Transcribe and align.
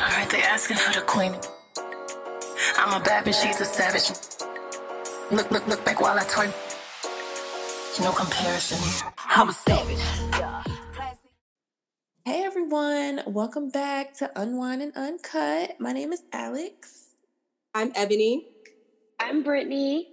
Alright, 0.00 0.28
they 0.28 0.42
asking 0.42 0.76
for 0.76 0.92
the 0.92 1.06
queen. 1.06 1.34
I'm 2.76 3.00
a 3.00 3.04
bad 3.04 3.24
bitch, 3.24 3.40
she's 3.40 3.60
a 3.60 3.64
savage. 3.64 4.10
Look, 5.30 5.50
look, 5.52 5.66
look 5.68 5.84
back 5.84 6.00
while 6.00 6.18
I 6.18 6.24
twerk. 6.24 6.52
No 8.00 8.10
comparison. 8.10 8.78
I'm 9.16 9.50
a 9.50 9.52
savage. 9.52 10.00
Hey 12.24 12.42
everyone, 12.42 13.22
welcome 13.28 13.68
back 13.70 14.14
to 14.14 14.30
Unwind 14.34 14.82
and 14.82 14.96
Uncut. 14.96 15.78
My 15.78 15.92
name 15.92 16.12
is 16.12 16.22
Alex. 16.32 17.10
I'm 17.72 17.92
Ebony. 17.94 18.48
I'm 19.20 19.44
Brittany. 19.44 20.08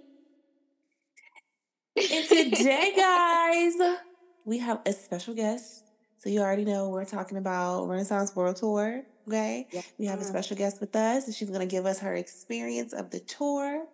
And 1.96 2.28
today, 2.28 2.92
guys, 2.96 3.74
we 4.44 4.58
have 4.58 4.80
a 4.86 4.92
special 4.92 5.34
guest. 5.34 5.82
So 6.18 6.30
you 6.30 6.40
already 6.40 6.64
know 6.64 6.88
we're 6.90 7.04
talking 7.04 7.36
about 7.36 7.88
Renaissance 7.88 8.36
World 8.36 8.56
Tour. 8.56 9.02
Okay. 9.28 9.66
Yeah. 9.70 9.82
We 9.98 10.06
have 10.06 10.20
a 10.20 10.24
special 10.24 10.56
guest 10.56 10.80
with 10.80 10.94
us, 10.96 11.26
and 11.26 11.34
she's 11.34 11.50
gonna 11.50 11.66
give 11.66 11.86
us 11.86 11.98
her 12.00 12.14
experience 12.14 12.92
of 12.92 13.10
the 13.10 13.20
tour. 13.20 13.84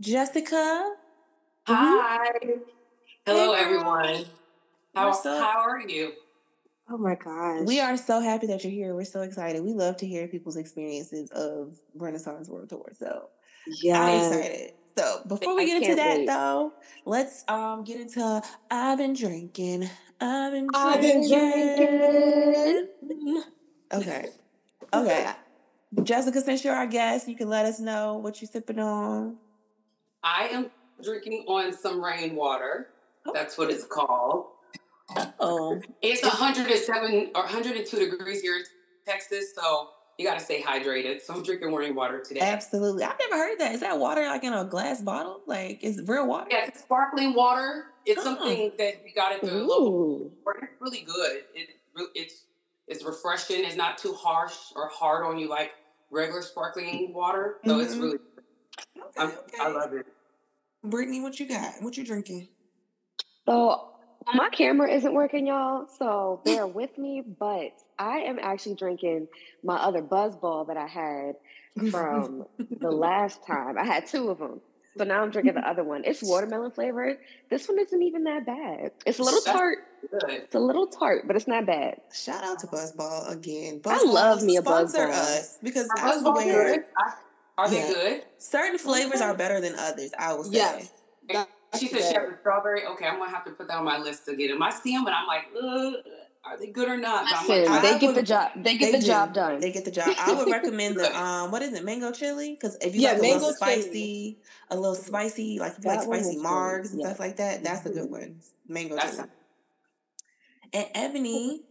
Jessica. 0.00 0.94
Hi. 1.66 2.28
Hello, 3.26 3.54
Hey, 3.54 3.60
everyone. 3.62 4.24
How, 4.94 5.08
We're 5.08 5.14
so- 5.14 5.38
how 5.38 5.60
are 5.60 5.80
you? 5.80 6.12
Oh 6.90 6.96
my 6.96 7.14
gosh. 7.16 7.66
We 7.66 7.80
are 7.80 7.96
so 7.98 8.20
happy 8.20 8.46
that 8.46 8.64
you're 8.64 8.72
here. 8.72 8.94
We're 8.94 9.04
so 9.04 9.20
excited. 9.20 9.62
We 9.62 9.74
love 9.74 9.98
to 9.98 10.06
hear 10.06 10.26
people's 10.26 10.56
experiences 10.56 11.30
of 11.32 11.78
Renaissance 11.94 12.48
World 12.48 12.70
Tour. 12.70 12.92
So 12.98 13.28
I'm 13.92 14.18
excited. 14.18 14.72
So 14.96 15.20
before 15.28 15.54
we 15.54 15.66
get 15.66 15.82
into 15.82 15.94
that 15.96 16.18
wait. 16.18 16.26
though, 16.26 16.72
let's 17.04 17.44
um 17.48 17.84
get 17.84 18.00
into 18.00 18.42
I've 18.70 18.96
been 18.98 19.12
drinking. 19.12 19.88
I've 20.20 20.52
been 20.52 20.68
I've 20.74 21.00
been 21.02 21.28
drinking. 21.28 22.88
Okay. 23.92 24.28
Okay. 24.92 25.30
Jessica, 26.02 26.40
since 26.40 26.64
you're 26.64 26.74
our 26.74 26.86
guest, 26.86 27.28
you 27.28 27.36
can 27.36 27.48
let 27.48 27.64
us 27.64 27.80
know 27.80 28.16
what 28.16 28.40
you're 28.40 28.48
sipping 28.50 28.78
on. 28.78 29.36
I 30.22 30.48
am 30.48 30.70
drinking 31.02 31.44
on 31.48 31.72
some 31.72 32.02
rainwater. 32.04 32.88
Oh. 33.26 33.32
That's 33.32 33.56
what 33.56 33.70
it's 33.70 33.84
called. 33.84 34.46
Oh. 35.40 35.80
It's 36.02 36.22
107 36.22 37.30
or 37.34 37.42
102 37.42 37.96
degrees 37.98 38.42
here 38.42 38.56
in 38.58 38.64
Texas, 39.06 39.54
so 39.54 39.88
you 40.18 40.26
got 40.26 40.38
to 40.38 40.44
stay 40.44 40.60
hydrated. 40.60 41.22
So 41.22 41.32
I'm 41.34 41.42
drinking 41.42 41.72
rainwater 41.74 42.20
today. 42.20 42.40
Absolutely. 42.40 43.04
I've 43.04 43.18
never 43.18 43.36
heard 43.36 43.58
that. 43.60 43.72
Is 43.74 43.80
that 43.80 43.98
water 43.98 44.26
like 44.26 44.44
in 44.44 44.52
a 44.52 44.64
glass 44.64 45.00
bottle? 45.00 45.40
Like 45.46 45.82
is 45.82 46.02
real 46.06 46.26
water? 46.26 46.48
Yeah, 46.50 46.66
it's 46.66 46.80
sparkling 46.80 47.34
water. 47.34 47.86
It's 48.04 48.20
Oh. 48.20 48.24
something 48.24 48.72
that 48.78 49.00
we 49.04 49.12
got 49.12 49.32
at 49.32 49.40
the 49.40 49.46
local 49.54 49.86
Ooh. 49.86 50.32
store. 50.42 50.56
It's 50.62 50.72
really 50.80 51.00
good. 51.02 51.44
It 51.54 51.68
re- 51.94 52.08
it's 52.14 52.42
it's 52.88 53.04
refreshing. 53.04 53.64
It's 53.64 53.76
not 53.76 53.98
too 53.98 54.12
harsh 54.14 54.56
or 54.74 54.88
hard 54.88 55.24
on 55.24 55.38
you 55.38 55.48
like 55.48 55.72
regular 56.10 56.42
sparkling 56.42 57.12
water. 57.12 57.58
So 57.64 57.78
it's 57.80 57.94
Mhm. 57.94 58.00
really 58.02 58.18
Okay, 58.96 59.10
I'm, 59.20 59.28
okay. 59.30 59.58
I 59.60 59.68
love 59.68 59.92
it. 59.92 60.06
Brittany, 60.82 61.20
what 61.20 61.38
you 61.38 61.46
got? 61.46 61.74
What 61.82 61.96
you 61.96 62.04
drinking? 62.04 62.48
So 63.46 63.90
my 64.34 64.48
camera 64.50 64.90
isn't 64.90 65.12
working, 65.14 65.46
y'all. 65.46 65.86
So 65.86 66.40
bear 66.44 66.66
with 66.66 66.96
me. 66.98 67.22
But 67.22 67.72
I 67.98 68.20
am 68.20 68.38
actually 68.38 68.74
drinking 68.74 69.28
my 69.62 69.76
other 69.76 70.02
buzz 70.02 70.36
ball 70.36 70.64
that 70.66 70.76
I 70.76 70.86
had 70.86 71.36
from 71.90 72.44
the 72.80 72.90
last 72.90 73.46
time. 73.46 73.78
I 73.78 73.84
had 73.84 74.06
two 74.06 74.30
of 74.30 74.38
them. 74.38 74.60
So 74.98 75.04
now 75.04 75.22
I'm 75.22 75.30
drinking 75.30 75.54
the 75.54 75.60
other 75.68 75.84
one. 75.84 76.02
It's 76.04 76.22
watermelon 76.22 76.72
flavored. 76.72 77.18
This 77.50 77.68
one 77.68 77.78
isn't 77.78 78.02
even 78.02 78.24
that 78.24 78.44
bad. 78.44 78.90
It's 79.06 79.18
a 79.18 79.22
little 79.22 79.40
That's 79.44 79.56
tart. 79.56 79.78
Good. 80.10 80.30
It's 80.30 80.54
a 80.54 80.58
little 80.60 80.86
tart, 80.86 81.26
but 81.26 81.36
it's 81.36 81.46
not 81.48 81.66
bad. 81.66 82.00
Shout 82.12 82.44
out 82.44 82.58
to 82.60 82.66
Buzzball 82.66 83.30
again. 83.32 83.80
I 83.86 84.02
love 84.04 84.42
me 84.42 84.56
a 84.56 84.60
sponsor 84.62 85.06
Buzzball. 85.06 85.10
us 85.38 85.58
because 85.62 85.88
Are 85.90 85.98
I 85.98 86.14
those 86.14 86.24
all 86.24 86.40
swear 86.40 86.84
Are 87.56 87.68
they 87.70 87.76
Yeah. 87.80 87.92
good? 87.92 88.24
certain 88.38 88.78
flavors 88.78 89.20
are 89.20 89.34
better 89.34 89.60
than 89.60 89.74
others. 89.78 90.12
I 90.18 90.32
will 90.34 90.44
say. 90.44 90.56
Yes. 90.56 90.92
She 91.78 91.86
said 91.88 91.98
she 91.98 92.14
has 92.14 92.28
a 92.32 92.36
strawberry. 92.40 92.86
Okay, 92.86 93.06
I'm 93.06 93.18
gonna 93.18 93.30
have 93.30 93.44
to 93.44 93.50
put 93.50 93.68
that 93.68 93.76
on 93.76 93.84
my 93.84 93.98
list 93.98 94.24
to 94.26 94.34
get 94.36 94.48
them. 94.48 94.62
I 94.62 94.70
see 94.70 94.96
them 94.96 95.06
and 95.06 95.14
I'm 95.14 95.26
like, 95.26 95.44
Ugh, 95.62 95.94
are 96.48 96.58
they 96.58 96.68
good 96.68 96.88
or 96.88 96.96
not? 96.96 97.24
Listen, 97.24 97.64
like, 97.70 97.82
they 97.82 97.98
get 97.98 98.08
the 98.14 98.20
would- 98.20 98.26
job. 98.26 98.50
They 98.56 98.76
get 98.76 98.92
They 98.92 98.98
the 98.98 99.00
do. 99.00 99.06
job 99.06 99.34
done. 99.34 99.60
They 99.60 99.70
get 99.72 99.84
the 99.84 99.90
job. 99.90 100.08
I 100.18 100.32
would 100.34 100.50
recommend 100.50 100.96
the 100.96 101.16
um, 101.22 101.50
what 101.50 101.62
is 101.62 101.72
it, 101.72 101.84
mango 101.84 102.10
chili? 102.12 102.54
Because 102.54 102.76
if 102.80 102.94
you 102.94 103.02
Yeah, 103.02 103.12
like 103.12 103.18
a 103.18 103.22
little 103.22 103.38
mango 103.40 103.54
chili. 103.64 103.82
spicy, 103.82 104.38
a 104.70 104.76
little 104.76 104.94
spicy, 104.94 105.58
like 105.58 105.74
if 105.78 105.84
you 105.84 105.90
like 105.90 106.02
spicy 106.02 106.26
was 106.26 106.36
good, 106.36 106.44
margs 106.44 106.90
and 106.92 107.00
yeah. 107.00 107.06
stuff 107.06 107.20
like 107.20 107.36
that, 107.36 107.62
that's 107.62 107.86
a 107.86 107.90
good 107.90 108.10
one. 108.10 108.40
Mango 108.68 108.94
That's- 108.96 109.16
chili. 109.16 109.28
And 110.72 110.86
Ebony, 110.94 111.62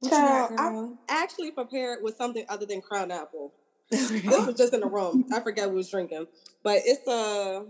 what 0.00 0.10
Child, 0.10 0.52
I- 0.58 0.68
girl? 0.70 0.98
actually 1.08 1.50
prepared 1.52 2.02
with 2.02 2.16
something 2.16 2.44
other 2.48 2.66
than 2.66 2.80
crown 2.80 3.10
apple. 3.10 3.54
This 3.90 4.10
was 4.10 4.54
just 4.56 4.74
in 4.74 4.80
the 4.80 4.88
room. 4.88 5.26
I 5.32 5.40
forgot 5.40 5.70
we 5.70 5.76
was 5.76 5.88
drinking. 5.88 6.26
But 6.64 6.82
it's 6.84 7.06
a 7.06 7.64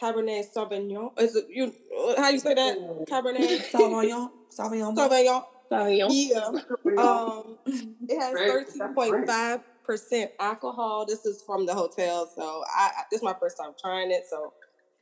Cabernet 0.00 0.44
Sauvignon. 0.54 1.18
Is 1.20 1.34
it 1.34 1.46
you 1.50 1.74
how 2.18 2.28
you 2.28 2.38
say 2.38 2.52
that? 2.54 2.76
Cabernet 3.10 3.70
Sauvignon, 3.70 4.30
Sauvignon. 4.54 4.94
Sauvignon. 4.96 5.44
Sorry, 5.78 5.98
y'all. 5.98 6.12
Yeah. 6.12 6.50
Um 7.02 7.56
it 7.66 8.20
has 8.20 8.32
thirteen 8.34 8.94
point 8.94 9.26
five 9.26 9.60
percent 9.84 10.30
alcohol. 10.38 11.06
This 11.06 11.24
is 11.24 11.42
from 11.42 11.64
the 11.66 11.74
hotel, 11.74 12.30
so 12.34 12.62
I, 12.76 12.90
I 12.98 13.02
this 13.10 13.18
is 13.20 13.24
my 13.24 13.34
first 13.40 13.56
time 13.56 13.70
trying 13.80 14.10
it. 14.10 14.24
So 14.28 14.52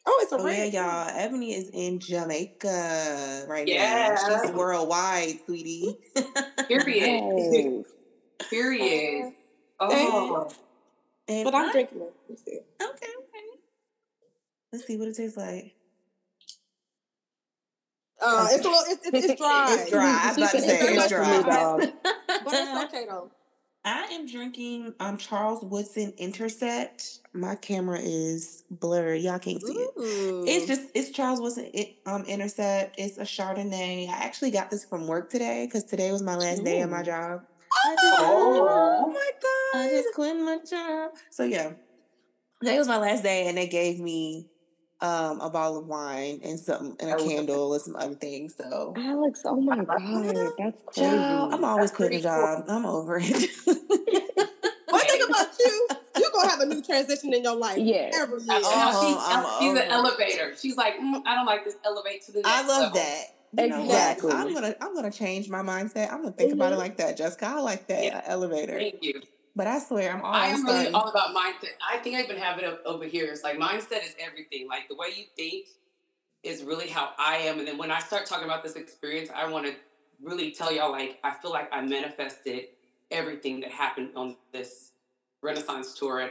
oh, 0.07 0.19
it's 0.23 0.33
a 0.33 0.37
Oh 0.37 0.47
yeah, 0.47 0.65
y'all. 0.65 1.09
Ebony 1.19 1.55
is 1.55 1.69
in 1.71 1.99
Jamaica 1.99 3.47
right 3.49 3.67
Yeah. 3.67 4.17
now. 4.29 4.43
She's 4.43 4.51
worldwide, 4.53 5.41
sweetie. 5.47 5.97
Period. 6.69 7.23
Yes. 7.37 7.85
Period. 8.49 9.33
Oh, 9.81 10.49
And 11.29 11.45
But 11.45 11.55
I'm 11.55 11.69
I- 11.71 11.73
drinking 11.73 11.99
this. 12.01 12.15
Okay, 12.41 12.61
okay. 12.81 13.07
Let's 14.73 14.87
see 14.87 14.97
what 14.97 15.09
it 15.09 15.17
tastes 15.17 15.37
like. 15.37 15.75
Uh, 18.23 18.49
it's 18.51 18.65
a 18.65 18.69
little, 18.69 18.85
it's, 18.89 19.07
it's, 19.07 19.27
it's 19.31 19.41
dry. 19.41 19.67
It's 19.71 19.91
dry. 19.91 20.21
I 20.25 20.29
was 20.29 20.37
about 20.39 20.51
to 20.53 20.57
It's 20.59 20.67
say 20.67 20.79
very 20.81 20.95
it's 20.95 21.01
much 21.01 21.09
dry. 21.11 21.43
for 21.43 21.47
me, 21.47 21.87
dog. 21.87 21.93
but 22.45 22.55
it's 22.55 22.85
okay 22.95 23.07
though. 23.09 23.31
I 23.83 24.03
am 24.13 24.27
drinking 24.27 24.93
um 25.01 25.17
Charles 25.17 25.65
Woodson 25.65 26.13
Intercept. 26.19 27.21
My 27.33 27.55
camera 27.55 27.99
is 27.99 28.65
blurry. 28.71 29.21
Y'all 29.21 29.39
can't 29.39 29.63
see 29.63 29.73
it. 29.73 29.91
Ooh. 29.99 30.45
It's 30.47 30.67
just 30.67 30.83
it's 30.95 31.11
Charles 31.11 31.41
Woodson 31.41 31.71
it, 31.73 31.97
um 32.05 32.25
Intercept. 32.27 32.97
It's 32.99 33.17
a 33.17 33.23
Chardonnay. 33.23 34.07
I 34.09 34.13
actually 34.13 34.51
got 34.51 34.71
this 34.71 34.85
from 34.85 35.07
work 35.07 35.31
today 35.31 35.65
because 35.67 35.85
today 35.85 36.13
was 36.13 36.23
my 36.23 36.37
last 36.37 36.63
day 36.63 36.83
at 36.83 36.91
my 36.91 37.03
job. 37.03 37.43
I 37.87 37.95
just, 37.95 38.21
Oh. 38.21 38.69
oh 38.69 39.13
my 39.13 39.81
I 39.81 39.89
just 39.89 40.15
quit 40.15 40.37
my 40.37 40.59
job. 40.69 41.13
So 41.31 41.45
yeah, 41.45 41.73
today 42.61 42.77
was 42.79 42.89
my 42.89 42.99
last 42.99 43.23
day, 43.23 43.47
and 43.47 43.57
they 43.57 43.67
gave 43.69 43.99
me 43.99 44.49
um 45.03 45.41
a 45.41 45.49
bottle 45.51 45.79
of 45.79 45.87
wine 45.87 46.41
and 46.45 46.59
some 46.61 46.97
and 47.01 47.11
a 47.11 47.17
Oh. 47.17 47.25
candle 47.29 47.73
and 47.73 47.83
some 47.83 47.97
other 47.97 48.15
things. 48.15 48.55
So 48.57 48.95
Alex, 48.97 49.43
oh 49.47 49.61
my 49.61 49.77
god, 49.85 50.53
that's 50.59 50.77
crazy. 50.87 51.11
Child, 51.11 51.55
I'm 51.55 51.65
always 51.65 51.91
quitting 51.91 52.19
a 52.19 52.23
pretty 52.23 52.23
job. 52.23 52.65
I'm 52.69 52.85
over 52.87 53.19
it. 53.23 53.51
One 53.67 55.01
thing 55.07 55.21
about 55.29 55.49
you, 55.59 55.89
you're 56.19 56.31
gonna 56.33 56.49
have 56.51 56.61
a 56.61 56.67
new 56.67 56.83
transition 56.83 57.33
in 57.33 57.43
your 57.45 57.57
life. 57.57 57.79
Yeah. 57.79 58.11
Every 58.13 58.39
year. 58.41 58.47
Oh, 58.51 59.59
she's, 59.61 59.73
she's 59.75 59.81
an 59.81 59.91
elevator. 59.91 60.55
She's 60.61 60.77
like, 60.77 60.95
mm, 60.99 61.23
I 61.27 61.35
don't 61.37 61.47
like 61.47 61.65
this. 61.65 61.77
Elevate 61.85 62.25
to 62.27 62.33
the 62.33 62.43
next 62.43 62.49
I 62.51 62.67
love 62.67 62.81
level. 62.93 63.01
that. 63.01 63.25
You 63.59 63.69
know? 63.69 63.85
Exactly. 63.85 64.33
I'm 64.33 64.53
gonna 64.53 64.75
I'm 64.81 64.95
gonna 64.95 65.11
change 65.13 65.49
my 65.49 65.63
mindset. 65.63 66.13
I'm 66.13 66.23
gonna 66.23 66.33
think 66.33 66.53
about 66.53 66.73
it 66.73 66.77
Mhm. 66.77 66.79
like 66.79 66.97
that, 66.99 67.17
Jessica. 67.17 67.47
I 67.47 67.61
like 67.61 67.87
that 67.89 68.05
Yeah. 68.05 68.23
elevator. 68.27 68.79
Thank 68.79 69.03
you. 69.03 69.21
But 69.57 69.67
I 69.67 69.79
swear, 69.81 70.13
I'm 70.13 70.25
I 70.25 70.47
am 70.49 70.65
really 70.65 70.89
all 70.89 71.09
about 71.09 71.35
mindset. 71.35 71.71
I 71.89 71.99
think 71.99 72.17
I 72.17 72.23
even 72.23 72.37
have 72.37 72.59
it 72.59 72.65
up 72.65 72.81
over 72.87 73.05
here. 73.05 73.27
It's 73.27 73.43
like 73.43 73.59
mindset 73.59 74.05
is 74.05 74.15
everything. 74.19 74.69
Like 74.69 74.89
the 74.89 74.95
way 74.95 75.09
you 75.17 75.25
think 75.37 75.67
is 76.43 76.63
really 76.63 76.89
how 76.89 77.11
I 77.19 77.37
am. 77.39 77.59
And 77.59 77.67
then 77.69 77.77
when 77.77 77.91
I 77.91 77.99
start 78.01 78.27
talking 78.27 78.45
about 78.45 78.63
this 78.63 78.77
experience, 78.77 79.29
I 79.35 79.49
want 79.49 79.67
to 79.67 79.75
really 80.23 80.53
tell 80.53 80.73
y'all 80.73 80.93
like 80.93 81.19
I 81.25 81.33
feel 81.33 81.51
like 81.51 81.69
I 81.73 81.81
manifested 81.83 82.67
everything 83.11 83.61
that 83.61 83.71
happened 83.73 84.11
on 84.15 84.37
this 84.53 84.93
Renaissance 85.43 85.95
tour. 85.99 86.31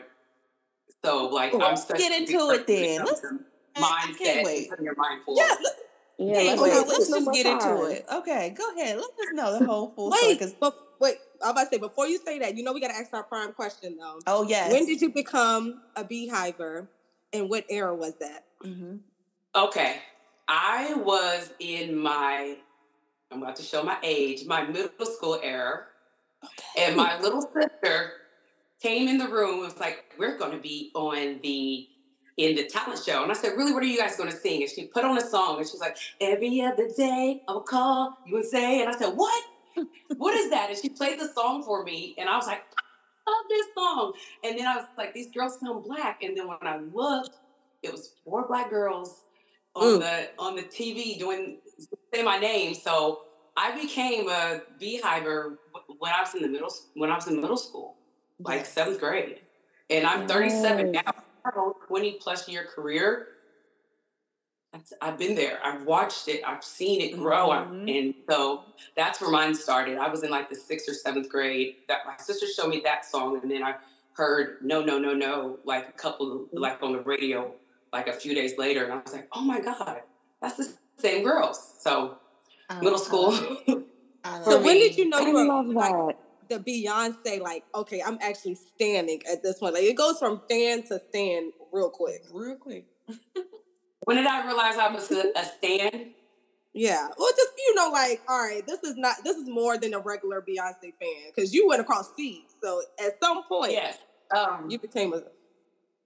So 1.04 1.28
like 1.28 1.54
Well, 1.54 1.64
I'm 1.64 1.76
let's 1.76 1.86
get 1.86 2.12
into 2.22 2.34
it 2.34 2.38
person 2.38 2.48
when 2.48 2.60
it 2.60 2.68
then. 2.68 3.06
Let's- 3.06 3.22
to 3.22 3.40
I- 3.76 3.82
I 3.82 4.14
can't 4.18 4.18
mindset 4.18 4.44
wait. 4.46 4.72
and 4.72 4.84
your 4.84 4.96
mind 4.96 5.24
forward. 5.24 5.42
Yeah, 5.48 5.56
look- 5.62 5.74
Yeah, 6.18 6.34
Hey, 6.36 6.48
let's, 6.50 6.62
wait, 6.62 6.72
wait. 6.74 6.88
let's 6.88 7.08
just 7.10 7.24
more 7.26 7.34
get 7.34 7.46
into 7.46 7.84
it. 7.86 8.06
Okay, 8.14 8.50
go 8.58 8.70
ahead. 8.76 8.98
Let 8.98 9.06
us 9.06 9.34
know 9.34 9.58
the 9.60 9.66
whole 9.66 9.92
full 9.96 10.12
story. 10.12 10.32
wait, 10.34 10.40
'cause- 10.40 10.54
but 10.60 10.76
wait. 11.00 11.18
I'm 11.44 11.52
about 11.52 11.64
to 11.64 11.70
say 11.70 11.78
before 11.78 12.08
you 12.08 12.20
say 12.20 12.40
that, 12.40 12.56
you 12.58 12.64
know 12.64 12.74
we 12.74 12.82
gotta 12.82 12.96
ask 12.96 13.14
our 13.14 13.24
prime 13.24 13.54
question 13.54 13.98
though. 14.00 14.20
oh 14.28 14.44
yes. 14.44 14.72
When 14.72 14.86
did 14.86 15.02
you 15.02 15.12
become 15.12 15.82
a 15.96 16.04
Beyhiver, 16.04 16.88
and 17.34 17.50
what 17.50 17.66
era 17.70 17.94
was 17.96 18.14
that? 18.20 18.46
hmm 18.62 18.98
Okay. 19.56 19.98
I 20.48 20.94
was 20.96 21.52
in 21.60 21.96
my, 21.96 22.56
I'm 23.32 23.42
about 23.44 23.56
to 23.58 23.64
show 23.64 23.84
my 23.84 23.98
age, 24.04 24.46
my 24.46 24.64
middle 24.66 25.06
school 25.06 25.40
era. 25.44 25.84
And 26.78 26.96
my 26.96 27.20
little 27.20 27.42
sister 27.42 28.12
came 28.82 29.08
in 29.08 29.18
the 29.18 29.28
room 29.28 29.56
and 29.56 29.62
was 29.64 29.80
like, 29.80 30.06
We're 30.18 30.38
going 30.38 30.52
to 30.54 30.58
be 30.60 30.92
on 30.96 31.40
the, 31.44 31.88
in 32.38 32.56
the 32.56 32.66
talent 32.66 33.02
show. 33.06 33.22
And 33.24 33.32
I 33.32 33.36
said, 33.36 33.58
Really, 33.58 33.74
what 33.74 33.84
are 33.84 33.88
you 33.88 33.98
guys 33.98 34.16
going 34.16 34.32
to 34.32 34.38
sing? 34.38 34.62
And 34.62 34.72
she 34.72 34.86
put 34.88 35.04
on 35.04 35.18
a 35.18 35.22
song 35.28 35.58
and 35.60 35.68
she's 35.68 35.80
like, 35.82 35.98
Every 36.22 36.62
other 36.62 36.88
day 36.96 37.42
I 37.48 37.52
will 37.52 37.62
call 37.62 38.18
you 38.26 38.38
and 38.38 38.46
say, 38.46 38.82
and 38.82 38.90
I 38.90 38.98
said, 38.98 39.10
What? 39.16 39.44
What 40.18 40.36
is 40.36 40.50
that? 40.50 40.70
And 40.70 40.78
she 40.78 40.90
played 40.90 41.20
the 41.20 41.30
song 41.34 41.64
for 41.64 41.84
me. 41.84 42.16
And 42.18 42.30
I 42.30 42.36
was 42.36 42.48
like, 42.48 42.64
Oh, 43.30 43.46
this 43.48 43.68
song. 43.76 44.14
And 44.44 44.58
then 44.58 44.66
I 44.66 44.76
was 44.78 44.86
like, 44.98 45.14
these 45.14 45.30
girls 45.32 45.60
sound 45.60 45.84
black. 45.84 46.24
And 46.24 46.36
then 46.36 46.48
when 46.48 46.58
I 46.64 46.78
looked, 46.78 47.38
it 47.84 47.92
was 47.92 48.14
four 48.26 48.48
black 48.48 48.72
girls 48.72 49.26
on 49.76 50.00
the 50.00 50.30
on 50.40 50.56
the 50.56 50.64
TV 50.64 51.18
doing 51.18 51.58
say 52.14 52.24
my 52.24 52.40
name. 52.40 52.74
So 52.74 53.22
I 53.56 53.80
became 53.80 54.30
a 54.30 54.62
Beyhiver 54.82 55.58
when 56.00 56.12
I 56.12 56.22
was 56.22 56.34
in 56.36 56.42
the 56.42 56.48
middle 56.48 56.74
when 56.96 57.12
I 57.12 57.16
was 57.16 57.28
in 57.28 57.40
middle 57.40 57.58
school, 57.58 57.96
like 58.40 58.60
yes. 58.60 58.74
seventh 58.74 59.00
grade. 59.00 59.40
And 59.90 60.06
I'm 60.06 60.28
37 60.28 60.92
now. 60.92 61.02
I 61.06 61.14
have 61.46 61.56
a 61.56 61.72
20 61.88 62.14
plus 62.22 62.48
year 62.48 62.66
career. 62.66 63.28
I've 65.02 65.18
been 65.18 65.36
there. 65.36 65.60
I've 65.64 65.84
watched 65.84 66.28
it. 66.28 66.42
I've 66.46 66.64
seen 66.64 67.02
it 67.02 67.18
grow. 67.18 67.50
Mm-hmm. 67.50 67.88
And 67.88 68.14
so 68.30 68.64
that's 68.96 69.20
where 69.20 69.32
mine 69.32 69.56
started. 69.56 69.98
I 69.98 70.10
was 70.10 70.24
in 70.24 70.30
like 70.30 70.50
the 70.50 70.56
sixth 70.56 70.88
or 70.88 70.94
seventh 70.94 71.30
grade. 71.30 71.78
That 71.88 72.00
my 72.06 72.16
sister 72.18 72.46
showed 72.48 72.70
me 72.70 72.82
that 72.84 73.06
song, 73.06 73.40
and 73.42 73.50
then 73.50 73.64
I 73.64 73.76
heard 74.14 74.58
"No, 74.62 74.84
No, 74.84 75.00
No, 75.00 75.14
No" 75.14 75.58
like 75.66 75.90
a 75.90 75.92
couple, 75.94 76.48
like 76.52 76.84
on 76.84 76.94
the 76.94 77.00
radio, 77.00 77.52
like 77.92 78.08
a 78.08 78.14
few 78.14 78.36
days 78.36 78.58
later, 78.58 78.84
and 78.84 78.94
I 78.94 78.98
was 78.98 79.14
like, 79.14 79.28
"Oh 79.34 79.42
my 79.42 79.60
god, 79.60 80.02
that's 80.42 80.58
the 80.58 80.72
same 80.98 81.24
girls." 81.24 81.76
So 81.80 82.18
um, 82.70 82.84
middle 82.84 83.00
school. 83.00 83.32
so 84.44 84.62
when 84.62 84.76
did 84.76 84.98
you 84.98 85.10
know 85.10 85.20
you 85.20 85.34
were 85.34 85.64
like, 85.74 86.18
the 86.48 86.60
Beyonce? 86.60 87.42
Like, 87.42 87.64
okay, 87.74 88.04
I'm 88.06 88.20
actually 88.22 88.56
standing 88.56 89.22
at 89.32 89.42
this 89.42 89.60
point. 89.60 89.74
Like, 89.74 89.84
it 89.84 89.96
goes 89.96 90.20
from 90.20 90.42
fan 90.48 90.84
to 90.84 91.00
stand 91.00 91.54
real 91.72 91.90
quick, 91.90 92.24
real 92.32 92.56
quick. 92.56 92.86
When 94.10 94.18
did 94.18 94.26
I 94.26 94.44
realize 94.44 94.76
I 94.76 94.92
was 94.92 95.12
a, 95.12 95.32
a 95.36 95.46
stand? 95.46 96.08
Yeah, 96.74 97.10
well, 97.16 97.30
just 97.38 97.52
you 97.60 97.76
know, 97.76 97.92
like, 97.92 98.22
all 98.28 98.40
right, 98.40 98.66
this 98.66 98.82
is 98.84 98.96
not 98.96 99.18
this 99.24 99.38
is 99.38 99.48
more 99.48 99.78
than 99.78 99.94
a 99.94 100.00
regular 100.00 100.42
Beyonce 100.42 100.94
fan 101.00 101.32
because 101.34 101.54
you 101.54 101.68
went 101.68 101.80
across 101.80 102.16
seas. 102.16 102.42
So 102.60 102.82
at 103.00 103.20
some 103.20 103.44
point, 103.44 103.72
yes, 103.72 104.00
um, 104.36 104.68
you 104.68 104.80
became 104.80 105.14
a, 105.14 105.22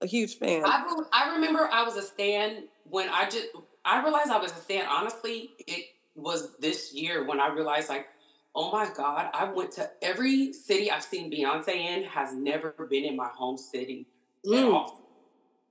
a 0.02 0.06
huge 0.06 0.36
fan. 0.36 0.64
I, 0.66 0.84
I 1.14 1.34
remember 1.34 1.66
I 1.72 1.82
was 1.82 1.96
a 1.96 2.02
stan 2.02 2.64
when 2.90 3.08
I 3.08 3.24
just 3.24 3.46
I 3.86 4.02
realized 4.02 4.30
I 4.30 4.38
was 4.38 4.52
a 4.52 4.60
stan. 4.60 4.84
Honestly, 4.86 5.52
it 5.60 5.86
was 6.14 6.58
this 6.58 6.92
year 6.92 7.26
when 7.26 7.40
I 7.40 7.48
realized 7.48 7.88
like, 7.88 8.08
oh 8.54 8.70
my 8.70 8.86
God, 8.94 9.30
I 9.32 9.50
went 9.50 9.72
to 9.72 9.90
every 10.02 10.52
city 10.52 10.90
I've 10.90 11.04
seen 11.04 11.32
Beyonce 11.32 11.74
in 11.74 12.04
has 12.04 12.34
never 12.34 12.74
been 12.90 13.04
in 13.04 13.16
my 13.16 13.28
home 13.28 13.56
city 13.56 14.06
mm. 14.46 14.58
at 14.58 14.64
all. 14.70 15.00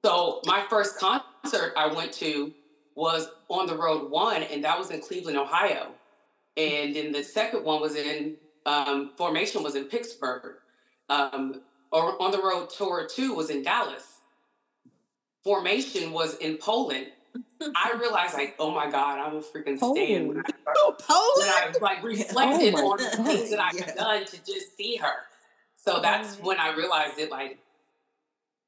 So 0.04 0.42
my 0.46 0.66
first 0.70 1.00
concert 1.00 1.74
I 1.78 1.88
went 1.88 2.12
to 2.14 2.54
was 2.96 3.30
on 3.50 3.68
the 3.68 3.76
Run 3.76 4.10
one, 4.12 4.44
and 4.44 4.64
that 4.64 4.78
was 4.78 4.92
in 4.92 5.02
Cleveland, 5.02 5.38
Ohio. 5.38 5.92
And 6.58 6.96
then 6.96 7.12
the 7.12 7.24
second 7.24 7.64
one 7.64 7.82
was 7.82 7.96
in 7.96 8.36
um, 8.66 9.12
Formation 9.18 9.64
was 9.64 9.76
in 9.76 9.86
Pittsburgh. 9.86 10.56
Um, 11.10 11.62
or 11.92 12.22
on 12.22 12.32
the 12.32 12.40
Run 12.40 12.68
tour 12.68 13.08
two 13.08 13.34
was 13.34 13.50
in 13.50 13.64
Dallas. 13.64 14.20
Formation 15.44 16.12
was 16.12 16.36
in 16.36 16.58
Poland. 16.58 17.08
I 17.76 17.96
realized 18.00 18.34
like, 18.34 18.56
oh 18.60 18.72
my 18.72 18.90
God, 18.90 19.20
I'm 19.20 19.38
a 19.38 19.42
freaking 19.42 19.78
stan. 19.78 20.28
When 20.28 20.40
I, 20.40 20.42
oh, 21.10 21.34
when 21.38 21.50
I 21.50 21.74
like 21.82 22.04
reflected 22.04 22.76
oh 22.78 22.92
on 22.92 22.98
the 22.98 23.24
things 23.24 23.50
that 23.52 23.60
I've 23.60 23.76
yeah. 23.76 23.96
done 23.96 24.26
to 24.26 24.38
just 24.46 24.76
see 24.76 24.98
her. 24.98 25.14
So 25.76 26.00
that's 26.02 26.38
oh. 26.42 26.48
when 26.48 26.60
I 26.60 26.76
realized 26.76 27.20
it 27.20 27.32
like 27.32 27.58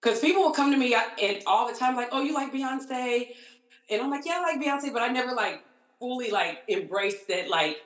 because 0.06 0.20
people 0.20 0.44
will 0.44 0.52
come 0.52 0.72
to 0.72 0.78
me 0.78 0.96
and 1.22 1.42
all 1.48 1.68
the 1.68 1.78
time 1.78 1.96
like, 1.96 2.10
oh, 2.12 2.22
you 2.22 2.34
like 2.34 2.54
Beyonce? 2.54 3.30
And 3.90 4.02
I'm 4.02 4.12
like, 4.12 4.24
yeah, 4.24 4.44
I 4.46 4.54
like 4.54 4.64
Beyonce, 4.64 4.94
but 4.94 5.02
I 5.02 5.08
never 5.08 5.34
like 5.34 5.64
fully 6.00 6.30
like 6.30 6.60
embraced 6.70 7.30
it. 7.30 7.50
Like 7.50 7.78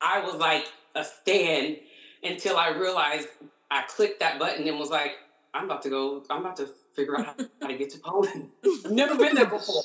I 0.00 0.20
was 0.20 0.36
like 0.36 0.66
a 0.94 1.02
stan 1.02 1.78
until 2.22 2.56
I 2.56 2.68
realized 2.68 3.26
I 3.72 3.82
clicked 3.88 4.20
that 4.20 4.38
button 4.38 4.68
and 4.68 4.78
was 4.78 4.90
like, 4.90 5.16
I'm 5.52 5.64
about 5.64 5.82
to 5.82 5.90
go, 5.90 6.22
I'm 6.30 6.40
about 6.40 6.56
to 6.58 6.68
figure 6.94 7.18
out 7.18 7.40
how 7.60 7.66
to 7.66 7.76
get 7.76 7.90
to 7.90 7.98
Poland. 7.98 8.50
I've 8.84 8.92
never 8.92 9.16
been 9.16 9.34
there 9.34 9.46
before. 9.46 9.82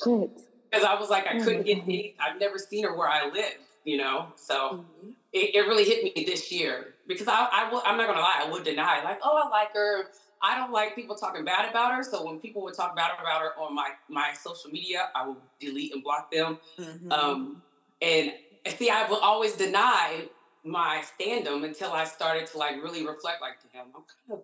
Because 0.70 0.84
I 0.86 0.94
was 0.94 1.10
like, 1.10 1.26
I 1.26 1.38
oh 1.38 1.44
couldn't 1.44 1.66
get 1.66 1.82
any, 1.82 2.14
I've 2.20 2.38
never 2.38 2.56
seen 2.56 2.84
her 2.84 2.96
where 2.96 3.08
I 3.08 3.28
live, 3.28 3.54
you 3.84 3.96
know? 3.96 4.28
So 4.36 4.54
mm-hmm. 4.54 5.10
it, 5.32 5.56
it, 5.56 5.60
really 5.66 5.84
hit 5.84 6.04
me 6.04 6.24
this 6.24 6.52
year 6.52 6.94
because 7.08 7.26
I, 7.26 7.48
I 7.52 7.70
will, 7.70 7.82
I'm 7.84 7.96
not 7.98 8.06
going 8.06 8.16
to 8.16 8.22
lie, 8.22 8.42
I 8.46 8.50
would 8.50 8.64
deny, 8.64 9.02
like, 9.02 9.18
oh, 9.22 9.42
I 9.44 9.48
like 9.48 9.74
her. 9.74 10.04
I 10.42 10.56
don't 10.56 10.72
like 10.72 10.96
people 10.96 11.14
talking 11.14 11.44
bad 11.44 11.70
about 11.70 11.94
her. 11.94 12.02
So 12.02 12.26
when 12.26 12.40
people 12.40 12.62
would 12.62 12.74
talk 12.74 12.96
bad 12.96 13.12
about 13.20 13.40
her 13.40 13.50
on 13.58 13.74
my, 13.74 13.90
my 14.08 14.32
social 14.34 14.70
media, 14.70 15.08
I 15.14 15.28
would 15.28 15.36
delete 15.60 15.94
and 15.94 16.02
block 16.02 16.32
them. 16.32 16.58
Mm-hmm. 16.78 17.12
Um, 17.12 17.62
and 18.00 18.32
see, 18.76 18.90
I 18.90 19.08
will 19.08 19.18
always 19.18 19.52
deny 19.52 20.28
my 20.64 21.02
standum 21.02 21.64
until 21.64 21.92
I 21.92 22.04
started 22.04 22.46
to 22.48 22.58
like 22.58 22.82
really 22.82 23.06
reflect 23.06 23.40
like, 23.40 23.54
damn, 23.72 23.86
I'm 23.94 24.02
kind 24.28 24.40
of, 24.40 24.42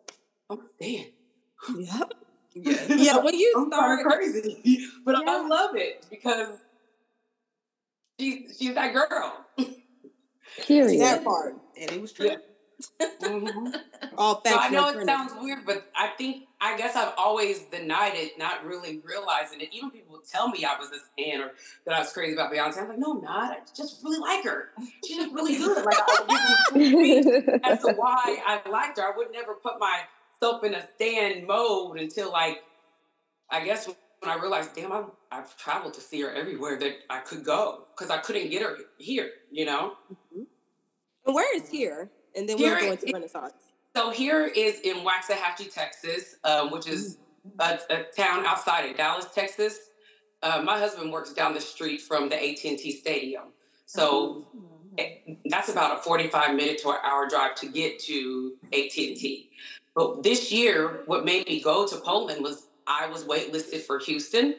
I'm 0.50 0.58
a 0.58 0.84
fan. 0.84 1.06
Yep. 1.76 2.12
Yeah, 2.54 2.86
yeah. 2.88 3.18
When 3.18 3.34
you 3.38 3.54
I'm 3.56 3.66
start 3.68 4.04
crazy, 4.04 4.88
but 5.04 5.14
yeah. 5.16 5.30
I 5.30 5.46
love 5.46 5.76
it 5.76 6.04
because 6.10 6.58
she's 8.18 8.56
she's 8.58 8.74
that 8.74 8.92
girl. 8.92 9.44
Period. 10.66 11.00
That 11.00 11.22
part, 11.22 11.54
and 11.80 11.92
it 11.92 12.00
was 12.00 12.10
true. 12.10 12.26
Yeah. 12.26 12.36
Mm-hmm. 13.00 13.68
All 14.16 14.42
so 14.44 14.56
I 14.56 14.68
know 14.68 14.88
it 14.88 15.04
sounds 15.04 15.32
weird, 15.40 15.64
but 15.66 15.90
I 15.96 16.08
think 16.18 16.44
I 16.60 16.76
guess 16.76 16.96
I've 16.96 17.12
always 17.16 17.60
denied 17.64 18.12
it, 18.14 18.38
not 18.38 18.64
really 18.64 19.00
realizing 19.04 19.60
it. 19.60 19.68
Even 19.72 19.90
people 19.90 20.20
tell 20.30 20.48
me 20.48 20.64
I 20.64 20.78
was 20.78 20.90
a 20.90 21.22
fan 21.22 21.40
or 21.40 21.52
that 21.84 21.94
I 21.94 22.00
was 22.00 22.12
crazy 22.12 22.34
about 22.34 22.52
Beyonce. 22.52 22.82
I'm 22.82 22.88
like, 22.88 22.98
no, 22.98 23.16
I'm 23.16 23.22
not. 23.22 23.52
I 23.52 23.58
just 23.76 24.02
really 24.02 24.18
like 24.18 24.44
her. 24.44 24.70
She's 25.04 25.16
just 25.16 25.32
really 25.32 25.56
good. 25.56 25.84
Like 25.84 25.96
I 25.98 27.60
as 27.64 27.82
to 27.82 27.92
why 27.94 28.38
I 28.46 28.60
liked 28.68 28.98
her. 28.98 29.12
I 29.12 29.16
would 29.16 29.32
never 29.32 29.54
put 29.54 29.74
myself 29.78 30.64
in 30.64 30.74
a 30.74 30.86
stand 30.96 31.46
mode 31.46 31.98
until 31.98 32.32
like 32.32 32.62
I 33.50 33.64
guess 33.64 33.88
when 34.20 34.30
I 34.30 34.40
realized, 34.40 34.74
damn, 34.74 34.92
I've, 34.92 35.10
I've 35.30 35.56
traveled 35.56 35.94
to 35.94 36.00
see 36.00 36.20
her 36.22 36.32
everywhere 36.32 36.78
that 36.78 36.92
I 37.08 37.20
could 37.20 37.44
go 37.44 37.86
because 37.94 38.10
I 38.10 38.18
couldn't 38.18 38.50
get 38.50 38.62
her 38.62 38.76
here, 38.98 39.30
you 39.50 39.64
know. 39.64 39.94
Mm-hmm. 40.12 41.32
Where 41.32 41.56
is 41.56 41.68
here? 41.68 42.10
And 42.38 42.48
then 42.48 42.56
we're 42.56 42.78
going 42.78 42.96
to 42.96 43.12
Renaissance. 43.12 43.54
So 43.96 44.10
here 44.10 44.46
is 44.46 44.80
in 44.80 44.98
Waxahachie, 44.98 45.72
Texas, 45.74 46.36
um, 46.44 46.70
which 46.70 46.86
is 46.86 47.18
a, 47.58 47.78
a, 47.90 48.04
town 48.16 48.46
outside 48.46 48.88
of 48.88 48.96
Dallas, 48.96 49.26
Texas. 49.34 49.78
Uh, 50.42 50.62
my 50.64 50.78
husband 50.78 51.10
works 51.10 51.32
down 51.32 51.52
the 51.52 51.60
street 51.60 52.00
from 52.00 52.28
the 52.28 52.36
AT&T 52.36 52.92
Stadium, 52.92 53.46
so 53.86 54.46
mm-hmm. 54.56 55.32
that's 55.46 55.68
about 55.68 55.98
a 55.98 56.02
forty-five 56.02 56.54
minute 56.54 56.78
to 56.82 56.90
an 56.90 56.98
hour 57.02 57.28
drive 57.28 57.56
to 57.56 57.66
get 57.66 57.98
to 57.98 58.52
AT&T. 58.66 59.50
But 59.96 60.22
this 60.22 60.52
year, 60.52 61.02
what 61.06 61.24
made 61.24 61.48
me 61.48 61.60
go 61.60 61.84
to 61.88 61.96
Poland 61.96 62.44
was 62.44 62.68
I 62.86 63.08
was 63.08 63.24
waitlisted 63.24 63.80
for 63.80 63.98
Houston. 63.98 64.54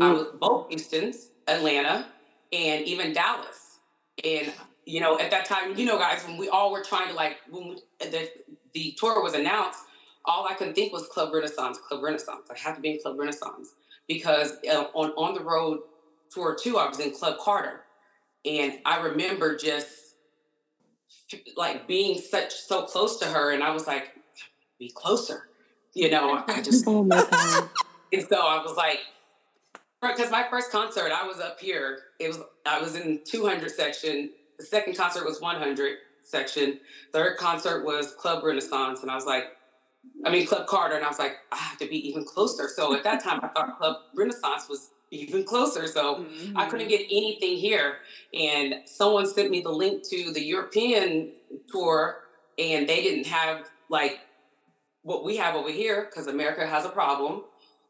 Mm. 0.00 0.04
I 0.04 0.12
was 0.12 0.26
both 0.40 0.68
Houston's, 0.70 1.28
Atlanta, 1.46 2.06
and 2.52 2.84
even 2.86 3.12
Dallas. 3.12 3.78
And 4.24 4.52
you 4.86 5.00
know, 5.00 5.18
at 5.18 5.30
that 5.30 5.44
time, 5.44 5.76
you 5.76 5.86
know, 5.86 5.98
guys, 5.98 6.24
when 6.26 6.36
we 6.36 6.48
all 6.48 6.72
were 6.72 6.82
trying 6.82 7.08
to 7.08 7.14
like 7.14 7.38
when 7.50 7.76
the 8.00 8.30
the 8.72 8.96
tour 8.98 9.22
was 9.22 9.34
announced, 9.34 9.80
all 10.24 10.46
I 10.48 10.54
could 10.54 10.74
think 10.74 10.92
was 10.92 11.06
Club 11.08 11.32
Renaissance, 11.32 11.78
Club 11.78 12.02
Renaissance. 12.02 12.48
I 12.50 12.58
had 12.58 12.74
to 12.76 12.80
be 12.80 12.92
in 12.92 13.00
Club 13.00 13.18
Renaissance 13.18 13.74
because 14.08 14.52
uh, 14.70 14.84
on 14.94 15.10
on 15.10 15.34
the 15.34 15.40
Run 15.40 15.80
tour 16.30 16.56
two, 16.60 16.78
I 16.78 16.88
was 16.88 16.98
in 16.98 17.12
Club 17.12 17.38
Carter, 17.38 17.82
and 18.44 18.78
I 18.84 19.00
remember 19.00 19.56
just 19.56 20.14
like 21.56 21.86
being 21.86 22.18
such 22.18 22.54
so 22.54 22.82
close 22.82 23.18
to 23.18 23.26
her, 23.26 23.52
and 23.52 23.62
I 23.62 23.70
was 23.70 23.86
like, 23.86 24.12
be 24.78 24.90
closer. 24.94 25.48
You 25.94 26.10
know, 26.10 26.42
I 26.48 26.62
just. 26.62 26.86
oh 26.86 27.04
my 27.04 27.26
God. 27.30 27.68
and 28.12 28.26
so 28.28 28.36
I 28.36 28.62
was 28.62 28.76
like, 28.76 29.00
because 30.02 30.30
my 30.30 30.46
first 30.48 30.70
concert, 30.70 31.12
I 31.12 31.26
was 31.26 31.38
up 31.40 31.60
here. 31.60 31.98
It 32.18 32.28
was 32.28 32.40
I 32.66 32.80
was 32.80 32.96
in 32.96 33.20
200 33.24 33.70
section. 33.70 34.30
The 34.60 34.66
second 34.66 34.94
concert 34.94 35.24
was 35.24 35.40
100 35.40 35.96
section. 36.22 36.80
Third 37.14 37.38
concert 37.38 37.82
was 37.82 38.12
Club 38.12 38.44
Renaissance, 38.44 39.00
and 39.00 39.10
I 39.10 39.14
was 39.14 39.24
like, 39.24 39.44
I 40.22 40.30
mean 40.30 40.46
Club 40.46 40.66
Carter, 40.66 40.96
and 40.96 41.04
I 41.04 41.08
was 41.08 41.18
like, 41.18 41.36
I 41.50 41.56
have 41.56 41.78
to 41.78 41.88
be 41.88 42.06
even 42.06 42.26
closer. 42.26 42.68
So 42.68 42.94
at 42.94 43.02
that 43.04 43.24
time, 43.24 43.40
I 43.42 43.48
thought 43.48 43.78
Club 43.78 43.96
Renaissance 44.14 44.68
was 44.68 44.90
even 45.10 45.44
closer. 45.44 45.86
So 45.86 46.16
mm-hmm. 46.16 46.58
I 46.58 46.68
couldn't 46.68 46.88
get 46.88 47.00
anything 47.10 47.56
here, 47.56 47.96
and 48.34 48.74
someone 48.84 49.26
sent 49.26 49.50
me 49.50 49.62
the 49.62 49.70
link 49.70 50.06
to 50.10 50.30
the 50.30 50.42
European 50.42 51.32
tour, 51.72 52.24
and 52.58 52.86
they 52.86 53.02
didn't 53.02 53.28
have 53.28 53.66
like 53.88 54.20
what 55.04 55.24
we 55.24 55.38
have 55.38 55.54
over 55.54 55.70
here 55.70 56.04
because 56.04 56.26
America 56.26 56.66
has 56.66 56.84
a 56.84 56.90
problem. 56.90 57.44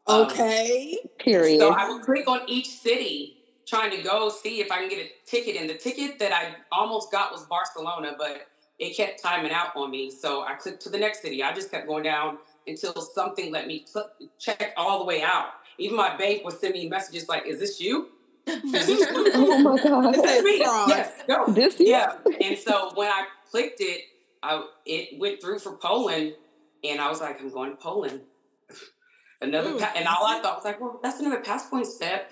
Um, 0.07 0.21
okay. 0.21 0.97
Um, 1.03 1.09
Period. 1.19 1.59
So 1.59 1.73
I 1.73 1.89
would 1.89 2.03
click 2.03 2.29
on 2.29 2.43
each 2.47 2.69
city 2.69 3.40
trying 3.65 3.91
to 3.91 4.01
go 4.01 4.29
see 4.29 4.61
if 4.61 4.71
I 4.71 4.79
can 4.79 4.89
get 4.89 4.99
a 4.99 5.11
ticket. 5.25 5.55
And 5.55 5.69
the 5.69 5.75
ticket 5.75 6.19
that 6.19 6.31
I 6.31 6.55
almost 6.71 7.11
got 7.11 7.31
was 7.31 7.45
Barcelona, 7.45 8.15
but 8.17 8.47
it 8.79 8.95
kept 8.95 9.21
timing 9.21 9.51
out 9.51 9.75
on 9.75 9.91
me. 9.91 10.11
So 10.11 10.43
I 10.43 10.55
clicked 10.55 10.81
to 10.83 10.89
the 10.89 10.97
next 10.97 11.21
city. 11.21 11.43
I 11.43 11.53
just 11.53 11.71
kept 11.71 11.87
going 11.87 12.03
down 12.03 12.39
until 12.67 12.93
something 12.93 13.51
let 13.51 13.67
me 13.67 13.85
click, 13.91 14.07
check 14.39 14.73
all 14.77 14.99
the 14.99 15.05
way 15.05 15.21
out. 15.21 15.47
Even 15.77 15.97
my 15.97 16.15
bank 16.17 16.43
would 16.43 16.53
send 16.53 16.73
me 16.73 16.87
messages 16.87 17.27
like, 17.27 17.45
"Is 17.47 17.59
this 17.59 17.79
you?" 17.79 18.09
Is 18.45 18.71
this 18.71 18.87
you? 18.99 19.31
oh 19.33 19.59
my 19.59 19.83
god! 19.83 20.15
Is 20.15 20.43
me? 20.43 20.59
Yes, 20.59 21.11
go. 21.27 21.51
This 21.51 21.75
yeah. 21.79 22.15
And 22.41 22.57
so 22.57 22.91
when 22.93 23.07
I 23.07 23.25
clicked 23.49 23.81
it, 23.81 24.01
I, 24.43 24.63
it 24.85 25.19
went 25.19 25.41
through 25.41 25.59
for 25.59 25.77
Poland 25.77 26.33
and 26.83 26.99
I 26.99 27.09
was 27.09 27.21
like, 27.21 27.39
I'm 27.39 27.49
going 27.49 27.71
to 27.71 27.77
Poland. 27.77 28.21
another, 29.41 29.71
mm. 29.71 29.79
pa- 29.79 29.93
and 29.95 30.07
all 30.07 30.25
I 30.25 30.41
thought 30.41 30.57
was 30.57 30.65
like, 30.65 30.81
well, 30.81 30.99
that's 31.01 31.19
another 31.19 31.41
passport 31.41 31.85
step. 31.85 32.31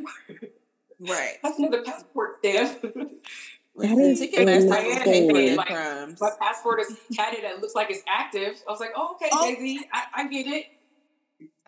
Right. 0.99 1.37
That's 1.41 1.57
another 1.59 1.83
passport 1.83 2.37
step. 2.39 2.81
That 2.81 3.97
is 3.97 4.21
insane. 4.21 5.55
Like, 5.55 5.69
my 5.69 6.31
passport 6.39 6.81
is 6.81 6.97
tatted 7.13 7.45
and 7.45 7.61
looks 7.61 7.75
like 7.75 7.89
it's 7.89 8.03
active. 8.07 8.61
I 8.67 8.71
was 8.71 8.79
like, 8.79 8.91
oh, 8.95 9.15
okay, 9.15 9.29
oh. 9.31 9.55
Daisy, 9.55 9.79
I, 9.93 10.03
I 10.13 10.27
get 10.27 10.47
it. 10.47 10.65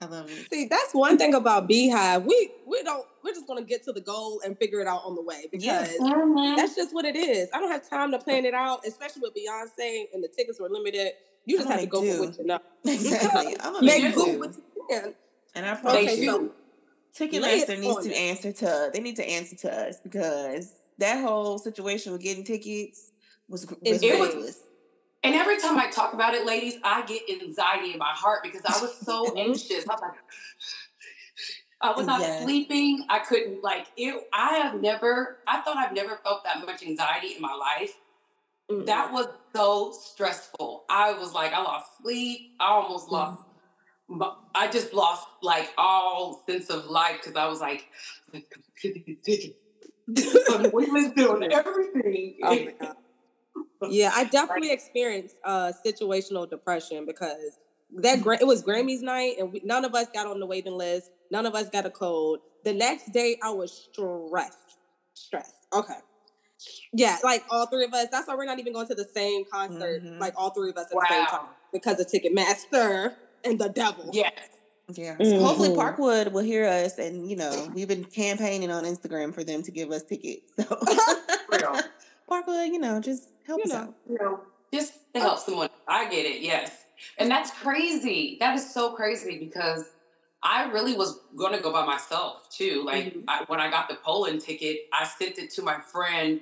I 0.02 0.06
love 0.08 0.30
it. 0.30 0.50
See, 0.52 0.66
that's 0.66 0.94
one 0.94 1.18
thing 1.18 1.36
about 1.36 1.70
Beyhive. 1.70 2.26
We 2.26 2.52
we 2.66 2.82
don't 2.82 3.06
we're 3.24 3.34
just 3.34 3.48
gonna 3.48 3.62
get 3.62 3.84
to 3.84 3.94
the 3.94 4.02
goal 4.02 4.42
and 4.44 4.58
figure 4.58 4.82
it 4.82 4.88
out 4.88 5.04
on 5.06 5.14
the 5.14 5.22
way 5.22 5.46
because 5.52 5.64
yeah. 5.64 5.86
mm-hmm. 5.86 6.56
that's 6.56 6.76
just 6.76 6.94
what 6.94 7.06
it 7.06 7.16
is. 7.16 7.50
I 7.54 7.60
don't 7.60 7.72
have 7.72 7.88
time 7.88 8.12
to 8.12 8.18
plan 8.18 8.46
it 8.46 8.56
out, 8.56 8.86
especially 8.86 9.22
with 9.22 9.36
Beyonce 9.36 10.06
and 10.12 10.24
the 10.24 10.28
tickets 10.28 10.60
were 10.60 10.70
limited. 10.70 11.12
You 11.46 11.58
just 11.58 11.70
have 11.70 11.80
to 11.82 11.86
go 11.86 12.02
do. 12.02 12.14
for 12.14 12.26
what 12.26 12.38
you 12.40 12.46
know. 12.46 12.60
Exactly. 12.84 13.56
I'm 13.60 13.74
gonna 13.74 13.86
make 13.86 14.14
do 14.14 14.40
what 14.40 14.56
you 14.56 14.86
can. 14.90 15.14
And 15.54 15.66
I 15.68 15.76
promise 15.76 16.04
okay, 16.04 16.20
you, 16.20 16.32
so 16.32 16.52
Ticketmaster 17.18 17.80
needs 17.80 18.06
to 18.06 18.16
answer 18.16 18.52
to 18.54 18.90
they 18.94 19.00
need 19.00 19.18
to 19.18 19.30
answer 19.30 19.56
to 19.58 19.74
us 19.74 20.00
because 20.02 20.74
that 20.98 21.22
whole 21.22 21.58
situation 21.58 22.12
with 22.12 22.22
getting 22.22 22.44
tickets 22.44 23.12
was, 23.50 23.66
was 23.66 23.78
ridiculous. 23.82 24.60
And 25.24 25.36
every 25.36 25.60
time 25.60 25.78
I 25.78 25.90
talk 25.90 26.14
about 26.14 26.34
it, 26.34 26.46
ladies, 26.46 26.76
I 26.84 27.04
get 27.04 27.24
anxiety 27.30 27.92
in 27.94 28.00
my 28.00 28.12
heart 28.12 28.44
because 28.44 28.62
I 28.66 28.82
was 28.82 28.98
so 28.98 29.34
anxious. 29.38 29.88
I 29.88 29.94
was 29.94 30.02
like, 30.02 30.12
I 31.82 31.92
was 31.92 32.06
not 32.08 32.22
yes. 32.22 32.44
sleeping. 32.44 33.06
I 33.10 33.20
couldn't 33.20 33.64
like 33.64 33.88
it. 33.98 34.16
I 34.34 34.56
have 34.56 34.82
never. 34.82 35.40
I 35.48 35.62
thought 35.62 35.78
I've 35.78 35.94
never 35.94 36.20
felt 36.24 36.44
that 36.44 36.66
much 36.66 36.84
anxiety 36.84 37.36
in 37.36 37.42
my 37.42 37.54
life. 37.54 37.94
Mm-hmm. 38.70 38.86
That 38.86 39.12
was 39.12 39.28
so 39.54 39.92
stressful. 39.92 40.86
I 40.90 41.14
was 41.14 41.34
like, 41.34 41.54
I 41.54 41.62
lost 41.62 41.98
sleep. 42.02 42.54
I 42.60 42.72
almost 42.72 43.06
mm-hmm. 43.06 43.16
lost. 43.16 43.44
I 44.56 44.70
just 44.70 44.94
lost 44.94 45.28
like 45.42 45.72
all 45.78 46.44
sense 46.48 46.70
of 46.70 46.86
life 46.86 47.18
because 47.22 47.36
I 47.36 47.48
was 47.48 47.62
like, 47.62 47.88
I'm 48.34 48.44
doing 51.16 51.52
everything. 51.52 52.36
Oh 52.44 53.90
yeah, 53.90 54.12
I 54.14 54.26
definitely 54.26 54.72
experienced 54.72 55.36
uh, 55.44 55.72
situational 55.86 56.50
depression 56.50 57.06
because 57.06 57.60
that 57.98 58.20
it 58.20 58.48
was 58.48 58.64
Grammys 58.64 59.02
night, 59.02 59.36
and 59.40 59.52
we, 59.52 59.62
none 59.64 59.86
of 59.86 59.94
us 59.96 60.08
got 60.14 60.28
on 60.28 60.40
the 60.40 60.46
waiting 60.46 60.74
list. 60.74 61.12
None 61.32 61.46
of 61.46 61.56
us 61.56 61.70
got 61.70 61.86
a 61.86 61.90
code. 61.90 62.40
The 62.64 62.74
next 62.74 63.12
day, 63.12 63.38
I 63.42 63.50
was 63.52 63.90
stressed. 63.92 64.78
Stressed. 65.14 65.68
Okay. 65.74 65.98
Yeah, 66.94 67.18
like 67.24 67.44
all 67.50 67.66
three 67.66 67.86
of 67.86 67.94
us. 67.94 68.08
That's 68.12 68.28
why 68.28 68.36
we're 68.36 68.46
not 68.46 68.60
even 68.60 68.74
going 68.74 68.88
to 68.88 68.96
the 68.96 69.08
same 69.16 69.46
concert. 69.52 70.04
Mm-hmm. 70.04 70.20
Like 70.20 70.34
all 70.38 70.52
three 70.52 70.70
of 70.70 70.78
us 70.78 70.88
at 70.92 70.96
wow. 70.96 71.02
the 71.02 71.16
same 71.16 71.26
time 71.26 71.48
because 71.74 72.00
of 72.00 72.08
Ticketmaster 72.08 73.16
and 73.44 73.60
the 73.60 73.70
devil. 73.70 74.10
Yes. 74.14 74.34
Yeah. 74.94 75.18
So 75.18 75.24
mm-hmm. 75.24 75.46
hopefully 75.46 75.70
Parkwood 75.70 76.32
will 76.32 76.44
hear 76.44 76.66
us, 76.66 76.98
and 76.98 77.30
you 77.30 77.36
know 77.36 77.72
we've 77.74 77.88
been 77.88 78.04
campaigning 78.04 78.72
on 78.72 78.84
Instagram 78.84 79.34
for 79.34 79.44
them 79.44 79.64
to 79.64 79.72
give 79.72 79.92
us 79.92 80.04
tickets. 80.04 80.52
So. 80.60 80.66
Parkwood, 82.32 82.68
you 82.68 82.80
know, 82.80 83.00
just 83.02 83.30
help 83.46 83.60
you 83.60 83.66
us 83.66 83.70
know, 83.72 83.78
out. 83.78 83.96
You 84.10 84.18
know, 84.20 84.40
just 84.74 84.94
to 85.14 85.20
help 85.20 85.40
someone. 85.40 85.70
I 85.88 86.10
get 86.10 86.26
it, 86.26 86.42
yes. 86.42 86.72
And 87.18 87.30
that's 87.30 87.52
crazy. 87.52 88.38
That 88.40 88.56
is 88.56 88.74
so 88.74 88.94
crazy 88.94 89.38
because 89.38 89.90
I 90.42 90.72
really 90.72 90.96
was 90.96 91.20
going 91.36 91.54
to 91.54 91.62
go 91.62 91.74
by 91.74 91.86
myself 91.86 92.50
too. 92.50 92.84
Like 92.86 93.06
mm-hmm. 93.06 93.22
I, 93.28 93.44
when 93.48 93.60
I 93.60 93.70
got 93.70 93.90
the 93.90 93.96
Poland 93.96 94.42
ticket, 94.42 94.88
I 94.94 95.06
sent 95.06 95.40
it 95.40 95.52
to 95.56 95.62
my 95.62 95.80
friend 95.82 96.40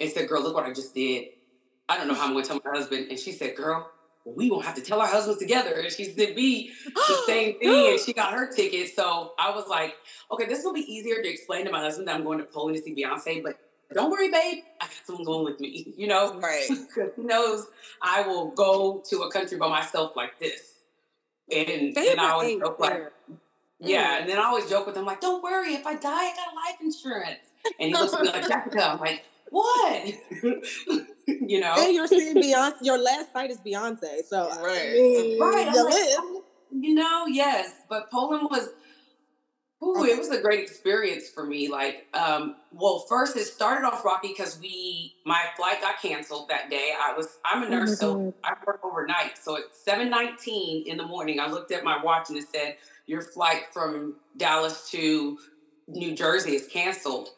and 0.00 0.10
said, 0.10 0.28
"Girl, 0.28 0.42
look 0.42 0.54
what 0.54 0.64
I 0.64 0.72
just 0.72 0.94
did." 0.94 1.28
I 1.88 1.96
don't 1.96 2.08
know 2.08 2.14
how 2.14 2.26
I'm 2.26 2.32
going 2.32 2.44
to 2.44 2.48
tell 2.48 2.60
my 2.64 2.78
husband, 2.78 3.06
and 3.10 3.18
she 3.18 3.32
said, 3.32 3.56
"Girl, 3.56 3.90
well, 4.24 4.34
we 4.34 4.50
won't 4.50 4.64
have 4.64 4.74
to 4.74 4.82
tell 4.82 5.00
our 5.00 5.06
husbands 5.06 5.40
together." 5.40 5.72
And 5.74 5.92
she 5.92 6.04
said, 6.04 6.34
"Me, 6.34 6.72
the 6.94 7.22
same 7.26 7.58
thing," 7.58 7.92
and 7.92 8.00
she 8.00 8.12
got 8.12 8.32
her 8.32 8.52
ticket. 8.52 8.94
So 8.94 9.32
I 9.38 9.50
was 9.54 9.66
like, 9.68 9.94
"Okay, 10.30 10.46
this 10.46 10.64
will 10.64 10.72
be 10.72 10.80
easier 10.92 11.22
to 11.22 11.28
explain 11.28 11.64
to 11.66 11.72
my 11.72 11.80
husband 11.80 12.08
that 12.08 12.16
I'm 12.16 12.24
going 12.24 12.38
to 12.38 12.44
Poland 12.44 12.76
to 12.76 12.82
see 12.82 12.94
Beyonce." 12.94 13.42
But 13.42 13.58
don't 13.92 14.10
worry, 14.10 14.30
babe. 14.30 14.64
I 14.80 14.84
got 14.84 14.92
someone 15.04 15.24
going 15.24 15.44
with 15.44 15.60
me. 15.60 15.92
You 15.96 16.06
know, 16.06 16.38
right? 16.38 16.66
Because 16.68 17.10
he 17.16 17.22
knows 17.22 17.66
I 18.00 18.22
will 18.22 18.50
go 18.50 19.02
to 19.10 19.22
a 19.22 19.30
country 19.30 19.58
by 19.58 19.68
myself 19.68 20.16
like 20.16 20.38
this, 20.38 20.80
and 21.50 21.96
and 21.96 22.20
I 22.20 22.30
always 22.30 22.58
joke 22.58 22.78
like, 22.78 23.12
yeah, 23.78 24.18
mm. 24.18 24.20
and 24.20 24.30
then 24.30 24.38
I 24.38 24.44
always 24.44 24.68
joke 24.68 24.86
with 24.86 24.96
him 24.96 25.04
like, 25.04 25.20
"Don't 25.20 25.42
worry, 25.42 25.74
if 25.74 25.86
I 25.86 25.94
die, 25.94 26.10
I 26.10 26.34
got 26.36 26.54
life 26.54 26.80
insurance." 26.80 27.48
And 27.78 27.88
he 27.88 27.94
looks 27.94 28.12
at 28.14 28.22
me 28.22 28.28
like, 28.28 28.48
"Jessica," 28.48 28.92
I'm 28.92 29.00
like, 29.00 29.24
"What?" 29.50 30.14
you 31.26 31.60
know, 31.60 31.74
and 31.78 31.94
you're 31.94 32.06
seeing 32.06 32.36
Beyonce. 32.36 32.76
Your 32.82 32.98
last 32.98 33.32
fight 33.32 33.50
is 33.50 33.58
Beyonce, 33.58 34.24
so 34.26 34.48
right, 34.62 34.90
I 34.90 34.94
mean, 34.94 35.40
right. 35.40 35.72
You, 35.72 35.84
like, 35.84 36.44
you 36.72 36.94
know, 36.94 37.26
yes, 37.26 37.74
but 37.88 38.10
Poland 38.10 38.48
was 38.50 38.70
Ooh, 39.82 40.04
it 40.04 40.18
was 40.18 40.28
a 40.28 40.42
great 40.42 40.60
experience 40.60 41.30
for 41.30 41.44
me. 41.44 41.68
Like, 41.68 42.06
um, 42.12 42.56
well, 42.70 43.06
first 43.08 43.34
it 43.36 43.44
started 43.44 43.86
off 43.86 44.04
rocky 44.04 44.28
because 44.28 44.60
we 44.60 45.14
my 45.24 45.42
flight 45.56 45.80
got 45.80 46.02
canceled 46.02 46.50
that 46.50 46.68
day. 46.68 46.92
I 47.00 47.14
was 47.16 47.38
I'm 47.46 47.62
a 47.62 47.66
oh 47.66 47.70
nurse, 47.70 47.92
oh 47.92 47.94
so 47.94 48.34
I 48.44 48.52
work 48.66 48.80
overnight. 48.84 49.38
So 49.38 49.56
at 49.56 49.74
seven 49.74 50.10
nineteen 50.10 50.86
in 50.86 50.98
the 50.98 51.06
morning, 51.06 51.40
I 51.40 51.48
looked 51.48 51.72
at 51.72 51.82
my 51.82 52.02
watch 52.02 52.28
and 52.28 52.36
it 52.36 52.44
said 52.54 52.76
your 53.06 53.22
flight 53.22 53.72
from 53.72 54.16
Dallas 54.36 54.90
to 54.90 55.38
New 55.88 56.14
Jersey 56.14 56.54
is 56.56 56.66
canceled, 56.66 57.30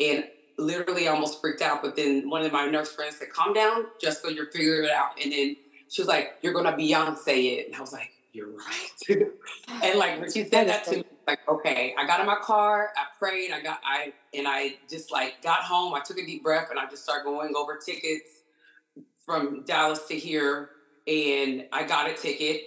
and 0.00 0.24
literally 0.58 1.08
almost 1.08 1.40
freaked 1.40 1.62
out. 1.62 1.82
But 1.82 1.96
then 1.96 2.28
one 2.28 2.44
of 2.44 2.52
my 2.52 2.66
nurse 2.66 2.92
friends 2.92 3.16
said, 3.16 3.30
"Calm 3.32 3.52
down, 3.54 3.86
just 4.00 4.22
so 4.22 4.28
you're 4.28 4.50
figuring 4.50 4.84
it 4.84 4.90
out." 4.90 5.12
And 5.22 5.32
then 5.32 5.56
she 5.88 6.02
was 6.02 6.08
like, 6.08 6.34
"You're 6.42 6.52
gonna 6.52 6.72
Beyonce 6.72 7.58
it," 7.58 7.66
and 7.66 7.76
I 7.76 7.80
was 7.80 7.92
like, 7.92 8.10
"You're 8.32 8.50
right." 8.50 9.08
and 9.82 9.98
like 9.98 10.20
when 10.20 10.30
she 10.30 10.44
said 10.44 10.68
that 10.68 10.84
to 10.86 10.98
me 10.98 11.04
like, 11.28 11.46
okay, 11.46 11.94
I 11.98 12.06
got 12.06 12.20
in 12.20 12.26
my 12.26 12.38
car, 12.40 12.90
I 12.96 13.04
prayed, 13.18 13.52
I 13.52 13.60
got 13.60 13.80
I 13.84 14.14
and 14.32 14.48
I 14.48 14.76
just 14.88 15.12
like 15.12 15.42
got 15.42 15.60
home, 15.60 15.94
I 15.94 16.00
took 16.00 16.18
a 16.18 16.24
deep 16.24 16.42
breath 16.42 16.70
and 16.70 16.78
I 16.78 16.86
just 16.86 17.04
started 17.04 17.24
going 17.24 17.54
over 17.54 17.76
tickets 17.76 18.42
from 19.24 19.62
Dallas 19.64 20.06
to 20.08 20.14
here 20.14 20.70
and 21.06 21.66
I 21.70 21.84
got 21.84 22.10
a 22.10 22.14
ticket. 22.14 22.62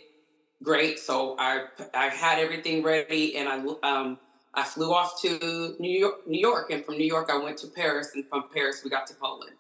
Great. 0.64 1.00
So 1.00 1.36
I 1.40 1.66
I 1.96 2.08
had 2.10 2.38
everything 2.38 2.84
ready 2.84 3.36
and 3.38 3.50
I 3.50 3.58
um 3.82 4.20
I 4.54 4.64
flew 4.64 4.94
off 4.94 5.22
to 5.22 5.76
New 5.80 6.00
York, 6.00 6.28
New 6.28 6.40
York, 6.40 6.72
and 6.72 6.84
from 6.86 6.98
New 6.98 7.06
York 7.06 7.30
I 7.32 7.38
went 7.38 7.58
to 7.60 7.68
Paris, 7.68 8.12
and 8.16 8.28
from 8.28 8.46
Paris 8.54 8.82
we 8.84 8.90
got 8.90 9.08
to 9.08 9.14
Poland. 9.14 9.54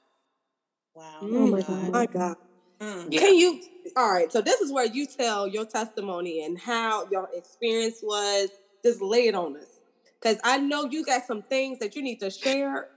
Wow! 0.93 1.17
Oh 1.21 1.47
my 1.47 1.61
God! 1.61 1.89
My 1.89 2.05
God. 2.05 2.37
Mm. 2.81 3.07
Yeah. 3.09 3.19
Can 3.19 3.35
you? 3.35 3.61
All 3.95 4.11
right. 4.11 4.31
So 4.31 4.41
this 4.41 4.59
is 4.59 4.71
where 4.71 4.85
you 4.85 5.05
tell 5.05 5.47
your 5.47 5.65
testimony 5.65 6.43
and 6.43 6.59
how 6.59 7.07
your 7.09 7.29
experience 7.33 7.99
was, 8.01 8.49
just 8.83 9.01
lay 9.01 9.27
it 9.27 9.35
on 9.35 9.55
us. 9.55 9.79
Because 10.19 10.37
I 10.43 10.57
know 10.57 10.85
you 10.85 11.05
got 11.05 11.25
some 11.25 11.41
things 11.43 11.79
that 11.79 11.95
you 11.95 12.01
need 12.01 12.19
to 12.19 12.29
share 12.29 12.89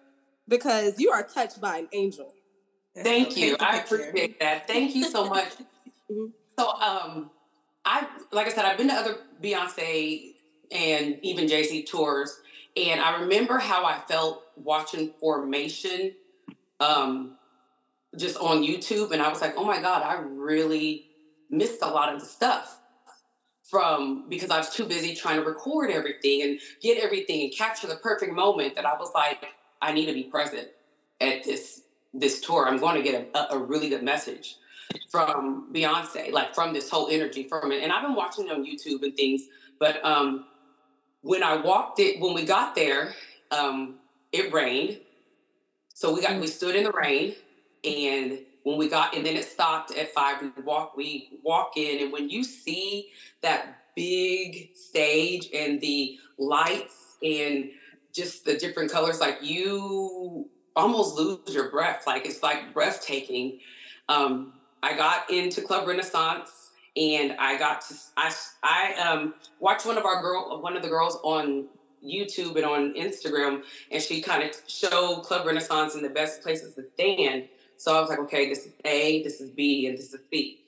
because 0.48 0.98
you 0.98 1.10
are 1.10 1.22
touched 1.22 1.60
by 1.60 1.78
an 1.78 1.88
angel. 1.92 2.32
Thank 2.96 3.36
you. 3.36 3.56
I 3.60 3.78
appreciate 3.78 4.40
that. 4.40 4.66
Thank 4.66 4.94
you 4.94 5.04
so 5.04 5.28
much. 5.28 5.48
mm-hmm. 6.10 6.26
So 6.58 6.68
um 6.68 7.30
I 7.84 8.06
like 8.30 8.46
I 8.46 8.50
said, 8.50 8.64
I've 8.64 8.78
been 8.78 8.88
to 8.88 8.94
other 8.94 9.16
Beyonce 9.42 10.33
and 10.72 11.18
even 11.22 11.48
Jay-Z 11.48 11.84
tours. 11.84 12.40
And 12.76 13.00
I 13.00 13.20
remember 13.20 13.58
how 13.58 13.84
I 13.84 14.00
felt 14.08 14.42
watching 14.56 15.12
Formation 15.20 16.12
um 16.80 17.36
just 18.16 18.36
on 18.38 18.62
YouTube. 18.62 19.12
And 19.12 19.22
I 19.22 19.28
was 19.28 19.40
like, 19.40 19.54
oh 19.56 19.64
my 19.64 19.80
God, 19.80 20.02
I 20.02 20.20
really 20.22 21.06
missed 21.50 21.82
a 21.82 21.88
lot 21.88 22.14
of 22.14 22.20
the 22.20 22.26
stuff 22.26 22.80
from 23.62 24.28
because 24.28 24.50
I 24.50 24.58
was 24.58 24.70
too 24.70 24.84
busy 24.84 25.14
trying 25.14 25.40
to 25.40 25.44
record 25.44 25.90
everything 25.90 26.42
and 26.42 26.60
get 26.80 27.02
everything 27.02 27.42
and 27.42 27.52
capture 27.52 27.86
the 27.86 27.96
perfect 27.96 28.32
moment 28.32 28.76
that 28.76 28.86
I 28.86 28.96
was 28.96 29.10
like, 29.14 29.44
I 29.80 29.92
need 29.92 30.06
to 30.06 30.12
be 30.12 30.24
present 30.24 30.68
at 31.20 31.44
this 31.44 31.82
this 32.12 32.40
tour. 32.40 32.68
I'm 32.68 32.78
going 32.78 33.02
to 33.02 33.02
get 33.02 33.30
a, 33.34 33.54
a 33.54 33.58
really 33.58 33.88
good 33.88 34.02
message 34.02 34.56
from 35.10 35.72
Beyonce, 35.72 36.30
like 36.30 36.54
from 36.54 36.72
this 36.72 36.88
whole 36.88 37.08
energy 37.08 37.44
from 37.48 37.72
it. 37.72 37.82
And 37.82 37.90
I've 37.90 38.02
been 38.02 38.14
watching 38.14 38.46
it 38.46 38.52
on 38.52 38.64
YouTube 38.64 39.02
and 39.02 39.16
things, 39.16 39.42
but 39.80 40.04
um, 40.04 40.44
when 41.24 41.42
I 41.42 41.56
walked 41.56 41.98
it, 42.00 42.20
when 42.20 42.34
we 42.34 42.44
got 42.44 42.74
there, 42.74 43.14
um, 43.50 43.96
it 44.30 44.52
rained. 44.52 45.00
So 45.94 46.14
we 46.14 46.20
got 46.20 46.38
we 46.38 46.46
stood 46.46 46.76
in 46.76 46.84
the 46.84 46.92
rain 46.92 47.34
and 47.82 48.40
when 48.62 48.76
we 48.76 48.88
got 48.88 49.16
and 49.16 49.24
then 49.24 49.36
it 49.36 49.44
stopped 49.44 49.96
at 49.96 50.12
five 50.12 50.42
We 50.42 50.62
walk 50.62 50.96
we 50.96 51.38
walk 51.42 51.76
in 51.76 52.02
and 52.02 52.12
when 52.12 52.28
you 52.28 52.44
see 52.44 53.10
that 53.40 53.78
big 53.96 54.76
stage 54.76 55.48
and 55.54 55.80
the 55.80 56.18
lights 56.36 57.16
and 57.22 57.70
just 58.12 58.44
the 58.44 58.56
different 58.56 58.90
colors 58.90 59.20
like 59.20 59.38
you 59.40 60.48
almost 60.76 61.16
lose 61.16 61.54
your 61.54 61.70
breath. 61.70 62.06
Like 62.06 62.26
it's 62.26 62.42
like 62.42 62.74
breathtaking. 62.74 63.60
Um, 64.08 64.52
i 64.82 64.94
got 64.94 65.30
into 65.30 65.62
club 65.62 65.88
renaissance 65.88 66.63
and 66.96 67.34
i 67.38 67.58
got 67.58 67.80
to 67.80 67.94
i 68.16 68.32
i 68.62 68.94
um, 68.94 69.34
watched 69.60 69.86
one 69.86 69.98
of 69.98 70.04
our 70.04 70.22
girl 70.22 70.60
one 70.62 70.76
of 70.76 70.82
the 70.82 70.88
girls 70.88 71.18
on 71.22 71.66
youtube 72.04 72.56
and 72.56 72.64
on 72.64 72.94
instagram 72.94 73.62
and 73.90 74.02
she 74.02 74.20
kind 74.20 74.42
of 74.42 74.54
showed 74.66 75.22
club 75.22 75.46
renaissance 75.46 75.94
and 75.94 76.04
the 76.04 76.10
best 76.10 76.42
places 76.42 76.74
to 76.74 76.84
stand 76.94 77.48
so 77.76 77.96
I 77.96 78.00
was 78.00 78.08
like, 78.08 78.18
okay, 78.20 78.48
this 78.48 78.66
is 78.66 78.72
A, 78.84 79.22
this 79.22 79.40
is 79.40 79.50
B, 79.50 79.86
and 79.86 79.98
this 79.98 80.12
is 80.14 80.20
C. 80.32 80.60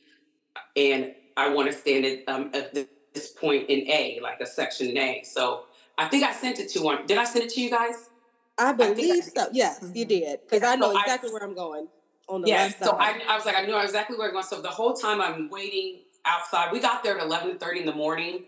And 0.76 1.14
I 1.36 1.48
want 1.48 1.70
to 1.70 1.76
stand 1.76 2.04
at, 2.04 2.28
um, 2.28 2.50
at 2.54 2.74
this 2.74 3.28
point 3.28 3.68
in 3.68 3.88
A, 3.88 4.18
like 4.22 4.40
a 4.40 4.46
section 4.46 4.88
in 4.88 4.98
A. 4.98 5.22
So 5.24 5.64
I 5.96 6.08
think 6.08 6.24
I 6.24 6.32
sent 6.32 6.58
it 6.58 6.68
to 6.70 6.82
one. 6.82 7.06
Did 7.06 7.18
I 7.18 7.24
send 7.24 7.44
it 7.44 7.50
to 7.54 7.60
you 7.60 7.70
guys? 7.70 8.10
I 8.58 8.72
believe 8.72 9.14
I 9.14 9.20
so. 9.20 9.48
Yes, 9.52 9.80
mm-hmm. 9.80 9.96
you 9.96 10.04
did. 10.04 10.40
Because 10.42 10.62
I 10.62 10.76
know 10.76 10.92
so 10.92 11.00
exactly 11.00 11.30
I, 11.30 11.32
where 11.32 11.42
I'm 11.42 11.54
going 11.54 11.88
on 12.28 12.42
the 12.42 12.48
yes, 12.48 12.74
so 12.78 12.96
I, 12.98 13.20
I, 13.28 13.36
was 13.36 13.46
like, 13.46 13.56
I 13.56 13.64
knew 13.66 13.78
exactly 13.78 14.16
where 14.16 14.28
I'm 14.28 14.34
going. 14.34 14.44
So 14.44 14.60
the 14.60 14.68
whole 14.68 14.94
time 14.94 15.20
I'm 15.20 15.48
waiting 15.48 16.00
outside, 16.26 16.72
we 16.72 16.80
got 16.80 17.02
there 17.02 17.18
at 17.18 17.26
11:30 17.26 17.80
in 17.80 17.86
the 17.86 17.94
morning 17.94 18.44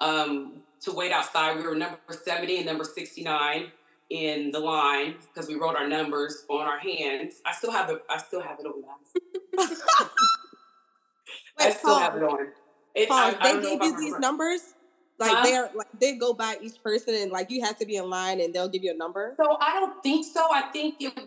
um, 0.00 0.62
to 0.80 0.92
wait 0.92 1.12
outside. 1.12 1.56
We 1.56 1.62
were 1.62 1.74
number 1.74 1.98
70 2.10 2.58
and 2.58 2.66
number 2.66 2.84
69 2.84 3.70
in 4.10 4.50
the 4.52 4.60
line 4.60 5.16
because 5.34 5.48
we 5.48 5.56
wrote 5.56 5.76
our 5.76 5.88
numbers 5.88 6.44
on 6.48 6.66
our 6.66 6.78
hands. 6.78 7.40
I 7.44 7.52
still 7.52 7.72
have 7.72 7.88
the 7.88 8.00
I 8.08 8.18
still 8.18 8.40
have 8.40 8.58
it 8.60 8.66
on. 8.66 8.84
I 11.58 11.70
still 11.70 11.90
Paul, 11.90 12.00
have 12.00 12.16
it 12.16 12.22
on. 12.22 12.48
It, 12.94 13.08
Paul, 13.08 13.34
I, 13.40 13.52
they 13.54 13.62
gave 13.62 13.82
you 13.82 13.98
these 13.98 14.18
numbers. 14.18 14.74
Like 15.18 15.44
they're 15.44 15.70
like 15.74 15.88
they 15.98 16.16
go 16.16 16.34
by 16.34 16.58
each 16.60 16.82
person 16.82 17.14
and 17.14 17.32
like 17.32 17.50
you 17.50 17.64
have 17.64 17.78
to 17.78 17.86
be 17.86 17.96
in 17.96 18.10
line 18.10 18.40
and 18.40 18.54
they'll 18.54 18.68
give 18.68 18.84
you 18.84 18.92
a 18.92 18.96
number. 18.96 19.34
So 19.38 19.56
I 19.60 19.80
don't 19.80 20.02
think 20.02 20.26
so. 20.26 20.46
I 20.52 20.62
think 20.72 20.96
it 21.00 21.18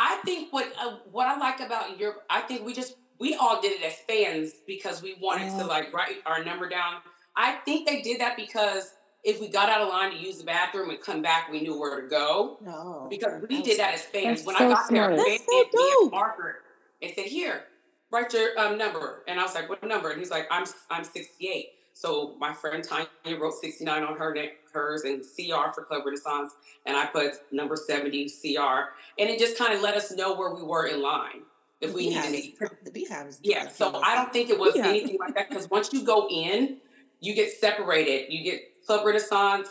I 0.00 0.16
think 0.24 0.50
what 0.50 0.72
uh, 0.80 0.96
what 1.12 1.26
I 1.26 1.38
like 1.38 1.60
about 1.60 1.98
your, 1.98 2.16
I 2.30 2.40
think 2.40 2.64
we 2.64 2.72
just 2.72 2.96
we 3.20 3.34
all 3.34 3.60
did 3.60 3.72
it 3.72 3.84
as 3.84 3.94
fans 4.08 4.52
because 4.66 5.02
we 5.02 5.14
wanted 5.20 5.50
to 5.58 5.64
like 5.66 5.92
write 5.92 6.16
our 6.26 6.42
number 6.42 6.68
down. 6.68 6.94
I 7.36 7.52
think 7.64 7.86
they 7.86 8.00
did 8.02 8.20
that 8.20 8.36
because 8.36 8.94
if 9.22 9.40
we 9.40 9.48
got 9.48 9.68
out 9.68 9.82
of 9.82 9.88
line 9.88 10.12
to 10.12 10.16
use 10.16 10.38
the 10.38 10.44
bathroom 10.44 10.90
and 10.90 11.00
come 11.00 11.20
back, 11.20 11.50
we 11.52 11.60
knew 11.60 11.78
where 11.78 12.00
to 12.00 12.08
go. 12.08 12.58
No, 12.62 13.06
because 13.10 13.42
we 13.48 13.62
did 13.62 13.78
that 13.78 13.94
as 13.94 14.02
fans. 14.02 14.44
When 14.44 14.56
so 14.56 14.64
I 14.64 14.68
got 14.72 14.88
smart. 14.88 15.16
there, 15.16 15.26
that's 15.28 15.44
so 15.46 15.64
dope. 15.72 16.10
Margaret 16.10 16.56
and 17.02 17.12
said, 17.14 17.26
"Here, 17.26 17.64
write 18.10 18.32
your 18.32 18.58
um, 18.58 18.78
number." 18.78 19.22
And 19.28 19.38
I 19.38 19.42
was 19.42 19.54
like, 19.54 19.68
"What 19.68 19.84
number?" 19.86 20.10
And 20.10 20.18
he's 20.18 20.30
like, 20.30 20.48
"I'm 20.50 20.64
I'm 20.90 21.04
68." 21.04 21.66
So 21.92 22.34
my 22.38 22.54
friend 22.54 22.82
Tanya 22.82 23.38
wrote 23.38 23.54
69 23.60 24.02
on 24.02 24.16
her 24.16 24.34
hers 24.72 25.02
and 25.02 25.22
CR 25.22 25.70
for 25.74 25.84
Club 25.84 26.06
Renaissance, 26.06 26.52
and 26.86 26.96
I 26.96 27.04
put 27.06 27.32
number 27.52 27.76
70 27.76 28.30
CR, 28.30 28.94
and 29.18 29.28
it 29.28 29.38
just 29.38 29.58
kind 29.58 29.74
of 29.74 29.82
let 29.82 29.96
us 29.96 30.10
know 30.12 30.34
where 30.34 30.54
we 30.54 30.62
were 30.62 30.86
in 30.86 31.02
line 31.02 31.42
if 31.80 31.94
we 31.94 32.10
needed 32.10 32.34
it. 32.34 32.84
The 32.84 32.90
Beyhive 32.90 33.38
yeah. 33.42 33.68
So 33.68 34.00
I 34.02 34.14
don't 34.14 34.32
think 34.32 34.50
it 34.50 34.58
was 34.58 34.76
anything 34.76 35.18
like 35.18 35.34
that 35.34 35.48
because 35.48 35.68
once 35.70 35.92
you 35.92 36.04
go 36.04 36.28
in, 36.28 36.78
you 37.20 37.34
get 37.34 37.52
separated. 37.52 38.32
You 38.32 38.44
get 38.44 38.84
Club 38.86 39.06
Renaissance 39.06 39.68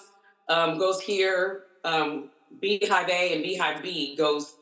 um, 0.48 0.78
goes 0.78 1.01
here, 1.01 1.63
um, 1.84 2.30
Beyhive 2.62 3.10
A 3.10 3.36
and 3.36 3.46
Beyhive 3.46 3.82
B 3.82 4.16
goes. 4.16 4.56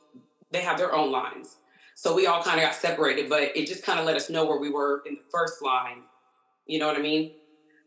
They 0.51 0.61
have 0.61 0.77
their 0.77 0.93
own 0.93 1.11
lines. 1.11 1.57
So 1.95 2.13
we 2.13 2.27
all 2.27 2.43
kind 2.43 2.59
of 2.59 2.63
got 2.63 2.75
separated, 2.75 3.29
but 3.29 3.55
it 3.55 3.65
just 3.65 3.83
kind 3.83 3.99
of 3.99 4.05
let 4.05 4.15
us 4.15 4.29
know 4.29 4.45
where 4.45 4.59
we 4.59 4.69
were 4.69 5.01
in 5.05 5.15
the 5.15 5.23
first 5.31 5.63
line. 5.63 6.03
You 6.65 6.79
know 6.79 6.87
what 6.87 6.95
I 6.95 7.01
mean? 7.01 7.31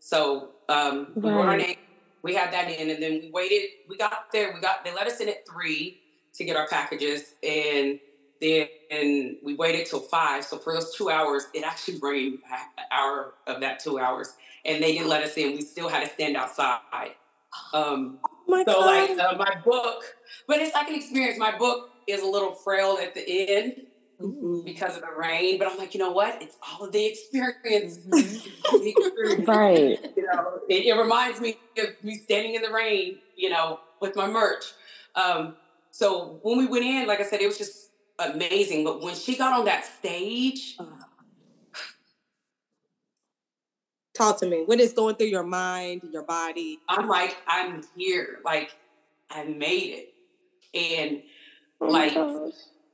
So 0.01 0.51
um, 0.69 1.09
right. 1.15 1.17
we 1.17 1.31
wrote 1.31 1.47
our 1.47 1.57
name, 1.57 1.77
we 2.23 2.35
had 2.35 2.53
that 2.53 2.71
in, 2.71 2.91
and 2.91 3.03
then 3.03 3.21
we 3.23 3.31
waited. 3.33 3.69
We 3.89 3.97
got 3.97 4.33
there. 4.33 4.53
We 4.53 4.61
got 4.61 4.85
they 4.85 4.93
let 4.93 5.07
us 5.07 5.21
in 5.21 5.29
at 5.29 5.47
three 5.49 6.01
to 6.35 6.45
get 6.45 6.57
our 6.57 6.67
packages, 6.67 7.35
and 7.43 7.99
then 8.41 9.39
we 9.43 9.55
waited 9.55 9.87
till 9.87 10.01
five. 10.01 10.45
So 10.45 10.59
for 10.59 10.73
those 10.73 10.95
two 10.95 11.11
hours, 11.11 11.47
it 11.55 11.65
actually 11.65 11.99
rained 12.01 12.39
an 12.51 12.85
hour 12.91 13.35
of 13.47 13.61
that 13.61 13.81
two 13.81 13.99
hours, 13.99 14.35
and 14.65 14.83
they 14.83 14.93
didn't 14.93 15.09
let 15.09 15.23
us 15.23 15.37
in. 15.37 15.53
We 15.53 15.63
still 15.63 15.89
had 15.89 16.05
to 16.05 16.13
stand 16.13 16.37
outside. 16.37 16.81
Um, 17.73 18.19
oh 18.25 18.31
my 18.49 18.65
so 18.65 18.73
God. 18.73 18.87
like 18.87 19.19
uh, 19.19 19.37
my 19.37 19.61
book, 19.65 20.05
but 20.47 20.59
it's 20.59 20.75
like 20.75 20.89
an 20.89 20.95
experience. 20.95 21.39
My 21.39 21.57
book 21.57 21.91
is 22.07 22.23
a 22.23 22.27
little 22.27 22.53
frail 22.53 22.99
at 23.01 23.15
the 23.15 23.25
end 23.29 23.83
mm-hmm. 24.21 24.65
because 24.65 24.97
of 24.97 25.03
the 25.03 25.13
rain. 25.17 25.59
But 25.59 25.69
I'm 25.69 25.79
like, 25.79 25.95
you 25.95 26.01
know 26.01 26.13
what? 26.13 26.41
It's 26.43 26.57
all 26.63 26.87
of 26.87 26.93
the 26.93 27.05
experience. 27.05 27.99
Mm-hmm. 27.99 29.45
right. 29.45 30.13
You 30.17 30.27
know, 30.27 30.61
it, 30.69 30.87
it, 30.87 30.97
reminds 30.97 31.41
me 31.41 31.59
of 31.79 31.89
me 32.03 32.17
standing 32.17 32.55
in 32.55 32.63
the 32.63 32.71
rain, 32.71 33.19
you 33.37 33.51
know, 33.51 33.81
with 34.01 34.17
my 34.17 34.29
merch. 34.29 34.65
Um, 35.15 35.57
so 35.91 36.39
when 36.43 36.59
we 36.59 36.67
went 36.67 36.85
in, 36.85 37.07
like 37.07 37.21
I 37.21 37.25
said, 37.25 37.41
it 37.41 37.47
was 37.47 37.59
just 37.59 37.80
amazing. 38.21 38.85
But 38.85 39.01
when 39.01 39.15
she 39.15 39.37
got 39.37 39.59
on 39.59 39.65
that 39.65 39.85
stage, 39.85 40.77
uh, 40.79 40.85
talk 44.15 44.39
to 44.41 44.47
me. 44.47 44.65
What 44.65 44.81
is 44.81 44.93
going 44.93 45.17
through 45.17 45.29
your 45.29 45.43
mind, 45.43 46.03
your 46.13 46.23
body? 46.23 46.79
I'm 46.89 47.09
like, 47.09 47.37
I'm 47.47 47.83
here. 47.97 48.39
Like, 48.45 48.77
I 49.31 49.45
made 49.45 49.95
it. 49.95 50.15
And 50.73 51.23
oh 51.81 51.87
like, 51.87 52.17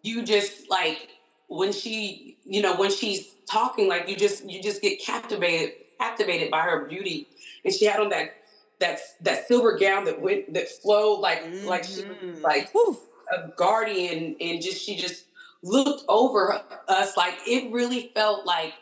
you 0.02 0.22
just 0.22 0.70
like 0.70 1.08
when 1.48 1.72
she, 1.72 2.38
you 2.44 2.62
know, 2.62 2.76
when 2.76 2.90
she's 2.90 3.34
talking, 3.50 3.88
like 3.88 4.08
you 4.08 4.16
just 4.16 4.48
you 4.48 4.62
just 4.62 4.80
get 4.80 5.00
captivated 5.00 5.72
captivated 5.98 6.50
by 6.50 6.62
her 6.62 6.86
beauty. 6.86 7.28
And 7.64 7.74
she 7.74 7.84
had 7.84 8.00
on 8.00 8.08
that 8.10 8.36
that 8.78 9.00
that 9.22 9.48
silver 9.48 9.76
gown 9.78 10.04
that 10.04 10.20
went 10.20 10.52
that 10.54 10.68
flowed 10.68 11.20
like 11.20 11.42
mm-hmm. 11.42 11.66
like 11.66 11.84
she 11.84 12.04
like 12.42 12.70
whew, 12.72 12.98
a 13.32 13.48
guardian 13.56 14.36
and 14.40 14.62
just 14.62 14.84
she 14.84 14.96
just 14.96 15.24
looked 15.62 16.04
over 16.08 16.60
us 16.88 17.16
like 17.16 17.34
it 17.46 17.72
really 17.72 18.10
felt 18.14 18.46
like 18.46 18.74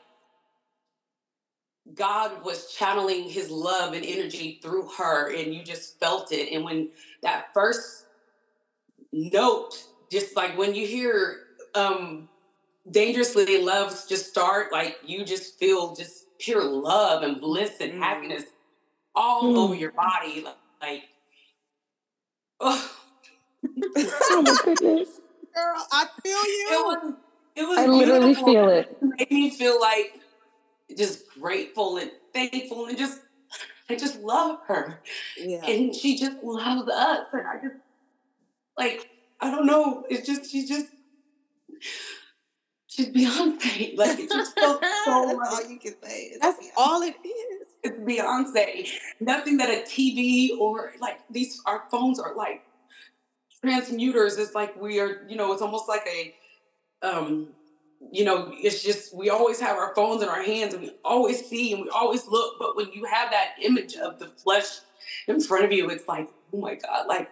God 1.95 2.45
was 2.45 2.73
channeling 2.73 3.29
his 3.29 3.51
love 3.51 3.93
and 3.93 4.05
energy 4.05 4.59
through 4.63 4.89
her 4.99 5.35
and 5.35 5.55
you 5.55 5.63
just 5.63 5.99
felt 5.99 6.33
it 6.33 6.53
and 6.53 6.65
when 6.65 6.91
that 7.23 7.47
first 7.55 8.07
note 9.13 9.83
just 10.11 10.37
like 10.37 10.57
when 10.59 10.75
you 10.75 10.87
hear 10.87 11.41
um 11.75 12.29
dangerously 12.91 13.63
loves 13.63 14.07
just 14.07 14.27
start 14.27 14.73
like 14.73 14.99
you 15.05 15.25
just 15.25 15.59
feel 15.59 15.95
just 15.95 16.27
pure 16.39 16.65
love 16.65 17.23
and 17.23 17.41
bliss 17.41 17.81
and 17.81 17.93
mm. 17.93 17.99
happiness 17.99 18.45
all 19.15 19.45
mm. 19.45 19.57
over 19.57 19.75
your 19.75 19.93
body 19.93 20.45
like 20.83 21.03
oh. 22.61 22.94
Oh 23.97 24.43
my 24.43 24.57
goodness 24.65 25.21
girl 25.55 25.87
i 25.93 26.07
feel 26.23 26.33
you 26.33 26.67
it 26.71 26.85
was, 26.85 27.15
it 27.57 27.69
was 27.69 27.79
i 27.79 27.87
literally 27.87 28.35
beautiful. 28.35 28.47
feel 28.47 28.69
it. 28.69 28.97
it 29.19 29.31
made 29.31 29.31
me 29.31 29.51
feel 29.51 29.81
like 29.81 30.21
just 30.97 31.29
grateful 31.41 31.97
and 31.97 32.11
thankful 32.33 32.87
and 32.87 32.99
just 32.99 33.21
I 33.89 33.97
just 33.97 34.21
love 34.21 34.61
her. 34.67 35.01
Yeah. 35.39 35.65
And 35.67 35.95
she 35.95 36.17
just 36.17 36.43
loves 36.43 36.89
us. 36.89 37.27
And 37.33 37.47
I 37.47 37.55
just 37.63 37.77
like, 38.79 39.11
I 39.41 39.51
don't 39.51 39.67
know. 39.67 40.05
It's 40.09 40.27
just 40.27 40.51
she's 40.51 40.69
just 40.69 40.87
she's 42.87 43.09
Beyonce. 43.09 43.97
Like 43.97 44.19
it 44.19 44.31
just 44.31 44.59
felt 44.59 44.83
so 45.05 45.39
That's 45.39 45.55
all 45.55 45.71
you 45.71 45.79
can 45.79 45.95
say. 46.03 46.31
It's 46.33 46.41
That's 46.41 46.59
Beyonce. 46.59 46.71
all 46.77 47.03
it 47.03 47.15
is. 47.25 47.69
It's 47.83 47.99
Beyonce. 47.99 48.89
Nothing 49.21 49.59
that 49.59 49.69
a 49.69 49.83
TV 49.83 50.59
or 50.59 50.93
like 51.01 51.19
these 51.31 51.61
our 51.67 51.85
phones 51.91 52.19
are 52.19 52.35
like 52.35 52.63
transmuters. 53.65 54.39
It's 54.39 54.55
like 54.55 54.81
we 54.81 55.01
are, 55.01 55.27
you 55.29 55.37
know, 55.37 55.53
it's 55.53 55.63
almost 55.63 55.89
like 55.89 56.07
a 56.07 56.35
um 57.07 57.49
you 58.13 58.25
know, 58.25 58.53
it's 58.55 58.83
just 58.83 59.15
we 59.17 59.31
always 59.31 59.61
have 59.61 59.77
our 59.77 59.95
phones 59.95 60.23
in 60.23 60.29
our 60.29 60.43
hands 60.43 60.75
and 60.75 60.83
we 60.83 60.93
always 61.05 61.45
see 61.45 61.73
and 61.73 61.83
we 61.83 61.89
always 61.89 62.27
look. 62.27 62.57
But 62.59 62.77
when 62.77 62.93
you 62.93 63.05
have 63.05 63.31
that 63.31 63.55
image 63.63 63.97
of 63.97 64.19
the 64.19 64.29
flesh 64.29 64.67
in 65.27 65.41
front 65.41 65.65
of 65.65 65.73
you, 65.73 65.89
it's 65.91 66.07
like, 66.07 66.29
oh 66.53 66.59
my 66.61 66.75
God, 66.75 67.07
like 67.07 67.31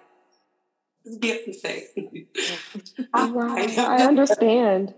it's 1.04 1.18
Beyonce. 1.18 2.26
I, 3.14 3.74
I 4.00 4.06
understand. 4.06 4.94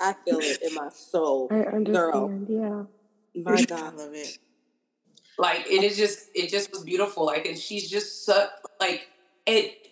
I 0.00 0.14
feel 0.24 0.38
it 0.38 0.62
in 0.62 0.74
my 0.74 0.88
soul. 0.90 1.48
I 1.50 1.60
understand. 1.60 1.94
Girl. 1.94 2.44
Yeah. 2.48 2.82
My 3.42 3.62
God, 3.64 3.94
I 3.94 3.96
love 3.96 4.14
it. 4.14 4.38
Like 5.38 5.66
it 5.66 5.82
is 5.82 5.96
just 5.96 6.28
it 6.34 6.48
just 6.48 6.70
was 6.72 6.82
beautiful. 6.82 7.26
Like 7.26 7.46
and 7.46 7.58
she's 7.58 7.90
just 7.90 8.24
so 8.24 8.48
like 8.80 9.08
it 9.46 9.85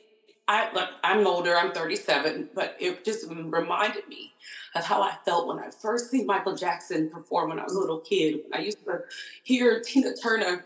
I 0.47 0.71
like 0.73 0.89
I'm 1.03 1.27
older, 1.27 1.57
I'm 1.57 1.73
37, 1.73 2.51
but 2.55 2.77
it 2.79 3.05
just 3.05 3.27
reminded 3.31 4.09
me 4.09 4.35
of 4.75 4.85
how 4.85 5.03
I 5.03 5.17
felt 5.25 5.47
when 5.47 5.59
I 5.59 5.71
first 5.71 6.11
seen 6.11 6.27
Michael 6.27 6.55
Jackson 6.55 7.09
perform 7.09 7.51
when 7.51 7.59
I 7.59 7.65
was 7.65 7.75
a 7.75 7.81
little 7.81 8.01
kid. 8.01 8.41
When 8.45 8.61
I 8.61 8.63
used 8.63 8.85
to 8.85 9.01
hear 9.43 9.81
Tina 9.81 10.15
Turner 10.15 10.65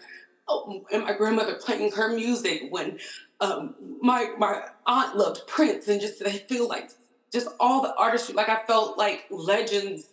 oh, 0.49 0.85
and 0.93 1.05
my 1.05 1.13
grandmother 1.13 1.55
playing 1.55 1.93
her 1.93 2.13
music 2.13 2.65
when 2.71 2.99
um, 3.41 3.77
my 4.01 4.33
my 4.37 4.65
aunt 4.87 5.17
loved 5.17 5.47
Prince 5.47 5.87
and 5.87 6.01
just 6.01 6.21
I 6.27 6.33
feel 6.33 6.69
like 6.69 6.91
just 7.33 7.47
all 7.61 7.83
the 7.83 7.95
artistry. 7.95 8.35
Like 8.35 8.49
I 8.49 8.65
felt 8.67 8.99
like 8.99 9.27
legends 9.31 10.09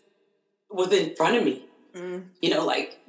was 0.70 0.92
in 0.92 1.16
front 1.16 1.38
of 1.38 1.44
me. 1.44 1.66
Mm. 1.96 2.26
You 2.40 2.52
know, 2.52 2.66
like 2.66 3.00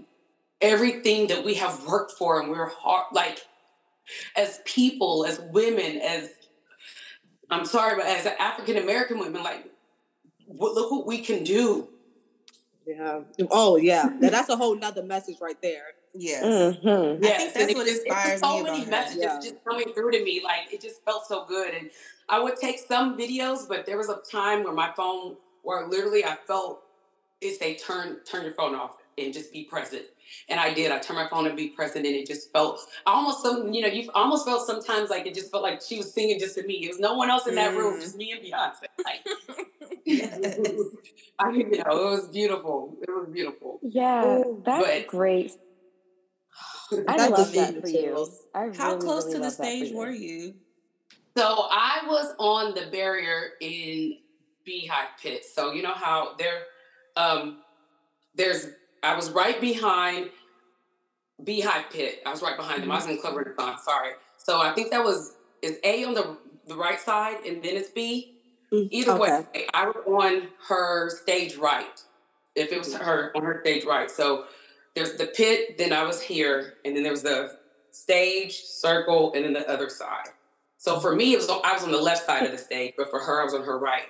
everything 0.62 1.26
that 1.26 1.44
we 1.44 1.54
have 1.54 1.84
worked 1.84 2.12
for 2.12 2.40
and 2.40 2.50
we're 2.50 2.70
hard 2.70 3.06
like 3.12 3.40
as 4.36 4.60
people, 4.64 5.26
as 5.26 5.40
women, 5.52 5.98
as 5.98 6.30
I'm 7.50 7.64
sorry, 7.64 7.96
but 7.96 8.06
as 8.06 8.26
an 8.26 8.34
African 8.38 8.76
American 8.76 9.18
women, 9.18 9.42
like 9.42 9.70
look 10.48 10.90
what 10.90 11.06
we 11.06 11.18
can 11.18 11.44
do. 11.44 11.88
Yeah. 12.86 13.20
Oh 13.50 13.76
yeah. 13.76 14.10
that's 14.20 14.48
a 14.48 14.56
whole 14.56 14.76
nother 14.76 15.02
message 15.02 15.36
right 15.40 15.60
there. 15.60 15.86
Yes. 16.14 16.44
Mm-hmm. 16.44 17.22
Yeah. 17.22 17.30
I 17.30 17.36
think 17.38 17.54
that's 17.54 17.74
what 17.74 17.88
inspires 17.88 18.40
so 18.40 18.62
me. 18.62 18.66
So 18.66 18.72
many 18.72 18.86
messages 18.86 19.22
yeah. 19.22 19.40
just 19.42 19.64
coming 19.64 19.92
through 19.92 20.12
to 20.12 20.24
me. 20.24 20.40
Like 20.42 20.72
it 20.72 20.80
just 20.80 21.04
felt 21.04 21.26
so 21.26 21.44
good. 21.46 21.74
And 21.74 21.90
I 22.28 22.40
would 22.40 22.56
take 22.56 22.78
some 22.78 23.18
videos, 23.18 23.68
but 23.68 23.86
there 23.86 23.96
was 23.96 24.08
a 24.08 24.20
time 24.30 24.64
where 24.64 24.72
my 24.72 24.92
phone, 24.96 25.36
where 25.62 25.86
literally 25.86 26.24
I 26.24 26.36
felt 26.46 26.82
it 27.40 27.58
say 27.58 27.76
turn 27.76 28.18
turn 28.24 28.44
your 28.44 28.54
phone 28.54 28.74
off. 28.74 28.96
And 29.18 29.32
just 29.32 29.52
be 29.52 29.64
present. 29.64 30.02
And 30.48 30.60
I 30.60 30.74
did. 30.74 30.92
I 30.92 30.98
turned 30.98 31.18
my 31.18 31.28
phone 31.28 31.46
and 31.46 31.56
be 31.56 31.68
present, 31.68 32.04
and 32.04 32.14
it 32.14 32.26
just 32.26 32.52
felt 32.52 32.80
I 33.06 33.12
almost 33.12 33.42
some 33.42 33.72
you 33.72 33.80
know 33.80 33.88
you 33.88 34.10
almost 34.14 34.44
felt 34.44 34.66
sometimes 34.66 35.08
like 35.08 35.26
it 35.26 35.34
just 35.34 35.50
felt 35.50 35.62
like 35.62 35.80
she 35.80 35.96
was 35.98 36.12
singing 36.12 36.38
just 36.38 36.56
to 36.56 36.66
me. 36.66 36.84
It 36.84 36.88
was 36.88 36.98
no 36.98 37.14
one 37.14 37.30
else 37.30 37.46
in 37.46 37.54
that 37.54 37.72
mm. 37.72 37.78
room, 37.78 38.00
just 38.00 38.16
me 38.16 38.32
and 38.32 38.42
Beyonce. 38.42 38.86
Like, 39.04 39.24
I 41.38 41.50
you 41.50 41.70
know 41.70 42.08
it 42.08 42.10
was 42.10 42.28
beautiful. 42.28 42.96
It 43.02 43.10
was 43.10 43.28
beautiful. 43.32 43.80
Yeah, 43.82 44.42
that's 44.64 44.86
but, 44.86 45.06
great. 45.06 45.52
I 47.08 47.28
love 47.28 47.52
that 47.52 47.80
for 47.80 47.88
you. 47.88 48.28
I 48.54 48.70
How 48.76 48.96
close 48.96 49.24
really 49.24 49.36
to 49.36 49.42
the 49.44 49.50
stage 49.50 49.92
were 49.92 50.10
you? 50.10 50.54
So 51.36 51.68
I 51.70 52.02
was 52.06 52.34
on 52.38 52.74
the 52.74 52.90
barrier 52.90 53.50
in 53.60 54.18
Beyhive 54.66 55.20
Pit. 55.22 55.44
So 55.44 55.72
you 55.72 55.82
know 55.82 55.92
how 55.92 56.34
there, 56.38 56.62
um, 57.16 57.58
there's. 58.34 58.66
I 59.06 59.14
was 59.14 59.30
right 59.30 59.60
behind 59.60 60.30
Beyhive 61.42 61.90
Pit. 61.90 62.22
I 62.26 62.30
was 62.30 62.42
right 62.42 62.56
behind 62.56 62.82
them. 62.82 62.90
I 62.90 62.96
was 62.96 63.06
in 63.06 63.18
Club 63.18 63.36
Renaissance. 63.36 63.82
Sorry. 63.84 64.12
So 64.38 64.60
I 64.60 64.72
think 64.74 64.90
that 64.90 65.04
was 65.04 65.36
is 65.62 65.78
A 65.84 66.04
on 66.04 66.14
the 66.14 66.36
the 66.66 66.74
right 66.74 67.00
side, 67.00 67.44
and 67.46 67.62
then 67.62 67.76
it's 67.76 67.90
B. 67.90 68.34
Mm, 68.72 68.88
Either 68.90 69.12
okay. 69.12 69.20
way, 69.54 69.66
I 69.72 69.86
was 69.86 69.96
on 70.06 70.48
her 70.68 71.10
stage 71.10 71.56
right. 71.56 72.02
If 72.56 72.72
it 72.72 72.78
was 72.78 72.94
her 72.94 73.30
on 73.36 73.44
her 73.44 73.60
stage 73.62 73.84
right, 73.84 74.10
so 74.10 74.46
there's 74.94 75.14
the 75.14 75.26
pit, 75.26 75.78
then 75.78 75.92
I 75.92 76.02
was 76.02 76.20
here, 76.20 76.74
and 76.84 76.96
then 76.96 77.04
there 77.04 77.12
was 77.12 77.22
the 77.22 77.58
stage, 77.92 78.62
circle, 78.62 79.32
and 79.34 79.44
then 79.44 79.52
the 79.52 79.68
other 79.70 79.88
side. 79.88 80.28
So 80.78 80.98
for 80.98 81.14
me, 81.14 81.32
it 81.32 81.36
was 81.36 81.48
on, 81.48 81.60
I 81.64 81.74
was 81.74 81.84
on 81.84 81.92
the 81.92 82.00
left 82.00 82.26
side 82.26 82.44
of 82.44 82.50
the 82.50 82.58
stage, 82.58 82.94
but 82.96 83.10
for 83.10 83.20
her, 83.20 83.40
I 83.40 83.44
was 83.44 83.54
on 83.54 83.62
her 83.62 83.78
right. 83.78 84.06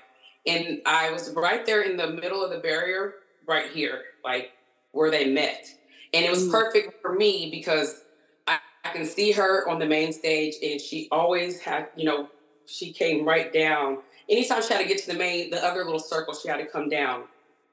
And 0.47 0.81
I 0.87 1.11
was 1.11 1.33
right 1.35 1.67
there 1.67 1.83
in 1.83 1.97
the 1.97 2.09
middle 2.09 2.43
of 2.43 2.51
the 2.51 2.59
barrier, 2.59 3.15
right 3.47 3.71
here, 3.71 4.03
like 4.25 4.53
where 4.92 5.11
they 5.11 5.31
met. 5.31 5.66
And 6.14 6.25
it 6.25 6.31
was 6.31 6.44
mm. 6.44 6.51
perfect 6.51 7.01
for 7.03 7.14
me 7.14 7.51
because 7.51 8.03
I, 8.46 8.59
I 8.85 8.90
can 8.90 9.05
see 9.05 9.33
her 9.33 9.68
on 9.68 9.79
the 9.79 9.87
main 9.87 10.12
stage, 10.12 10.55
and 10.62 10.81
she 10.81 11.09
always 11.11 11.61
had, 11.61 11.88
you 11.96 12.05
know, 12.05 12.29
she 12.66 12.92
came 12.92 13.27
right 13.27 13.53
down. 13.53 13.99
Anytime 14.29 14.62
she 14.62 14.72
had 14.72 14.81
to 14.81 14.88
get 14.88 14.99
to 14.99 15.12
the 15.12 15.18
main, 15.18 15.51
the 15.51 15.64
other 15.64 15.85
little 15.85 16.01
circle, 16.01 16.35
she 16.35 16.49
had 16.49 16.57
to 16.57 16.66
come 16.66 16.88
down 16.88 17.25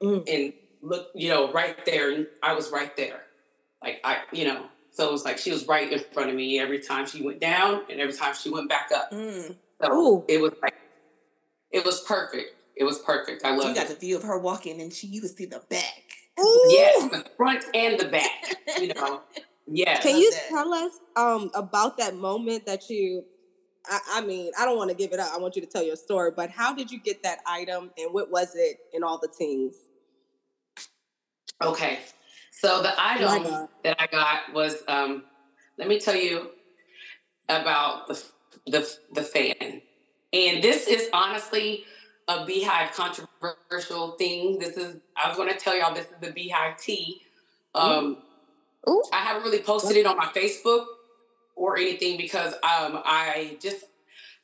mm. 0.02 0.24
and 0.28 0.54
look, 0.82 1.08
you 1.16 1.30
know, 1.30 1.52
right 1.52 1.84
there, 1.86 2.12
and 2.12 2.28
I 2.44 2.54
was 2.54 2.70
right 2.72 2.96
there. 2.96 3.22
Like 3.82 4.00
I, 4.04 4.20
you 4.32 4.46
know, 4.46 4.66
so 4.92 5.10
it 5.10 5.12
was 5.12 5.26
like 5.26 5.38
she 5.38 5.52
was 5.52 5.68
right 5.68 5.92
in 5.92 6.00
front 6.12 6.30
of 6.30 6.36
me 6.36 6.60
every 6.60 6.80
time 6.80 7.06
she 7.06 7.24
went 7.24 7.40
down 7.40 7.82
and 7.90 8.00
every 8.00 8.14
time 8.14 8.34
she 8.36 8.50
went 8.50 8.70
back 8.70 8.90
up. 8.96 9.12
Mm. 9.12 9.56
So 9.82 9.94
Ooh. 9.94 10.26
it 10.28 10.40
was 10.40 10.54
like 10.62 10.76
it 11.72 11.84
was 11.84 12.02
perfect. 12.02 12.56
It 12.76 12.84
was 12.84 13.00
perfect. 13.00 13.44
I 13.44 13.56
love. 13.56 13.70
You 13.70 13.76
got 13.76 13.88
the 13.88 13.96
view 13.96 14.16
of 14.16 14.24
her 14.24 14.38
walking, 14.38 14.82
and 14.82 14.94
she 14.94 15.08
you 15.08 15.22
could 15.22 15.36
see 15.36 15.46
the 15.46 15.62
back. 15.70 16.03
Ooh. 16.40 16.68
Yes, 16.70 17.10
the 17.10 17.30
front 17.38 17.64
and 17.74 18.00
the 18.00 18.06
back. 18.06 18.56
You 18.80 18.94
know. 18.94 19.22
Yeah. 19.68 20.00
Can 20.02 20.18
you 20.18 20.32
that. 20.32 20.50
tell 20.50 20.74
us 20.74 20.92
um, 21.16 21.52
about 21.54 21.98
that 21.98 22.16
moment 22.16 22.66
that 22.66 22.90
you? 22.90 23.24
I, 23.86 24.00
I 24.16 24.22
mean, 24.22 24.52
I 24.58 24.66
don't 24.66 24.78
want 24.78 24.90
to 24.90 24.96
give 24.96 25.14
it 25.14 25.20
up. 25.20 25.32
I 25.34 25.38
want 25.38 25.56
you 25.56 25.62
to 25.62 25.68
tell 25.68 25.84
your 25.84 25.96
story. 25.96 26.32
But 26.36 26.50
how 26.50 26.74
did 26.74 26.92
you 26.92 27.00
get 27.00 27.24
that 27.24 27.40
item, 27.46 27.92
and 27.98 28.14
what 28.14 28.32
was 28.32 28.56
it 28.56 28.78
in 28.94 29.04
all 29.04 29.20
the 29.20 29.28
things? 29.28 29.76
Okay. 31.62 32.00
So 32.52 32.82
the 32.82 32.94
item 32.98 33.68
that 33.84 33.98
I 34.00 34.08
got 34.08 34.54
was, 34.54 34.84
um, 34.88 35.24
let 35.78 35.88
me 35.88 36.00
tell 36.00 36.16
you 36.16 36.52
about 37.50 38.08
the, 38.08 38.24
the, 38.68 38.90
the 39.12 39.24
fan. 39.24 39.82
And 40.32 40.64
this 40.64 40.88
is 40.88 41.10
honestly 41.12 41.84
a 42.28 42.46
Beyhive 42.46 42.94
controversial 42.94 44.12
thing. 44.12 44.60
This 44.60 44.78
is, 44.78 44.98
I 45.16 45.28
was 45.28 45.38
going 45.38 45.50
to 45.50 45.58
tell 45.58 45.78
y'all, 45.78 45.94
this 45.94 46.06
is 46.06 46.16
the 46.22 46.28
Beyhive 46.28 46.78
tea. 46.78 47.22
Um, 47.76 48.18
Ooh. 48.88 49.04
I 49.12 49.18
haven't 49.18 49.44
really 49.44 49.60
posted 49.60 49.98
it 49.98 50.06
on 50.06 50.18
my 50.18 50.26
Facebook 50.28 50.86
or 51.56 51.78
anything 51.78 52.18
because 52.18 52.54
um, 52.54 53.02
I 53.06 53.58
just, 53.62 53.86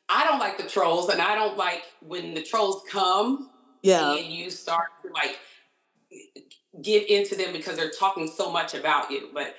I 0.08 0.26
don't 0.26 0.40
like 0.40 0.58
the 0.58 0.68
trolls 0.68 1.10
and 1.10 1.22
I 1.22 1.36
don't 1.36 1.58
like 1.58 1.84
when 2.02 2.34
the 2.34 2.42
trolls 2.42 2.84
come 2.90 3.50
yeah. 3.82 4.16
and 4.16 4.26
you 4.26 4.50
start 4.50 4.88
to 5.04 5.12
like 5.14 5.40
give 6.82 7.04
into 7.08 7.36
them 7.36 7.54
because 7.54 7.78
they're 7.78 7.92
talking 7.92 8.28
so 8.28 8.52
much 8.52 8.74
about 8.74 9.12
you, 9.12 9.30
but 9.34 9.56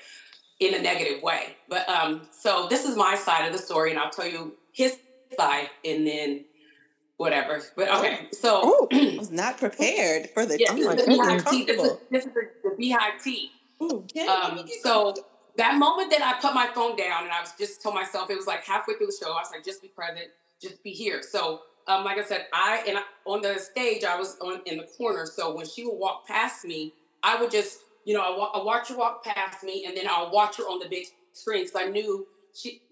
in 0.58 0.74
a 0.74 0.82
negative 0.82 1.22
way. 1.22 1.56
But 1.68 1.88
um, 1.88 2.28
so 2.30 2.66
this 2.68 2.84
is 2.84 2.96
my 2.96 3.16
side 3.16 3.46
of 3.46 3.52
the 3.52 3.58
story, 3.58 3.90
and 3.90 3.98
I'll 3.98 4.10
tell 4.10 4.26
you 4.26 4.54
his 4.72 4.96
side, 5.36 5.70
and 5.84 6.06
then 6.06 6.44
whatever. 7.20 7.60
But 7.76 7.90
okay, 7.96 8.28
so 8.32 8.60
oh, 8.64 8.88
I 8.90 9.16
was 9.18 9.30
not 9.30 9.58
prepared 9.58 10.30
for 10.30 10.46
the, 10.46 10.58
yeah, 10.58 10.72
this, 10.72 10.86
is 10.86 11.06
the 11.06 11.12
Beyhive 11.12 11.50
tea. 11.50 11.64
This 11.66 11.82
is, 11.82 11.98
this 12.10 12.24
is 12.24 12.32
the, 12.32 12.50
the 12.64 12.70
Beyhive 12.82 13.22
tea. 13.22 13.50
um, 14.26 14.66
so 14.82 15.14
that 15.56 15.76
moment 15.76 16.10
that 16.10 16.22
I 16.22 16.40
put 16.40 16.54
my 16.54 16.68
phone 16.74 16.96
down 16.96 17.24
and 17.24 17.32
I 17.32 17.40
was 17.40 17.52
just 17.58 17.82
told 17.82 17.94
myself 17.94 18.30
it 18.30 18.36
was 18.36 18.46
like 18.46 18.64
halfway 18.64 18.94
through 18.94 19.08
the 19.08 19.16
show, 19.20 19.32
I 19.32 19.40
was 19.40 19.50
like, 19.52 19.64
just 19.64 19.82
be 19.82 19.88
present, 19.88 20.28
just 20.62 20.82
be 20.82 20.92
here. 20.92 21.22
So 21.22 21.60
um, 21.86 22.04
like 22.04 22.16
I 22.16 22.24
said, 22.24 22.46
I 22.54 22.84
and 22.88 22.96
I, 22.96 23.02
on 23.26 23.42
the 23.42 23.58
stage 23.58 24.02
I 24.02 24.16
was 24.18 24.38
on 24.40 24.62
in 24.64 24.78
the 24.78 24.84
corner. 24.84 25.26
So 25.26 25.54
when 25.54 25.66
she 25.66 25.84
would 25.84 25.96
walk 25.96 26.26
past 26.26 26.64
me, 26.64 26.94
I 27.22 27.38
would 27.38 27.50
just, 27.50 27.80
you 28.06 28.14
know, 28.14 28.22
I, 28.22 28.60
I 28.60 28.64
watch 28.64 28.88
her 28.88 28.96
walk 28.96 29.24
past 29.24 29.62
me, 29.62 29.84
and 29.86 29.94
then 29.94 30.06
I'll 30.08 30.30
watch 30.30 30.56
her 30.56 30.62
on 30.64 30.78
the 30.78 30.88
big 30.88 31.04
screen 31.34 31.64
because 31.64 31.80
I 31.80 31.90
knew 31.90 32.26
she, 32.54 32.82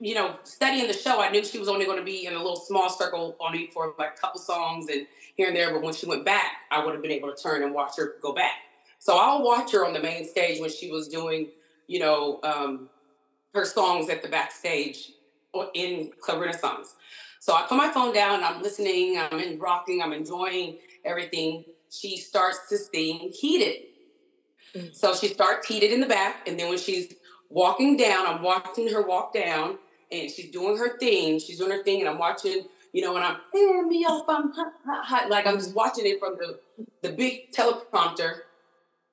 you 0.00 0.14
know, 0.14 0.36
studying 0.44 0.86
the 0.86 0.94
show, 0.94 1.20
I 1.20 1.30
knew 1.30 1.44
she 1.44 1.58
was 1.58 1.68
only 1.68 1.84
going 1.84 1.98
to 1.98 2.04
be 2.04 2.26
in 2.26 2.34
a 2.34 2.38
little 2.38 2.56
small 2.56 2.88
circle 2.88 3.36
only 3.40 3.68
for 3.68 3.94
like 3.98 4.16
a 4.16 4.20
couple 4.20 4.40
songs 4.40 4.88
and 4.88 5.06
here 5.36 5.48
and 5.48 5.56
there. 5.56 5.72
But 5.72 5.82
when 5.82 5.94
she 5.94 6.06
went 6.06 6.24
back, 6.24 6.52
I 6.70 6.84
would 6.84 6.94
have 6.94 7.02
been 7.02 7.12
able 7.12 7.32
to 7.34 7.42
turn 7.42 7.62
and 7.62 7.74
watch 7.74 7.96
her 7.96 8.16
go 8.22 8.32
back. 8.32 8.52
So 8.98 9.16
I'll 9.16 9.42
watch 9.42 9.72
her 9.72 9.86
on 9.86 9.92
the 9.92 10.00
main 10.00 10.26
stage 10.26 10.60
when 10.60 10.70
she 10.70 10.90
was 10.90 11.08
doing, 11.08 11.48
you 11.86 12.00
know, 12.00 12.40
um, 12.42 12.88
her 13.54 13.64
songs 13.64 14.08
at 14.08 14.22
the 14.22 14.28
backstage 14.28 15.12
in 15.74 16.10
Club 16.20 16.40
Renaissance. 16.40 16.94
So 17.40 17.54
I 17.54 17.62
put 17.62 17.76
my 17.76 17.90
phone 17.90 18.12
down, 18.12 18.42
I'm 18.42 18.62
listening, 18.62 19.18
I'm 19.18 19.38
in 19.38 19.58
rocking, 19.58 20.02
I'm 20.02 20.12
enjoying 20.12 20.78
everything 21.04 21.64
she 21.90 22.16
starts 22.16 22.68
to 22.68 22.76
sing 22.76 23.32
heated. 23.32 23.84
Mm-hmm. 24.74 24.88
So 24.92 25.14
she 25.14 25.28
starts 25.28 25.66
heated 25.66 25.92
in 25.92 26.00
the 26.00 26.06
back, 26.06 26.46
and 26.46 26.58
then 26.58 26.68
when 26.68 26.78
she's 26.78 27.14
walking 27.50 27.96
down, 27.96 28.26
I'm 28.26 28.42
watching 28.42 28.88
her 28.92 29.02
walk 29.02 29.32
down, 29.32 29.78
and 30.10 30.30
she's 30.30 30.50
doing 30.50 30.76
her 30.76 30.98
thing. 30.98 31.38
She's 31.38 31.58
doing 31.58 31.70
her 31.70 31.82
thing, 31.82 32.00
and 32.00 32.08
I'm 32.08 32.18
watching, 32.18 32.66
you 32.92 33.02
know, 33.02 33.16
and 33.16 33.24
I'm 33.24 33.88
me 33.88 34.04
up, 34.08 34.26
I'm 34.28 34.52
hot, 34.52 34.72
hot, 34.84 35.04
hot. 35.04 35.30
Like 35.30 35.46
I'm 35.46 35.56
just 35.58 35.74
watching 35.74 36.06
it 36.06 36.18
from 36.18 36.36
the 36.36 36.58
the 37.02 37.10
big 37.10 37.52
teleprompter. 37.52 38.40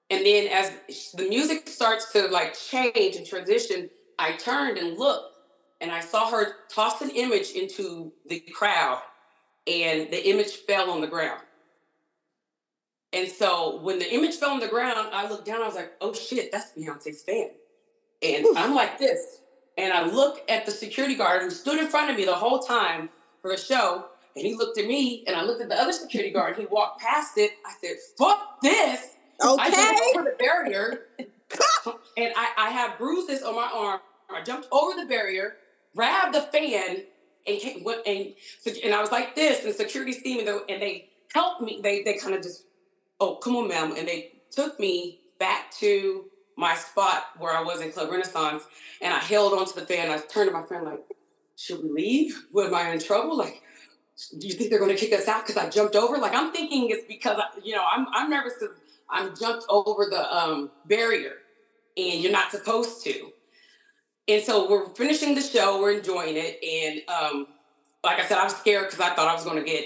And 0.10 0.26
then 0.26 0.48
as 0.48 0.71
the 1.13 1.28
music 1.28 1.67
starts 1.67 2.12
to 2.13 2.28
like 2.28 2.54
change 2.54 3.15
and 3.15 3.26
transition, 3.26 3.89
I 4.19 4.34
turned 4.34 4.78
and 4.78 4.98
looked, 4.98 5.36
and 5.82 5.91
I 5.91 6.00
saw 6.00 6.30
her 6.30 6.54
toss 6.69 7.02
an 7.02 7.10
image 7.10 7.52
into 7.52 8.12
the 8.28 8.39
crowd, 8.54 9.02
and 9.67 10.10
the 10.12 10.30
image 10.30 10.52
fell 10.67 10.91
on 10.91 11.02
the 11.02 11.08
ground. 11.08 11.41
And 13.13 13.30
so 13.30 13.82
when 13.82 13.98
the 13.98 14.13
image 14.13 14.36
fell 14.36 14.52
on 14.52 14.60
the 14.60 14.67
ground, 14.67 15.10
I 15.13 15.28
looked 15.30 15.45
down, 15.45 15.62
I 15.62 15.67
was 15.67 15.76
like, 15.76 15.93
oh 16.02 16.13
shit, 16.13 16.52
that's 16.52 16.74
Beyonce's 16.74 17.24
fan. 17.24 17.50
And 18.21 18.45
I'm 18.58 18.73
like 18.73 18.97
this. 18.97 19.41
And 19.78 19.91
I 19.91 20.06
look 20.06 20.41
at 20.49 20.65
the 20.65 20.71
security 20.71 21.15
guard 21.15 21.41
who 21.41 21.49
stood 21.49 21.80
in 21.80 21.88
front 21.88 22.10
of 22.10 22.17
me 22.17 22.25
the 22.25 22.36
whole 22.36 22.60
time 22.60 23.10
for 23.41 23.51
a 23.51 23.58
show. 23.58 24.06
And 24.36 24.45
he 24.45 24.56
looked 24.56 24.78
at 24.78 24.86
me 24.86 25.23
and 25.28 25.36
I 25.36 25.43
looked 25.43 25.62
at 25.62 25.69
the 25.69 25.80
other 25.80 25.91
security 25.91 26.32
guard. 26.32 26.58
He 26.58 26.65
walked 26.65 27.01
past 27.01 27.38
it. 27.38 27.51
I 27.65 27.73
said, 27.82 27.97
fuck 28.17 28.62
this. 28.62 29.15
Okay. 29.43 29.63
I 29.63 29.69
jumped 29.69 30.01
over 30.15 30.30
the 30.30 30.36
barrier. 30.38 31.06
and 32.17 32.34
I, 32.36 32.49
I 32.58 32.69
have 32.69 32.97
bruises 32.97 33.43
on 33.43 33.56
my 33.56 33.69
arm. 33.73 33.99
I 34.30 34.41
jumped 34.41 34.67
over 34.71 34.99
the 34.99 35.06
barrier, 35.06 35.58
grabbed 35.95 36.34
the 36.34 36.41
fan, 36.41 37.04
and 37.45 37.60
came, 37.60 37.86
and, 38.06 38.34
and 38.84 38.93
I 38.93 39.01
was 39.01 39.12
like 39.12 39.36
this. 39.36 39.63
And 39.65 39.75
security 39.75 40.13
see 40.13 40.38
me 40.38 40.47
and 40.47 40.82
they 40.82 41.10
helped 41.34 41.62
me. 41.62 41.80
They, 41.84 42.01
they 42.01 42.15
kind 42.15 42.34
of 42.34 42.41
just 42.41 42.63
oh, 43.19 43.36
come 43.36 43.56
on, 43.56 43.67
ma'am. 43.67 43.93
And 43.97 44.08
they 44.08 44.32
took 44.51 44.80
me 44.80 45.19
back 45.39 45.71
to 45.80 46.25
my 46.58 46.76
spot 46.76 47.26
where 47.38 47.54
I 47.54 47.62
was 47.62 47.82
in 47.82 47.91
Club 47.91 48.10
Renaissance. 48.10 48.63
And 49.02 49.13
I 49.13 49.20
held 49.20 49.54
onto 49.54 49.80
the 49.80 49.86
fan. 49.86 50.10
I 50.10 50.18
turned 50.18 50.50
to 50.50 50.54
my 50.54 50.63
friend, 50.63 50.86
like, 50.86 51.02
should 51.58 51.84
we 51.84 51.89
leave? 51.89 52.46
Am 52.58 52.74
I 52.74 52.89
in 52.91 53.00
trouble? 53.00 53.38
Like, 53.38 53.62
do 54.39 54.48
you 54.48 54.54
think 54.54 54.70
they're 54.70 54.80
going 54.80 54.96
to 54.96 54.98
kick 54.98 55.13
us 55.13 55.28
out 55.28 55.46
because 55.46 55.58
I 55.62 55.70
jumped 55.70 55.96
over? 55.96 56.18
Like, 56.18 56.34
I'm 56.34 56.52
thinking 56.52 56.89
it's 56.89 57.06
because, 57.08 57.38
I, 57.38 57.60
you 57.63 57.76
know, 57.76 57.84
I'm, 57.84 58.08
I'm 58.13 58.30
nervous 58.30 58.54
because 58.60 58.76
I'm 59.10 59.36
jumped 59.36 59.65
over 59.70 60.08
the 60.10 60.36
um, 60.36 60.72
barrier 60.86 61.34
and 61.98 62.22
you're 62.22 62.32
not 62.32 62.52
supposed 62.52 63.04
to. 63.04 63.32
And 64.28 64.44
so 64.44 64.70
we're 64.70 64.89
finishing 64.96 65.36
the 65.36 65.41
show, 65.41 65.80
we're 65.80 65.94
enjoying 65.94 66.36
it. 66.38 66.60
And 66.63 67.02
um, 67.10 67.48
like 68.04 68.20
I 68.20 68.26
said, 68.26 68.38
I 68.38 68.46
was 68.46 68.56
scared 68.56 68.86
because 68.86 69.00
I 69.00 69.13
thought 69.13 69.28
I 69.28 69.34
was 69.34 69.44
going 69.44 69.58
to 69.58 69.63
get 69.63 69.86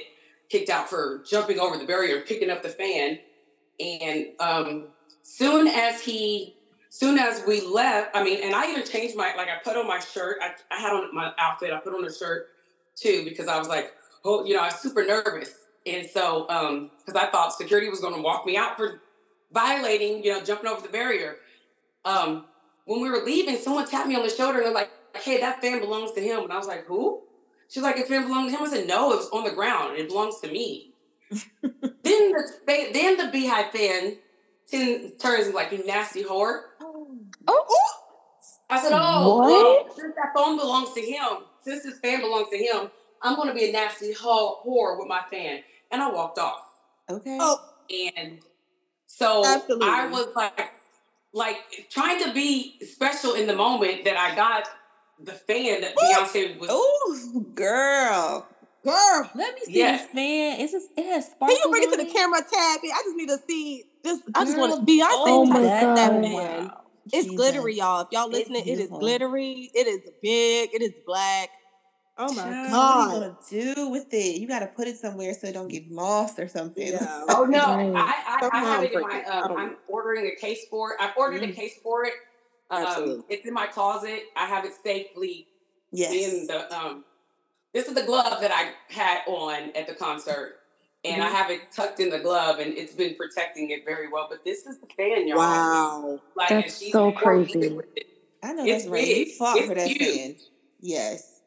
kicked 0.50 0.70
out 0.70 0.90
for 0.90 1.24
jumping 1.30 1.60
over 1.60 1.78
the 1.78 1.86
barrier 1.86 2.18
and 2.18 2.26
picking 2.26 2.50
up 2.50 2.64
the 2.64 2.70
fan. 2.70 3.20
And 3.80 4.28
um, 4.40 4.88
soon 5.24 5.68
as 5.68 6.02
he, 6.02 6.56
soon 6.90 7.20
as 7.20 7.44
we 7.48 7.62
left, 7.62 8.16
I 8.16 8.24
mean, 8.24 8.40
and 8.44 8.54
I 8.54 8.70
even 8.70 8.84
changed 8.84 9.16
my, 9.16 9.34
like 9.36 9.48
I 9.48 9.58
put 9.64 9.78
on 9.78 9.88
my 9.88 10.00
shirt. 10.00 10.38
I, 10.42 10.52
I 10.72 10.80
had 10.80 10.92
on 10.92 11.14
my 11.14 11.32
outfit. 11.38 11.72
I 11.72 11.80
put 11.80 11.94
on 11.94 12.04
a 12.04 12.14
shirt 12.14 12.48
too 12.96 13.24
because 13.24 13.48
I 13.48 13.58
was 13.58 13.68
like, 13.68 13.94
oh, 14.26 14.44
you 14.46 14.56
know, 14.56 14.62
I 14.62 14.68
was 14.68 14.76
super 14.76 15.06
nervous. 15.06 15.54
And 15.86 16.06
so, 16.08 16.50
um, 16.50 16.92
because 17.06 17.20
I 17.22 17.30
thought 17.32 17.54
security 17.54 17.90
was 17.90 18.00
going 18.00 18.16
to 18.16 18.22
walk 18.22 18.46
me 18.46 18.58
out 18.58 18.76
for 18.76 19.02
violating, 19.52 20.24
you 20.24 20.34
know, 20.34 20.44
jumping 20.44 20.68
over 20.68 20.82
the 20.82 20.92
barrier. 20.92 21.38
Um, 22.06 22.46
when 22.86 23.02
we 23.02 23.10
were 23.10 23.24
leaving, 23.24 23.58
someone 23.58 23.88
tapped 23.88 24.08
me 24.08 24.16
on 24.16 24.24
the 24.24 24.30
shoulder 24.30 24.58
and 24.58 24.68
they're 24.68 24.74
like, 24.74 24.90
"Hey, 25.16 25.40
that 25.40 25.62
fan 25.62 25.80
belongs 25.80 26.12
to 26.14 26.22
him." 26.22 26.44
And 26.44 26.52
I 26.52 26.58
was 26.58 26.68
like, 26.68 26.86
"Who?" 26.86 27.22
She's 27.70 27.84
like, 27.84 27.98
"If 27.98 28.08
fan 28.08 28.24
belongs 28.24 28.52
to 28.52 28.58
him." 28.58 28.66
I 28.66 28.70
said, 28.70 28.88
"No, 28.88 29.14
it 29.14 29.18
was 29.18 29.30
on 29.30 29.44
the 29.44 29.52
ground. 29.52 29.98
It 29.98 30.10
belongs 30.10 30.40
to 30.42 30.52
me." 30.52 30.94
then 31.32 31.42
the 32.02 32.90
then 32.94 33.18
the 33.18 33.30
Beyhive 33.32 33.72
fan 33.72 34.18
turns 35.20 35.54
like 35.54 35.72
you 35.72 35.86
nasty 35.86 36.24
whore. 36.24 36.62
Oh. 37.50 37.96
I 38.70 38.82
said, 38.82 38.92
"Oh, 38.94 38.98
oh 38.98 39.40
well, 39.40 39.96
since 39.96 40.16
that 40.16 40.32
phone 40.36 40.58
belongs 40.58 40.94
to 40.94 41.02
him, 41.02 41.44
since 41.62 41.84
this 41.84 42.00
fan 42.00 42.22
belongs 42.22 42.50
to 42.52 42.58
him, 42.58 42.92
I'm 43.22 43.36
going 43.36 43.48
to 43.48 43.54
be 43.54 43.70
a 43.70 43.72
nasty 43.72 44.14
whore 44.14 44.98
with 44.98 45.08
my 45.08 45.22
fan." 45.32 45.62
And 45.92 46.02
I 46.02 46.12
walked 46.12 46.38
off. 46.38 46.62
Okay. 47.10 47.38
Oh, 47.42 47.58
and 48.16 48.40
so 49.08 49.44
Absolutely. 49.46 49.88
I 49.88 50.08
was 50.08 50.28
like, 50.36 50.72
like 51.34 51.88
trying 51.90 52.24
to 52.24 52.34
be 52.34 52.78
special 52.86 53.34
in 53.34 53.48
the 53.48 53.56
moment 53.56 54.06
that 54.06 54.18
I 54.18 54.36
got 54.36 54.70
the 55.20 55.32
fan 55.32 55.82
that 55.82 55.96
Beyonce 55.96 56.60
was. 56.60 56.70
Oh, 56.72 57.46
girl. 57.56 58.48
Girl, 58.84 59.30
let 59.36 59.56
me 59.56 59.62
see 59.66 59.78
yes. 59.78 60.04
this 60.04 60.12
fan. 60.14 60.60
Is 60.62 60.72
this 60.72 60.88
it 60.96 61.06
has 61.06 61.26
sparkles? 61.26 61.60
Can 61.60 61.68
you 61.68 61.72
bring 61.72 61.84
it 61.84 61.98
to 61.98 62.06
the 62.06 62.12
camera, 62.12 62.40
Tabby? 62.40 62.90
I 62.94 63.02
just 63.04 63.18
need 63.18 63.28
to 63.28 63.40
see. 63.46 63.84
Just 64.06 64.24
I 64.34 64.46
just 64.46 64.58
want 64.58 64.88
to 64.88 64.92
Beyonce. 64.92 65.08
Oh 65.10 65.46
my 65.46 65.56
God. 65.56 65.98
that 65.98 66.24
fan. 66.24 66.72
It's 67.14 67.26
Jesus. 67.26 67.36
glittery, 67.36 67.76
y'all. 67.76 68.02
If 68.02 68.08
y'all 68.12 68.30
listening, 68.30 68.68
it 68.68 68.80
is 68.80 68.90
glittery. 68.90 69.72
It 69.74 69.88
is 69.88 70.02
big. 70.22 70.70
It 70.74 70.82
is 70.82 70.94
black. 71.06 71.50
Oh 72.22 72.34
my 72.34 72.44
Child, 72.44 72.70
god! 72.70 73.08
What 73.08 73.24
are 73.24 73.56
you 73.56 73.74
gonna 73.74 73.76
do 73.76 73.90
with 73.90 74.14
it? 74.14 74.42
You 74.42 74.48
got 74.48 74.60
to 74.60 74.68
put 74.68 74.90
it 74.90 74.98
somewhere 74.98 75.34
so 75.34 75.48
it 75.48 75.54
don't 75.54 75.70
get 75.70 75.90
lost 75.90 76.38
or 76.38 76.50
something. 76.50 76.88
Yeah. 76.88 77.24
oh 77.30 77.46
no, 77.46 77.62
I, 77.62 78.40
I, 78.42 78.50
I 78.52 78.60
have 78.60 78.84
it 78.84 78.92
in 78.92 79.02
my. 79.02 79.24
Um, 79.24 79.58
I'm 79.58 79.76
ordering 79.88 80.26
a 80.28 80.36
case 80.36 80.66
for 80.70 80.92
it. 80.92 80.98
I've 81.00 81.16
ordered 81.16 81.42
mm. 81.42 81.50
a 81.50 81.54
case 81.54 81.80
for 81.82 82.04
it. 82.04 82.14
Um, 82.70 83.24
it's 83.30 83.48
in 83.48 83.54
my 83.54 83.68
closet. 83.68 84.24
I 84.36 84.46
have 84.46 84.66
it 84.66 84.74
safely 84.84 85.48
yes. 85.92 86.12
in 86.12 86.48
the. 86.48 86.76
Um, 86.76 87.06
this 87.74 87.88
is 87.88 87.94
the 87.94 88.04
glove 88.04 88.42
that 88.42 88.52
I 88.52 88.72
had 88.94 89.22
on 89.28 89.72
at 89.76 89.88
the 89.88 89.94
concert, 89.94 90.59
and 91.06 91.14
mm-hmm. 91.16 91.22
I 91.22 91.30
have 91.30 91.50
it 91.50 91.72
tucked 91.74 92.00
in 92.00 92.10
the 92.10 92.20
glove, 92.20 92.60
and 92.60 92.74
it's 92.78 92.94
been 92.94 93.16
protecting 93.16 93.72
it 93.72 93.86
very 93.86 94.10
well. 94.10 94.28
But 94.30 94.44
this 94.44 94.66
is 94.66 94.80
the 94.80 94.88
fan, 94.98 95.28
y'all. 95.28 95.38
Wow, 95.38 96.20
like 96.36 96.50
that's 96.50 96.92
so 96.92 97.12
crazy. 97.12 97.80
I 98.44 98.54
know 98.54 98.64
it's 98.66 98.84
that's 98.84 98.88
right. 98.88 99.08
You 99.08 99.26
fought 99.38 99.58
it's 99.58 99.68
for 99.68 99.76
that 99.76 99.88
huge. 99.88 100.18
fan. 100.18 100.36
Yes. 100.82 101.42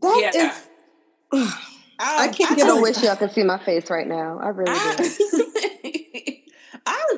That 0.00 0.30
yeah. 0.34 0.50
is. 0.50 1.52
I, 1.98 2.24
I 2.24 2.28
can't 2.28 2.52
I 2.52 2.54
get 2.56 2.68
a 2.68 2.80
wish 2.80 3.02
y'all 3.02 3.16
could 3.16 3.32
see 3.32 3.42
my 3.42 3.58
face 3.64 3.88
right 3.88 4.06
now. 4.06 4.38
I 4.38 4.48
really 4.48 4.70
I, 4.70 4.96
do. 4.96 5.52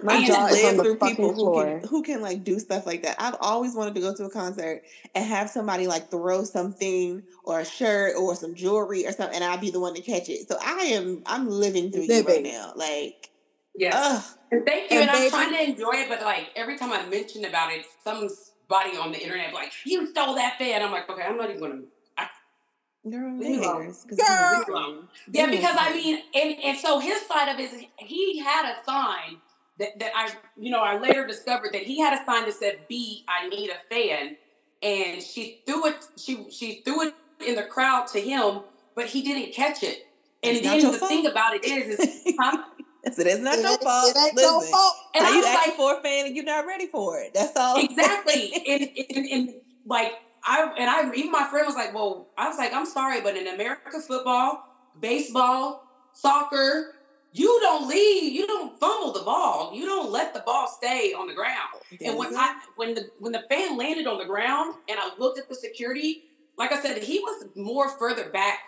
I, 0.01 0.05
my 0.05 0.15
I 0.15 0.27
jaw 0.27 0.47
is 0.47 0.65
on 0.65 0.77
the 0.77 0.97
people 0.97 1.33
who 1.33 1.63
can, 1.63 1.89
who 1.89 2.03
can 2.03 2.21
like 2.23 2.45
do 2.45 2.59
stuff 2.59 2.87
like 2.87 3.03
that. 3.03 3.17
I've 3.19 3.37
always 3.41 3.75
wanted 3.75 3.95
to 3.95 4.01
go 4.01 4.15
to 4.15 4.25
a 4.25 4.31
concert 4.31 4.83
and 5.15 5.25
have 5.25 5.51
somebody 5.51 5.87
like 5.87 6.11
throw 6.11 6.45
something 6.45 7.23
or 7.45 7.61
a 7.61 7.65
shirt 7.65 8.15
or 8.17 8.35
some 8.35 8.55
jewelry 8.55 9.07
or 9.07 9.13
something, 9.13 9.35
and 9.35 9.45
I'll 9.45 9.59
be 9.59 9.71
the 9.71 9.81
one 9.81 9.95
to 9.95 10.03
catch 10.03 10.29
it. 10.29 10.49
So 10.49 10.59
I 10.63 10.91
am 10.93 11.23
I'm 11.27 11.49
living 11.49 11.91
through 11.91 12.07
living. 12.07 12.47
you 12.47 12.51
right 12.51 12.55
now. 12.55 12.73
Like 12.77 13.31
yeah. 13.75 14.23
And 14.51 14.65
thank 14.67 14.91
you. 14.91 15.01
And, 15.01 15.11
and 15.11 15.19
I'm 15.19 15.31
trying 15.31 15.53
to 15.53 15.63
enjoy 15.71 16.01
it, 16.01 16.09
but 16.09 16.23
like 16.23 16.49
every 16.57 16.77
time 16.79 16.93
I 16.93 17.07
mention 17.07 17.45
about 17.45 17.73
it, 17.73 17.87
somebody 18.03 18.97
on 18.97 19.13
the 19.13 19.21
internet 19.21 19.55
like, 19.55 19.73
you 19.85 20.07
stole 20.09 20.35
that 20.35 20.59
fan. 20.59 20.83
I'm 20.83 20.91
like, 20.91 21.09
okay, 21.09 21.23
I'm 21.23 21.37
not 21.37 21.51
even 21.51 21.61
gonna 21.61 21.83
Girl, 23.11 23.39
Girl. 24.67 25.05
Yeah, 25.31 25.47
because 25.47 25.77
I 25.79 25.95
mean, 25.95 26.21
and, 26.35 26.57
and 26.63 26.79
so 26.79 26.99
his 26.99 27.21
side 27.27 27.49
of 27.49 27.59
it 27.59 27.73
is 27.73 27.85
he 27.97 28.39
had 28.41 28.71
a 28.71 28.85
sign 28.85 29.39
that, 29.79 29.99
that 29.99 30.13
I, 30.15 30.31
you 30.57 30.71
know, 30.71 30.81
I 30.81 30.99
later 30.99 31.27
discovered 31.27 31.73
that 31.73 31.83
he 31.83 32.01
had 32.01 32.21
a 32.21 32.25
sign 32.25 32.45
that 32.45 32.55
said 32.55 32.81
B, 32.89 33.25
I 33.29 33.49
need 33.49 33.71
a 33.71 33.95
fan. 33.95 34.37
And 34.83 35.23
she 35.23 35.61
threw 35.67 35.87
it, 35.87 35.97
she 36.17 36.47
she 36.51 36.83
threw 36.85 37.09
it 37.09 37.15
in 37.45 37.57
the 37.57 37.65
crowd 37.65 38.07
to 38.09 38.21
him, 38.21 38.61
but 38.95 39.07
he 39.07 39.23
didn't 39.23 39.53
catch 39.53 39.83
it. 39.83 40.07
And 40.43 40.57
it's 40.57 40.67
then 40.67 40.81
the 40.81 40.97
fault. 40.97 41.11
thing 41.11 41.27
about 41.27 41.55
it 41.55 41.65
is, 41.65 41.99
is 41.99 42.35
huh? 42.39 42.65
So 43.13 43.23
it's 43.23 43.41
not 43.41 43.59
it 43.59 43.63
your 43.63 43.79
fault. 43.79 44.11
It 44.11 44.19
ain't 44.19 44.35
Listen, 44.37 44.53
your 44.53 44.63
fault. 44.63 44.95
And 45.15 45.27
I 45.27 45.31
you 45.31 45.45
asking 45.45 45.71
like, 45.71 45.77
for 45.77 45.99
a 45.99 46.03
fan 46.03 46.27
and 46.27 46.37
you're 46.37 46.45
not 46.45 46.67
ready 46.67 46.87
for 46.87 47.21
it. 47.21 47.35
That's 47.35 47.57
all. 47.57 47.83
Exactly. 47.83 48.53
and, 48.69 49.17
and, 49.17 49.27
and 49.27 49.55
like 49.87 50.13
I 50.45 50.73
and 50.79 50.91
I 50.91 51.13
even 51.15 51.33
my 51.33 51.49
friend 51.49 51.67
was 51.67 51.75
like, 51.75 51.95
well, 51.95 52.29
I 52.37 52.49
was 52.49 52.59
like, 52.59 52.73
I'm 52.73 52.87
sorry, 52.87 53.21
but 53.21 53.37
in 53.37 53.47
American 53.49 54.01
football, 54.01 54.65
baseball, 55.01 55.85
soccer, 56.13 56.95
you 57.33 57.59
don't 57.63 57.89
leave, 57.89 58.33
you 58.33 58.47
don't 58.47 58.79
fumble 58.81 59.13
the 59.13 59.23
ball, 59.23 59.73
you 59.75 59.85
don't 59.85 60.11
let 60.11 60.35
the 60.35 60.41
ball 60.41 60.67
stay 60.67 61.13
on 61.13 61.27
the 61.27 61.35
ground. 61.35 61.69
and 62.05 62.19
when 62.19 62.35
I 62.37 62.61
when 62.77 62.95
the 62.95 63.11
when 63.19 63.33
the 63.33 63.45
fan 63.51 63.77
landed 63.77 64.07
on 64.07 64.19
the 64.19 64.25
ground 64.25 64.77
and 64.89 64.99
I 64.99 65.11
looked 65.19 65.39
at 65.39 65.49
the 65.49 65.55
security, 65.55 66.25
like 66.57 66.73
I 66.73 66.81
said, 66.81 67.03
he 67.03 67.19
was 67.21 67.47
more 67.55 67.89
further 67.99 68.31
back 68.31 68.61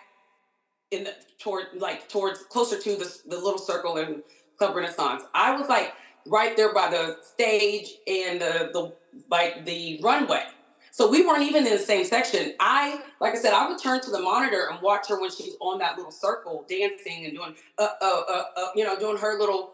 in 0.91 1.05
the 1.05 1.13
toward 1.39 1.67
like 1.77 2.07
towards 2.09 2.39
closer 2.43 2.79
to 2.79 2.95
the 2.95 3.17
the 3.27 3.37
little 3.37 3.57
circle 3.59 3.97
in 3.97 4.21
Club 4.57 4.75
Renaissance. 4.75 5.23
I 5.33 5.55
was 5.57 5.67
like 5.69 5.93
right 6.27 6.55
there 6.55 6.73
by 6.73 6.89
the 6.89 7.17
stage 7.23 7.89
and 8.07 8.39
the 8.41 8.69
the 8.73 8.93
like 9.29 9.65
the 9.65 9.99
runway. 10.03 10.43
So 10.91 11.09
we 11.09 11.25
weren't 11.25 11.43
even 11.43 11.65
in 11.65 11.71
the 11.71 11.79
same 11.79 12.03
section. 12.03 12.53
I, 12.59 13.01
like 13.21 13.33
I 13.33 13.37
said, 13.37 13.53
I 13.53 13.67
would 13.69 13.81
turn 13.81 14.01
to 14.01 14.11
the 14.11 14.19
monitor 14.19 14.67
and 14.69 14.81
watch 14.81 15.07
her 15.07 15.19
when 15.19 15.31
she's 15.31 15.55
on 15.61 15.79
that 15.79 15.95
little 15.95 16.11
circle 16.11 16.65
dancing 16.69 17.25
and 17.25 17.33
doing, 17.33 17.55
uh, 17.77 17.87
uh, 18.01 18.21
uh, 18.29 18.43
uh, 18.57 18.67
you 18.75 18.83
know, 18.83 18.99
doing 18.99 19.17
her 19.17 19.39
little, 19.39 19.71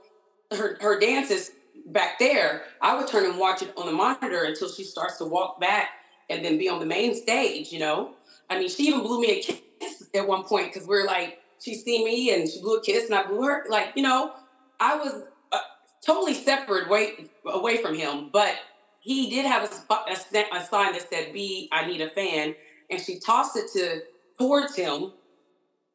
her, 0.55 0.77
her 0.79 0.99
dances 0.99 1.51
back 1.87 2.19
there. 2.19 2.63
I 2.81 2.95
would 2.95 3.07
turn 3.07 3.25
and 3.25 3.39
watch 3.39 3.63
it 3.63 3.73
on 3.75 3.87
the 3.87 3.91
monitor 3.91 4.43
until 4.43 4.69
she 4.69 4.83
starts 4.83 5.17
to 5.17 5.25
walk 5.25 5.59
back 5.59 5.89
and 6.29 6.45
then 6.45 6.59
be 6.59 6.69
on 6.69 6.79
the 6.79 6.85
main 6.85 7.15
stage, 7.15 7.71
you 7.71 7.79
know? 7.79 8.11
I 8.49 8.59
mean, 8.59 8.69
she 8.69 8.83
even 8.83 9.01
blew 9.01 9.19
me 9.19 9.39
a 9.39 9.41
kiss 9.41 10.03
at 10.13 10.27
one 10.27 10.43
point 10.43 10.71
because 10.71 10.87
we 10.87 10.97
are 10.97 11.05
like, 11.05 11.39
she 11.59 11.73
see 11.73 12.05
me 12.05 12.33
and 12.33 12.47
she 12.47 12.61
blew 12.61 12.77
a 12.77 12.83
kiss 12.83 13.05
and 13.05 13.15
I 13.15 13.25
blew 13.25 13.43
her. 13.43 13.65
Like, 13.69 13.93
you 13.95 14.03
know, 14.03 14.33
I 14.79 14.95
was 14.97 15.23
uh, 15.51 15.57
totally 16.05 16.35
separate 16.35 16.89
way, 16.89 17.29
away 17.45 17.81
from 17.81 17.95
him, 17.95 18.29
but 18.31 18.55
he 19.07 19.29
did 19.29 19.45
have 19.45 19.63
a, 19.63 19.93
a, 19.93 20.13
a 20.57 20.65
sign 20.65 20.93
that 20.93 21.07
said 21.09 21.33
"B, 21.33 21.69
I 21.71 21.87
need 21.87 22.01
a 22.01 22.09
fan," 22.09 22.55
and 22.89 23.01
she 23.01 23.19
tossed 23.19 23.55
it 23.55 23.71
to 23.73 24.01
towards 24.37 24.75
him 24.75 25.13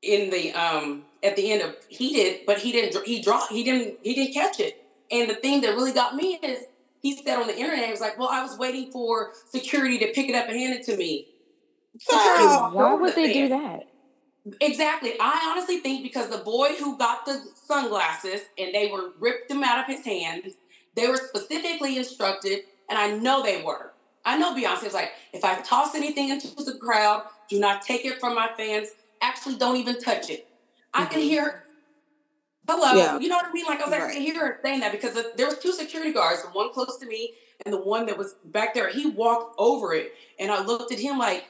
in 0.03 0.31
the 0.31 0.53
um 0.53 1.05
at 1.23 1.37
the 1.37 1.53
end 1.53 1.63
of 1.63 1.77
he 1.89 2.15
did, 2.15 2.41
but 2.47 2.59
he 2.59 2.73
didn't 2.73 3.07
he 3.07 3.23
dropped 3.23 3.53
he 3.53 3.65
didn't 3.65 3.99
he 4.03 4.15
didn't 4.15 4.35
catch 4.35 4.61
it. 4.61 4.75
And 5.11 5.29
the 5.29 5.35
thing 5.35 5.61
that 5.61 5.75
really 5.75 5.93
got 5.93 6.17
me 6.17 6.39
is 6.43 6.61
he 7.01 7.17
said 7.23 7.39
on 7.39 7.49
the 7.49 7.57
internet, 7.59 7.85
he 7.85 7.91
was 7.91 8.01
like, 8.01 8.19
Well, 8.19 8.31
I 8.31 8.43
was 8.43 8.59
waiting 8.59 8.91
for 8.93 9.33
security 9.51 9.99
to 9.99 10.13
pick 10.15 10.29
it 10.29 10.35
up 10.35 10.49
and 10.49 10.57
hand 10.59 10.75
it 10.75 10.85
to 10.87 10.97
me. 10.97 11.29
Why 12.73 12.95
would 12.95 13.15
they 13.15 13.33
do 13.33 13.49
that? 13.51 13.81
Exactly. 14.61 15.15
I 15.21 15.53
honestly 15.53 15.79
think 15.81 16.03
because 16.03 16.29
the 16.31 16.39
boy 16.45 16.71
who 16.79 16.99
got 16.99 17.25
the 17.27 17.41
sunglasses 17.55 18.41
and 18.59 18.75
they 18.75 18.91
were 18.91 19.13
ripped 19.21 19.49
them 19.49 19.63
out 19.63 19.79
of 19.79 19.87
his 19.87 20.05
hands, 20.05 20.55
they 20.95 21.09
were 21.09 21.17
specifically 21.17 21.97
instructed 21.97 22.61
and 22.93 22.99
I 22.99 23.17
know 23.17 23.43
they 23.43 23.63
were. 23.63 23.93
I 24.23 24.37
know 24.37 24.55
Beyonce 24.55 24.85
was 24.85 24.93
like, 24.93 25.13
if 25.33 25.47
I 25.47 25.63
toss 25.63 25.95
anything 25.95 26.29
into 26.29 26.49
the 26.63 26.77
crowd, 26.79 27.25
do 27.49 27.59
not 27.59 27.81
take 27.81 28.05
it 28.05 28.21
from 28.21 28.35
my 28.35 28.51
fans. 28.55 28.89
Actually, 29.23 29.57
don't 29.57 29.79
even 29.79 29.99
touch 29.99 30.29
it. 30.29 30.47
I 30.93 31.05
mm-hmm. 31.05 31.13
can 31.13 31.21
hear 31.23 31.65
hello. 32.69 32.93
Yeah. 32.95 33.19
You 33.19 33.29
know 33.29 33.37
what 33.37 33.47
I 33.47 33.53
mean? 33.53 33.65
Like 33.65 33.81
I 33.81 33.85
was 33.85 33.93
right. 33.93 34.11
I 34.11 34.13
can 34.13 34.21
hear 34.21 34.39
her 34.39 34.61
saying 34.63 34.81
that 34.81 34.93
because 34.93 35.15
there 35.37 35.47
was 35.47 35.59
two 35.59 35.73
security 35.73 36.13
guards, 36.13 36.43
the 36.43 36.51
one 36.51 36.71
close 36.71 36.99
to 36.99 37.07
me 37.07 37.33
and 37.65 37.73
the 37.73 37.81
one 37.81 38.05
that 38.07 38.19
was 38.19 38.35
back 38.45 38.75
there. 38.75 38.91
He 38.91 39.09
walked 39.09 39.55
over 39.59 39.95
it, 39.95 40.13
and 40.39 40.53
I 40.53 40.63
looked 40.63 40.93
at 40.93 40.99
him 40.99 41.19
like, 41.19 41.47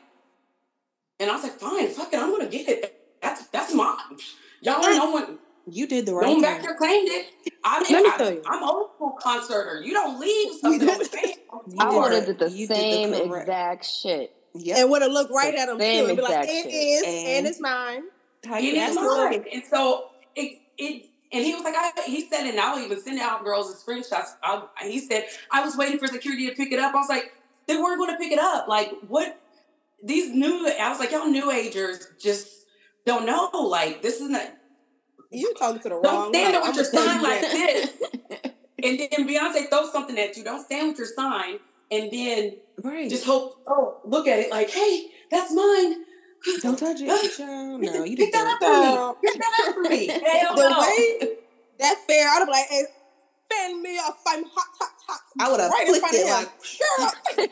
and 1.18 1.28
I 1.28 1.34
was 1.34 1.42
like, 1.42 1.58
fine, 1.58 1.88
fuck 1.88 2.12
it, 2.12 2.20
I'm 2.20 2.30
gonna 2.30 2.48
get 2.48 2.68
it. 2.68 3.00
That's 3.20 3.48
that's 3.48 3.74
mine. 3.74 3.96
Y'all, 4.60 4.80
no 4.80 5.10
one 5.10 5.38
you 5.70 5.86
did 5.86 6.06
the 6.06 6.14
right 6.14 6.26
thing. 6.26 6.40
Don't 6.40 6.42
back 6.42 6.64
your 6.64 6.76
claimed 6.76 7.08
it. 7.08 7.26
I 7.64 7.80
mean, 7.82 7.92
Let 7.92 8.02
me 8.02 8.10
I, 8.12 8.16
tell 8.18 8.32
you. 8.32 8.42
I'm 8.46 8.62
old 8.62 8.90
school 8.94 9.18
concerter. 9.22 9.82
You 9.82 9.92
don't 9.92 10.18
leave 10.18 10.54
something 10.60 10.88
on 10.88 10.98
the 10.98 11.04
fan. 11.04 11.32
I 11.78 11.96
would 11.96 12.12
have 12.12 12.26
did 12.26 12.38
the 12.38 12.50
you 12.50 12.66
same 12.66 13.12
did 13.12 13.30
the 13.30 13.34
exact 13.34 13.84
shit. 13.84 14.34
Yep. 14.54 14.78
And 14.78 14.90
would 14.90 15.02
have 15.02 15.12
looked 15.12 15.32
right 15.32 15.54
the 15.54 15.60
at 15.60 15.68
him 15.68 15.78
too 15.78 15.84
and 15.84 16.16
be 16.16 16.22
like, 16.22 16.48
it 16.48 16.70
is, 16.70 17.02
and, 17.04 17.28
and 17.28 17.46
it's 17.46 17.60
mine. 17.60 18.02
It 18.44 18.74
is 18.74 18.96
mine. 18.96 19.44
And 19.52 19.62
so 19.70 20.10
it, 20.34 20.58
it 20.76 21.06
and 21.32 21.44
he 21.44 21.54
was 21.54 21.64
like, 21.64 21.74
I, 21.74 21.92
he 22.04 22.28
said, 22.28 22.46
and 22.46 22.60
I'll 22.60 22.78
even 22.78 23.00
send 23.00 23.18
out 23.18 23.42
girls 23.42 23.72
the 23.72 23.92
screenshots. 23.92 24.34
I, 24.42 24.66
he 24.82 24.98
said, 24.98 25.24
I 25.50 25.64
was 25.64 25.76
waiting 25.76 25.98
for 25.98 26.06
security 26.06 26.48
to 26.48 26.54
pick 26.54 26.72
it 26.72 26.78
up. 26.78 26.94
I 26.94 26.98
was 26.98 27.08
like, 27.08 27.32
they 27.66 27.76
weren't 27.76 27.98
going 27.98 28.10
to 28.10 28.18
pick 28.18 28.32
it 28.32 28.38
up. 28.38 28.68
Like, 28.68 28.92
what? 29.08 29.40
These 30.02 30.34
new, 30.34 30.68
I 30.68 30.90
was 30.90 30.98
like, 30.98 31.10
y'all 31.10 31.30
new 31.30 31.50
agers 31.50 32.06
just 32.20 32.66
don't 33.06 33.24
know. 33.24 33.48
Like, 33.54 34.02
this 34.02 34.16
isn't 34.16 34.36
you 35.32 35.54
talking 35.54 35.80
to 35.82 35.88
the 35.88 36.00
don't 36.00 36.04
wrong. 36.04 36.32
Don't 36.32 36.34
stand 36.34 36.54
there 36.54 36.62
with 36.62 36.76
your 36.76 36.84
sign 36.84 37.22
like 37.22 37.40
this. 37.40 37.90
and 38.82 38.98
then 38.98 39.28
Beyonce 39.28 39.68
throws 39.68 39.92
something 39.92 40.18
at 40.18 40.36
you. 40.36 40.44
Don't 40.44 40.64
stand 40.64 40.88
with 40.88 40.98
your 40.98 41.08
sign 41.08 41.58
and 41.90 42.10
then 42.10 42.56
right. 42.82 43.10
just 43.10 43.24
hope. 43.24 43.62
Oh, 43.66 44.00
look 44.04 44.26
at 44.26 44.38
it 44.38 44.50
like, 44.50 44.70
hey, 44.70 45.06
that's 45.30 45.52
mine. 45.52 46.04
Don't 46.62 46.78
touch 46.78 46.98
it. 47.00 47.06
no, 47.38 48.04
you 48.04 48.16
pick 48.16 48.32
that 48.32 48.46
up 48.46 48.58
for 48.58 49.20
me. 49.20 49.30
Pick 49.30 49.40
that 49.40 49.64
up 49.66 49.74
for 49.74 49.80
me. 49.82 50.06
Hell 50.06 50.56
the 50.56 50.68
no. 50.68 50.80
way 50.80 51.36
that 51.78 51.98
fair, 52.06 52.28
I'd 52.28 52.44
be 52.44 52.50
like, 52.50 52.66
hey, 52.68 52.84
fan 53.50 53.82
me 53.82 53.98
off. 53.98 54.18
I'm 54.26 54.44
hot, 54.44 54.66
hot, 54.78 54.90
hot. 55.06 55.20
I 55.38 55.50
would 55.50 55.60
have 55.60 55.70
right 55.70 55.86
flicked 55.86 56.06
it 56.12 56.26
like, 56.30 56.50
sure. 56.64 57.50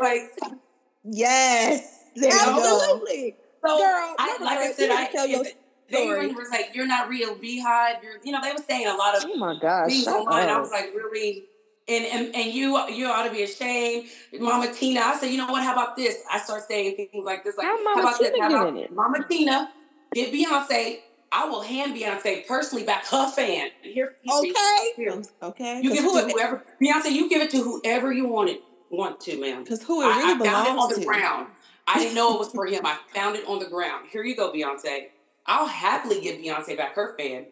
like, 0.02 0.58
yes. 1.04 2.04
Absolutely. 2.16 3.36
So, 3.64 3.78
Girl, 3.78 4.14
I, 4.18 4.38
like 4.40 4.58
I 4.58 4.72
said, 4.72 4.90
I 4.90 5.06
tell 5.06 5.26
you. 5.26 5.44
They 5.90 6.06
was 6.06 6.48
like, 6.50 6.70
"You're 6.74 6.86
not 6.86 7.08
real, 7.08 7.34
Beyhive." 7.34 8.02
You're, 8.02 8.18
you 8.22 8.32
know, 8.32 8.40
they 8.42 8.52
were 8.52 8.62
saying 8.66 8.86
a 8.86 8.94
lot 8.94 9.16
of 9.16 9.24
oh 9.26 9.36
my 9.36 9.58
gosh, 9.58 9.88
things 9.88 10.06
online. 10.06 10.48
I 10.48 10.58
was 10.58 10.70
like, 10.70 10.92
really, 10.94 11.44
and, 11.88 12.04
and 12.04 12.34
and 12.34 12.52
you 12.52 12.78
you 12.88 13.06
ought 13.06 13.26
to 13.26 13.32
be 13.32 13.42
ashamed, 13.42 14.08
Mama 14.38 14.72
Tina. 14.72 15.00
I 15.00 15.16
said, 15.16 15.30
you 15.30 15.38
know 15.38 15.50
what? 15.50 15.62
How 15.62 15.72
about 15.72 15.96
this? 15.96 16.22
I 16.30 16.38
start 16.38 16.62
saying 16.68 16.96
things 16.96 17.24
like 17.24 17.44
this, 17.44 17.56
like, 17.56 17.66
how, 17.66 17.94
how 17.94 18.00
about 18.00 18.18
Tina 18.18 18.30
this? 18.30 18.40
How 18.40 18.68
about 18.68 18.76
it? 18.76 18.92
Mama 18.92 19.26
Tina 19.28 19.70
get 20.14 20.32
Beyonce 20.32 21.00
I 21.32 21.44
will 21.48 21.62
hand 21.62 21.94
Beyonce 21.94 22.46
personally 22.46 22.84
back 22.84 23.06
her 23.06 23.30
fan. 23.30 23.70
Here, 23.82 24.16
okay, 24.28 24.92
here. 24.96 25.22
okay. 25.42 25.80
You 25.80 25.94
give 25.94 26.04
it 26.04 26.26
to 26.26 26.32
whoever 26.32 26.64
Beyonce. 26.82 27.12
You 27.12 27.28
give 27.28 27.42
it 27.42 27.50
to 27.50 27.62
whoever 27.62 28.12
you 28.12 28.26
want 28.26 28.50
it 28.50 28.62
want 28.90 29.20
to, 29.20 29.40
man. 29.40 29.62
Because 29.62 29.82
who 29.84 30.02
it 30.02 30.06
really 30.06 30.32
I, 30.32 30.34
I 30.34 30.38
belongs 30.38 30.66
found 30.66 30.66
it 30.66 30.80
on 30.80 30.88
to. 30.90 31.00
the 31.00 31.06
ground. 31.06 31.46
I 31.86 31.98
didn't 31.98 32.14
know 32.14 32.34
it 32.34 32.38
was 32.38 32.50
for 32.50 32.66
him. 32.66 32.84
I 32.84 32.98
found 33.14 33.36
it 33.36 33.46
on 33.46 33.60
the 33.60 33.66
ground. 33.66 34.08
Here 34.10 34.24
you 34.24 34.36
go, 34.36 34.52
Beyonce. 34.52 35.08
I'll 35.46 35.66
happily 35.66 36.20
give 36.20 36.36
Beyonce 36.36 36.76
back 36.76 36.94
her 36.94 37.16
fan 37.18 37.46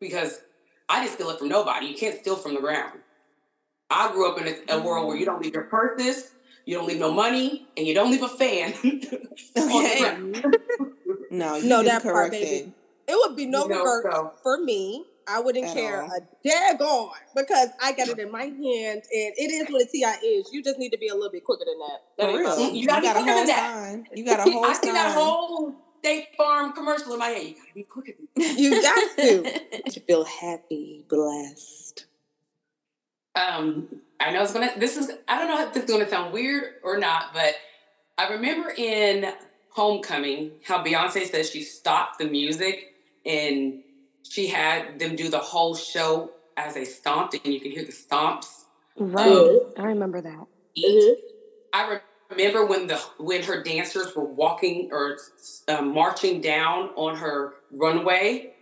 because 0.00 0.40
I 0.88 1.02
didn't 1.02 1.14
steal 1.14 1.30
it 1.30 1.38
from 1.38 1.48
nobody. 1.48 1.86
You 1.86 1.96
can't 1.96 2.18
steal 2.18 2.36
from 2.36 2.54
the 2.54 2.60
ground. 2.60 3.00
I 3.90 4.12
grew 4.12 4.30
up 4.30 4.40
in 4.40 4.48
a, 4.48 4.76
a 4.76 4.82
world 4.82 5.06
where 5.06 5.16
you 5.16 5.24
mm-hmm. 5.24 5.32
don't 5.32 5.42
leave 5.42 5.54
your 5.54 5.64
purses, 5.64 6.32
you 6.66 6.76
don't 6.76 6.86
leave 6.86 6.98
no 6.98 7.12
money, 7.12 7.66
and 7.76 7.86
you 7.86 7.94
don't 7.94 8.10
leave 8.10 8.22
a 8.22 8.28
fan. 8.28 8.74
okay. 9.56 10.42
no, 11.30 11.56
you 11.56 11.68
no, 11.68 11.82
that 11.82 12.02
part, 12.02 12.30
baby. 12.30 12.72
It 13.06 13.16
would 13.16 13.36
be 13.36 13.46
no 13.46 13.62
you 13.62 13.70
know, 13.70 13.78
reverse 13.78 14.14
so. 14.14 14.32
for 14.42 14.58
me. 14.58 15.04
I 15.30 15.40
wouldn't 15.40 15.66
At 15.66 15.74
care 15.74 16.02
all. 16.02 16.10
a 16.10 16.48
daggone 16.48 17.10
because 17.36 17.68
I 17.82 17.92
got 17.92 18.08
it 18.08 18.18
in 18.18 18.32
my 18.32 18.44
hand 18.44 18.62
and 18.62 19.02
it 19.36 19.50
is 19.50 19.70
what 19.70 19.82
a 19.82 19.84
TI 19.84 20.26
is. 20.26 20.48
You 20.52 20.62
just 20.62 20.78
need 20.78 20.88
to 20.90 20.98
be 20.98 21.08
a 21.08 21.14
little 21.14 21.30
bit 21.30 21.44
quicker 21.44 21.66
than 21.66 21.78
that. 21.80 22.00
that 22.16 22.30
For 22.30 22.38
real. 22.38 22.72
You, 22.72 22.80
you 22.80 22.86
got, 22.86 23.02
got 23.02 23.16
a 23.16 23.22
whole 23.22 23.46
sign. 23.46 24.06
You 24.14 24.24
got 24.24 24.40
a 24.40 24.42
whole 24.50 24.64
I 24.64 24.72
see 24.72 24.90
that 24.90 25.12
whole 25.14 25.74
State 25.98 26.28
Farm 26.36 26.72
commercial 26.72 27.12
in 27.12 27.18
my 27.18 27.28
head. 27.28 27.46
You 27.46 27.54
gotta 27.54 27.74
be 27.74 27.82
quicker 27.82 28.12
You 28.36 28.82
got 28.82 29.16
to. 29.16 29.82
to 29.90 30.00
feel 30.00 30.24
happy, 30.24 31.04
blessed. 31.08 32.06
Um, 33.34 33.88
I 34.20 34.32
know 34.32 34.42
it's 34.42 34.52
gonna 34.52 34.72
this 34.76 34.96
is 34.96 35.10
I 35.28 35.38
don't 35.38 35.48
know 35.48 35.66
if 35.66 35.74
this 35.74 35.84
is 35.84 35.90
gonna 35.90 36.08
sound 36.08 36.32
weird 36.32 36.74
or 36.82 36.98
not, 36.98 37.32
but 37.32 37.54
I 38.16 38.32
remember 38.32 38.72
in 38.76 39.32
Homecoming 39.70 40.52
how 40.64 40.82
Beyonce 40.82 41.26
says 41.26 41.50
she 41.50 41.62
stopped 41.62 42.18
the 42.18 42.26
music 42.26 42.94
and 43.24 43.82
she 44.22 44.48
had 44.48 44.98
them 44.98 45.14
do 45.14 45.28
the 45.28 45.38
whole 45.38 45.76
show 45.76 46.32
as 46.56 46.74
they 46.74 46.84
stomped, 46.84 47.34
and 47.44 47.54
you 47.54 47.60
can 47.60 47.70
hear 47.70 47.84
the 47.84 47.92
stomps. 47.92 48.64
Right, 48.96 49.26
um, 49.26 49.60
I 49.78 49.82
remember 49.82 50.20
that. 50.20 50.46
Mm-hmm. 50.76 51.20
I 51.72 52.00
remember 52.30 52.66
when 52.66 52.86
the 52.86 52.96
when 53.18 53.42
her 53.42 53.62
dancers 53.62 54.14
were 54.14 54.24
walking 54.24 54.90
or 54.92 55.18
uh, 55.68 55.82
marching 55.82 56.40
down 56.40 56.90
on 56.96 57.16
her 57.16 57.54
runway, 57.70 58.52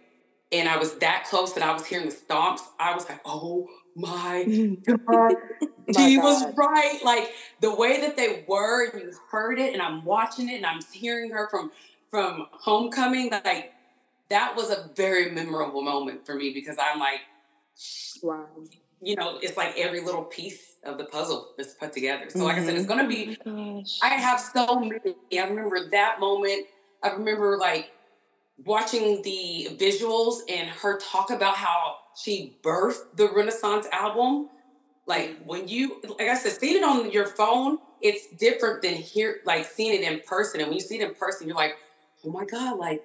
and 0.52 0.68
I 0.68 0.76
was 0.76 0.94
that 0.96 1.26
close 1.28 1.52
that 1.54 1.62
I 1.62 1.72
was 1.72 1.86
hearing 1.86 2.08
the 2.08 2.14
stomps. 2.14 2.60
I 2.78 2.94
was 2.94 3.08
like, 3.08 3.20
"Oh 3.24 3.68
my 3.94 4.44
god, 4.86 5.34
she 5.96 6.18
was 6.18 6.44
right!" 6.56 7.00
Like 7.04 7.32
the 7.60 7.74
way 7.74 8.00
that 8.00 8.16
they 8.16 8.44
were, 8.46 8.88
and 8.90 9.02
you 9.02 9.12
heard 9.30 9.58
it, 9.58 9.72
and 9.72 9.82
I'm 9.82 10.04
watching 10.04 10.48
it, 10.48 10.56
and 10.56 10.66
I'm 10.66 10.80
hearing 10.92 11.30
her 11.30 11.48
from 11.48 11.70
from 12.10 12.46
Homecoming, 12.52 13.30
like 13.44 13.72
that 14.28 14.56
was 14.56 14.70
a 14.70 14.90
very 14.94 15.30
memorable 15.30 15.82
moment 15.82 16.24
for 16.24 16.34
me 16.34 16.52
because 16.52 16.76
I'm 16.78 16.98
like, 16.98 17.20
wow, 18.22 18.46
you 19.02 19.16
know, 19.16 19.38
it's 19.42 19.56
like 19.56 19.76
every 19.76 20.00
little 20.00 20.24
piece 20.24 20.75
of 20.88 20.98
the 20.98 21.04
puzzle 21.04 21.54
that's 21.56 21.74
put 21.74 21.92
together. 21.92 22.26
So, 22.28 22.44
like 22.44 22.56
mm-hmm. 22.56 22.62
I 22.62 22.66
said, 22.66 22.74
it's 22.74 22.86
mm-hmm. 22.86 23.08
going 23.08 23.10
to 23.10 23.26
be. 23.26 23.38
Oh 23.46 23.84
I 24.02 24.14
have 24.14 24.40
so 24.40 24.80
many. 24.80 25.14
I 25.32 25.44
remember 25.44 25.88
that 25.90 26.20
moment. 26.20 26.66
I 27.02 27.10
remember 27.10 27.56
like 27.58 27.90
watching 28.64 29.22
the 29.22 29.68
visuals 29.78 30.40
and 30.48 30.68
her 30.68 30.98
talk 30.98 31.30
about 31.30 31.56
how 31.56 31.96
she 32.16 32.58
birthed 32.62 33.16
the 33.16 33.28
Renaissance 33.28 33.86
album. 33.92 34.48
Like 35.06 35.38
when 35.44 35.68
you, 35.68 36.02
like 36.18 36.28
I 36.28 36.34
said, 36.34 36.52
seeing 36.52 36.76
it 36.76 36.82
on 36.82 37.10
your 37.12 37.26
phone, 37.26 37.78
it's 38.00 38.28
different 38.36 38.82
than 38.82 38.94
here, 38.94 39.36
like 39.44 39.64
seeing 39.64 40.02
it 40.02 40.10
in 40.10 40.20
person. 40.20 40.60
And 40.60 40.68
when 40.68 40.78
you 40.78 40.84
see 40.84 40.98
it 40.98 41.08
in 41.08 41.14
person, 41.14 41.46
you're 41.46 41.56
like, 41.56 41.76
oh 42.24 42.30
my 42.30 42.44
God, 42.44 42.78
like 42.78 43.04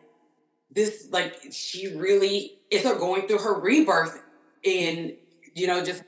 this 0.72 1.08
like 1.12 1.36
she 1.52 1.96
really 1.96 2.60
is 2.70 2.84
going 2.84 3.28
through 3.28 3.40
her 3.40 3.60
rebirth 3.60 4.24
in 4.64 5.16
you 5.54 5.68
know 5.68 5.84
just 5.84 6.04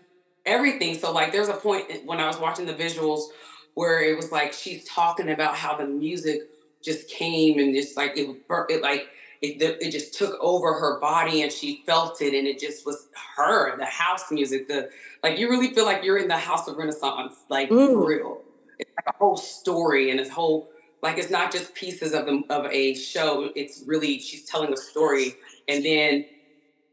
everything. 0.46 0.96
So 0.96 1.12
like 1.12 1.32
there's 1.32 1.50
a 1.50 1.54
point 1.54 2.06
when 2.06 2.20
i 2.20 2.28
was 2.28 2.38
watching 2.38 2.66
the 2.66 2.74
visuals 2.74 3.30
where 3.76 4.02
it 4.02 4.16
was 4.16 4.32
like 4.32 4.54
she's 4.54 4.84
talking 4.86 5.30
about 5.30 5.56
how 5.56 5.76
the 5.76 5.86
music 5.86 6.42
just 6.84 7.10
came 7.10 7.60
and 7.60 7.74
just 7.74 7.98
like 7.98 8.18
it, 8.18 8.30
it 8.70 8.82
like 8.82 9.08
it, 9.42 9.62
it 9.82 9.92
just 9.92 10.14
took 10.14 10.38
over 10.40 10.74
her 10.74 11.00
body 11.00 11.42
and 11.42 11.52
she 11.52 11.84
felt 11.86 12.22
it 12.22 12.34
and 12.34 12.48
it 12.48 12.60
just 12.60 12.86
was 12.86 13.08
her 13.36 13.78
the 13.78 13.86
house 13.86 14.32
music 14.32 14.68
the 14.68 14.90
like 15.24 15.38
you 15.38 15.50
really 15.50 15.74
feel 15.74 15.86
like 15.86 16.04
you're 16.04 16.18
in 16.18 16.28
the 16.28 16.38
house 16.38 16.68
of 16.68 16.78
renaissance 16.78 17.36
like 17.50 17.70
mm. 17.70 17.88
for 17.88 18.08
real. 18.08 18.42
It's 18.80 18.92
like 18.98 19.14
a 19.14 19.18
whole 19.18 19.38
story 19.38 20.10
and 20.10 20.20
this 20.20 20.30
whole 20.30 20.70
like 21.02 21.18
it's 21.18 21.30
not 21.30 21.52
just 21.52 21.76
pieces 21.76 22.14
of, 22.14 22.26
the, 22.26 22.44
of 22.50 22.66
a 22.72 22.96
show. 22.96 23.50
It's 23.56 23.84
really 23.86 24.20
she's 24.20 24.46
telling 24.46 24.72
a 24.74 24.78
story 24.78 25.36
and 25.68 25.84
then 25.84 26.26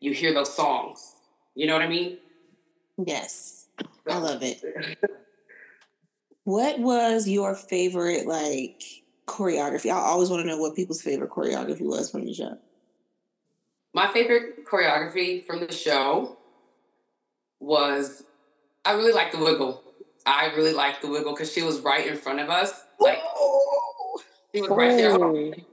you 0.00 0.12
hear 0.12 0.32
those 0.32 0.54
songs. 0.54 1.16
You 1.54 1.66
know 1.66 1.74
what 1.74 1.82
i 1.82 1.88
mean 1.88 2.18
yes. 3.06 3.66
I 4.08 4.18
love 4.18 4.42
it. 4.42 4.62
What 6.44 6.80
was 6.80 7.28
your 7.28 7.54
favorite 7.54 8.26
like 8.26 8.82
choreography? 9.26 9.90
I 9.90 9.98
always 9.98 10.30
want 10.30 10.42
to 10.42 10.48
know 10.48 10.58
what 10.58 10.74
people's 10.74 11.02
favorite 11.02 11.30
choreography 11.30 11.82
was 11.82 12.10
from 12.10 12.24
the 12.24 12.34
show. 12.34 12.58
My 13.92 14.12
favorite 14.12 14.66
choreography 14.66 15.44
from 15.44 15.60
the 15.60 15.72
show 15.72 16.36
was 17.60 18.24
i 18.84 18.92
really 18.92 19.12
like 19.12 19.30
the 19.30 19.38
wiggle. 19.38 19.82
I 20.26 20.46
really 20.56 20.72
like 20.72 21.02
the 21.02 21.08
wiggle 21.08 21.34
because 21.34 21.52
she 21.52 21.62
was 21.62 21.80
right 21.80 22.06
in 22.06 22.16
front 22.16 22.40
of 22.40 22.48
us 22.48 22.84
like 22.98 23.18
he 24.52 24.62
was 24.62 24.70
right 24.70 24.96
there. 24.96 25.64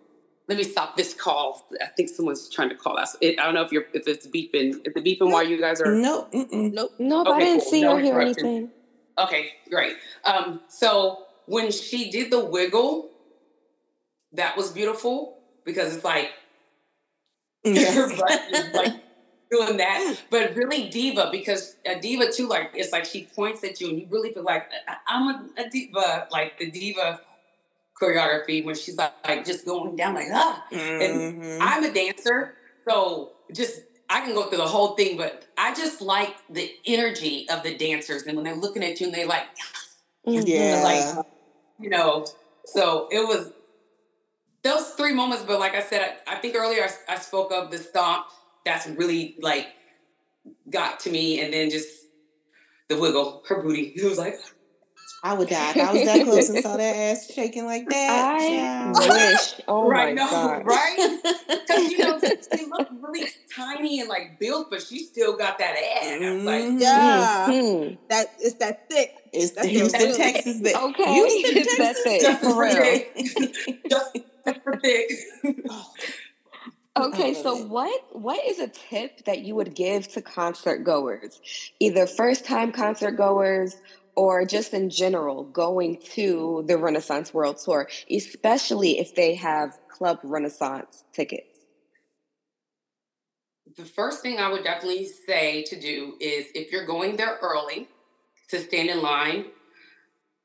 Let 0.48 0.58
me 0.58 0.64
stop 0.64 0.96
this 0.96 1.14
call. 1.14 1.68
I 1.82 1.88
think 1.88 2.10
someone's 2.10 2.50
trying 2.50 2.70
to 2.70 2.76
call 2.76 2.98
us. 2.98 3.18
It, 3.20 3.38
I 3.40 3.46
don't 3.46 3.54
know 3.54 3.64
if 3.64 3.72
you're 3.72 3.86
if 3.94 4.08
it's 4.08 4.28
beeping. 4.28 4.70
Is 4.70 4.82
it 4.86 4.96
beeping 4.96 5.30
while 5.32 5.44
you 5.46 5.60
guys 5.60 5.82
are? 5.82 5.94
Nope. 5.94 6.30
Nope. 6.34 6.94
Nope. 6.98 7.28
Okay, 7.28 7.36
I 7.36 7.40
didn't 7.40 7.62
cool. 7.62 7.72
see 7.72 7.82
no 7.82 7.98
or 7.98 8.00
hear 8.00 8.20
anything. 8.20 8.70
Okay, 9.18 9.50
great. 9.70 9.98
Um, 10.24 10.62
so 10.70 11.26
when 11.48 11.72
she 11.72 12.12
did 12.12 12.32
the 12.32 12.44
wiggle, 12.44 13.10
that 14.34 14.56
was 14.56 14.72
beautiful 14.72 15.40
because 15.66 15.96
it's 15.96 16.06
like 16.06 16.32
yes. 17.64 18.18
like 18.74 18.94
doing 19.52 19.78
that, 19.78 20.18
but 20.30 20.56
really 20.56 20.90
diva 20.90 21.30
because 21.32 21.76
a 21.86 22.00
diva 22.00 22.32
too. 22.32 22.48
Like 22.48 22.72
it's 22.74 22.94
like 22.94 23.04
she 23.04 23.24
points 23.36 23.64
at 23.66 23.82
you 23.82 23.90
and 23.90 24.00
you 24.00 24.08
really 24.10 24.32
feel 24.32 24.44
like 24.44 24.70
I'm 25.08 25.28
a, 25.28 25.62
a 25.62 25.70
diva. 25.70 26.28
Like 26.32 26.58
the 26.58 26.72
diva 26.72 27.20
choreography 28.02 28.64
when 28.64 28.76
she's 28.76 28.98
like, 28.98 29.14
like 29.28 29.46
just 29.46 29.66
going 29.66 29.96
down 29.96 30.16
like 30.16 30.28
ah. 30.32 30.66
Mm-hmm. 30.72 31.42
And 31.42 31.64
I'm 31.64 31.84
a 31.84 31.94
dancer, 31.94 32.56
so 32.88 33.34
just 33.54 33.82
I 34.10 34.22
can 34.22 34.34
go 34.34 34.48
through 34.48 34.60
the 34.60 34.68
whole 34.68 34.96
thing, 34.96 35.18
but 35.18 35.46
I 35.58 35.74
just 35.74 36.02
like 36.02 36.36
the 36.50 36.72
energy 36.86 37.48
of 37.50 37.64
the 37.64 37.76
dancers, 37.76 38.24
and 38.24 38.36
when 38.36 38.46
they're 38.46 38.56
looking 38.56 38.84
at 38.84 39.00
you 39.00 39.08
and 39.08 39.16
they 39.16 39.26
like, 39.26 39.46
yeah, 40.26 40.82
like 40.84 41.26
you 41.80 41.90
know. 41.90 42.26
So 42.66 43.08
it 43.12 43.26
was 43.26 43.52
those 44.64 44.90
three 44.92 45.14
moments. 45.14 45.44
But 45.46 45.60
like 45.60 45.76
I 45.76 45.82
said, 45.82 46.18
I, 46.28 46.36
I 46.36 46.36
think 46.40 46.56
earlier 46.56 46.84
I, 46.84 47.14
I 47.14 47.18
spoke 47.18 47.52
of 47.52 47.72
the 47.72 47.78
stomp. 47.78 48.28
That's 48.66 48.88
really 48.88 49.36
like 49.42 49.68
got 50.70 51.00
to 51.02 51.12
me, 51.12 51.42
and 51.42 51.54
then 51.54 51.70
just 51.70 51.88
the 52.88 52.98
wiggle, 52.98 53.44
her 53.48 53.62
booty. 53.62 53.94
It 53.96 54.04
was 54.04 54.18
like 54.18 54.36
I 55.28 55.34
would 55.34 55.50
die. 55.50 55.72
If 55.72 55.78
I 55.78 55.92
was 55.92 56.06
that 56.06 56.24
close 56.24 56.50
and 56.50 56.64
saw 56.64 56.78
that 56.78 56.96
ass 56.96 57.30
shaking 57.34 57.66
like 57.66 57.90
that. 57.90 58.38
I 58.40 58.48
yeah. 58.48 58.92
wish. 58.92 59.60
Oh 59.68 59.90
right, 59.90 60.16
my 60.16 60.24
no, 60.24 60.32
god! 60.32 60.66
Right? 60.66 61.20
Because 61.50 61.92
you 61.92 61.98
know 61.98 62.18
she 62.20 62.66
looked 62.72 62.92
really 63.02 63.28
tiny 63.54 64.00
and 64.00 64.08
like 64.08 64.40
built, 64.40 64.70
but 64.70 64.82
she 64.82 65.00
still 65.00 65.36
got 65.36 65.58
that 65.58 65.76
ass. 65.76 66.06
Mm-hmm. 66.06 66.46
Like 66.46 66.82
yeah, 66.82 67.48
mm-hmm. 67.50 67.96
that 68.08 68.36
it's 68.40 68.56
that 68.56 68.90
thick. 68.90 69.16
It's 69.34 69.52
the 69.52 69.68
Houston, 69.68 70.16
Texas. 70.16 70.62
Thick. 70.62 70.78
Okay, 70.78 71.14
Houston, 71.14 71.58
it's 71.58 71.76
Texas. 71.76 72.04
That 72.04 72.04
thick. 72.04 72.22
Just 72.22 72.42
for 72.42 72.62
real. 72.62 73.74
just, 73.90 74.18
just 74.46 74.62
for 74.64 74.78
thick. 74.78 75.12
Okay, 76.96 77.34
so 77.34 77.66
what 77.66 78.02
what 78.14 78.44
is 78.46 78.60
a 78.60 78.70
tip 78.70 79.26
that 79.26 79.40
you 79.40 79.56
would 79.56 79.76
give 79.76 80.08
to 80.14 80.22
concert 80.22 80.86
goers, 80.86 81.42
either 81.82 82.08
first 82.08 82.46
time 82.46 82.72
concert 82.72 83.12
goers 83.12 83.76
or 84.18 84.46
just 84.46 84.74
in 84.74 84.90
general 84.90 85.46
going 85.46 86.02
to 86.16 86.66
the 86.68 86.78
Renaissance 86.78 87.34
World 87.34 87.58
Tour, 87.64 87.88
especially 88.12 89.00
if 89.00 89.16
they 89.16 89.36
have 89.36 89.78
Club 89.88 90.20
Renaissance 90.24 91.06
tickets? 91.14 91.58
the 93.78 93.86
first 93.86 94.22
thing 94.22 94.40
I 94.40 94.50
would 94.50 94.64
definitely 94.64 95.08
say 95.28 95.64
to 95.64 95.80
do 95.80 96.16
is 96.20 96.48
if 96.56 96.72
you're 96.72 96.86
going 96.86 97.16
there 97.16 97.38
early 97.42 97.88
to 98.50 98.60
stand 98.60 98.90
in 98.90 99.02
line, 99.02 99.46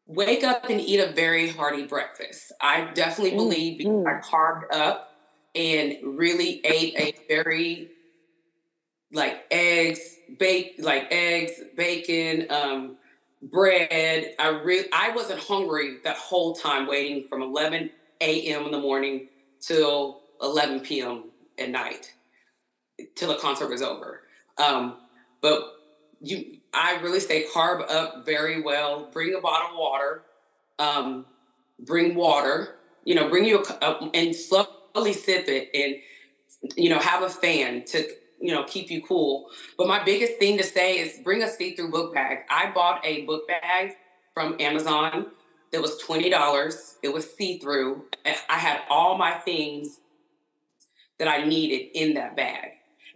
wake 0.07 0.45
up 0.45 0.69
and 0.69 0.81
eat 0.81 1.01
a 1.01 1.13
very 1.13 1.49
hearty 1.49 1.87
breakfast. 1.87 2.53
I 2.61 2.91
definitely 2.93 3.33
mm, 3.33 3.37
believe 3.37 3.79
because 3.79 4.05
I 4.07 4.21
carved 4.21 4.75
up 4.75 5.15
and 5.55 5.97
really 6.03 6.61
ate 6.65 6.95
a 6.99 7.15
very 7.27 7.91
like 9.13 9.45
eggs, 9.51 10.01
bake 10.39 10.77
like 10.79 11.09
eggs, 11.11 11.53
bacon, 11.77 12.47
um, 12.51 12.97
bread. 13.43 14.35
I 14.39 14.49
really 14.49 14.89
I 14.93 15.11
wasn't 15.11 15.41
hungry 15.41 15.99
that 16.05 16.17
whole 16.17 16.55
time 16.55 16.87
waiting 16.87 17.27
from 17.29 17.43
11 17.43 17.91
a.m. 18.21 18.65
in 18.67 18.71
the 18.71 18.79
morning 18.81 19.29
till 19.61 20.23
11 20.41 20.81
p.m. 20.81 21.25
at 21.59 21.71
night 21.71 22.13
till 23.15 23.29
the 23.29 23.37
concert 23.37 23.69
was 23.69 23.83
over. 23.83 24.21
Um, 24.59 24.97
but 25.41 25.75
you, 26.21 26.59
I 26.73 27.01
really 27.01 27.21
say 27.21 27.47
carb 27.53 27.91
up 27.91 28.25
very 28.25 28.63
well. 28.63 29.09
Bring 29.13 29.35
a 29.35 29.41
bottle 29.41 29.71
of 29.73 29.79
water. 29.79 30.23
Um, 30.79 31.27
bring 31.81 32.15
water. 32.15 32.77
You 33.05 33.17
know, 33.17 33.29
bring 33.29 33.45
you 33.45 33.59
a, 33.63 33.85
a 33.85 34.11
and 34.15 34.35
slowly 34.35 35.13
sip 35.13 35.49
it, 35.49 35.71
and 35.75 35.97
you 36.77 36.91
know, 36.91 36.99
have 37.01 37.23
a 37.23 37.29
fan 37.29 37.85
to 37.87 38.09
you 38.43 38.53
know 38.53 38.65
keep 38.65 38.91
you 38.91 39.01
cool. 39.03 39.49
But 39.79 39.87
my 39.87 40.03
biggest 40.05 40.39
thing 40.39 40.59
to 40.59 40.65
say 40.65 40.99
is 40.99 41.21
bring 41.25 41.43
a 41.43 41.49
see-through 41.49 41.91
book 41.91 42.13
bag. 42.13 42.39
I 42.51 42.71
bought 42.73 43.05
a 43.05 43.23
book 43.23 43.49
bag 43.49 43.93
from 44.35 44.57
Amazon 44.61 45.27
that 45.71 45.81
was 45.81 45.97
twenty 45.99 46.29
dollars. 46.29 46.97
It 47.03 47.13
was 47.13 47.33
see-through. 47.33 48.05
I 48.27 48.59
had 48.59 48.81
all 48.91 49.17
my 49.17 49.33
things 49.33 50.01
that 51.19 51.29
I 51.29 51.45
needed 51.45 51.97
in 51.97 52.15
that 52.15 52.37
bag. 52.37 52.71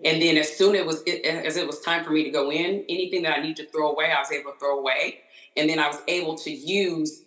And 0.05 0.21
then 0.21 0.37
as 0.37 0.57
soon 0.57 0.75
as 0.75 0.81
it 0.83 0.87
was 0.87 1.03
as 1.25 1.57
it 1.57 1.67
was 1.67 1.81
time 1.81 2.05
for 2.05 2.11
me 2.11 2.23
to 2.25 2.31
go 2.31 2.53
in, 2.53 2.85
anything 2.89 3.23
that 3.23 3.37
I 3.37 3.43
need 3.43 3.57
to 3.57 3.67
throw 3.67 3.91
away, 3.91 4.13
I 4.13 4.21
was 4.21 4.31
able 4.31 4.53
to 4.53 4.59
throw 4.59 4.79
away. 4.79 5.21
And 5.57 5.69
then 5.69 5.79
I 5.79 5.89
was 5.89 6.01
able 6.07 6.37
to 6.37 6.51
use 6.51 7.23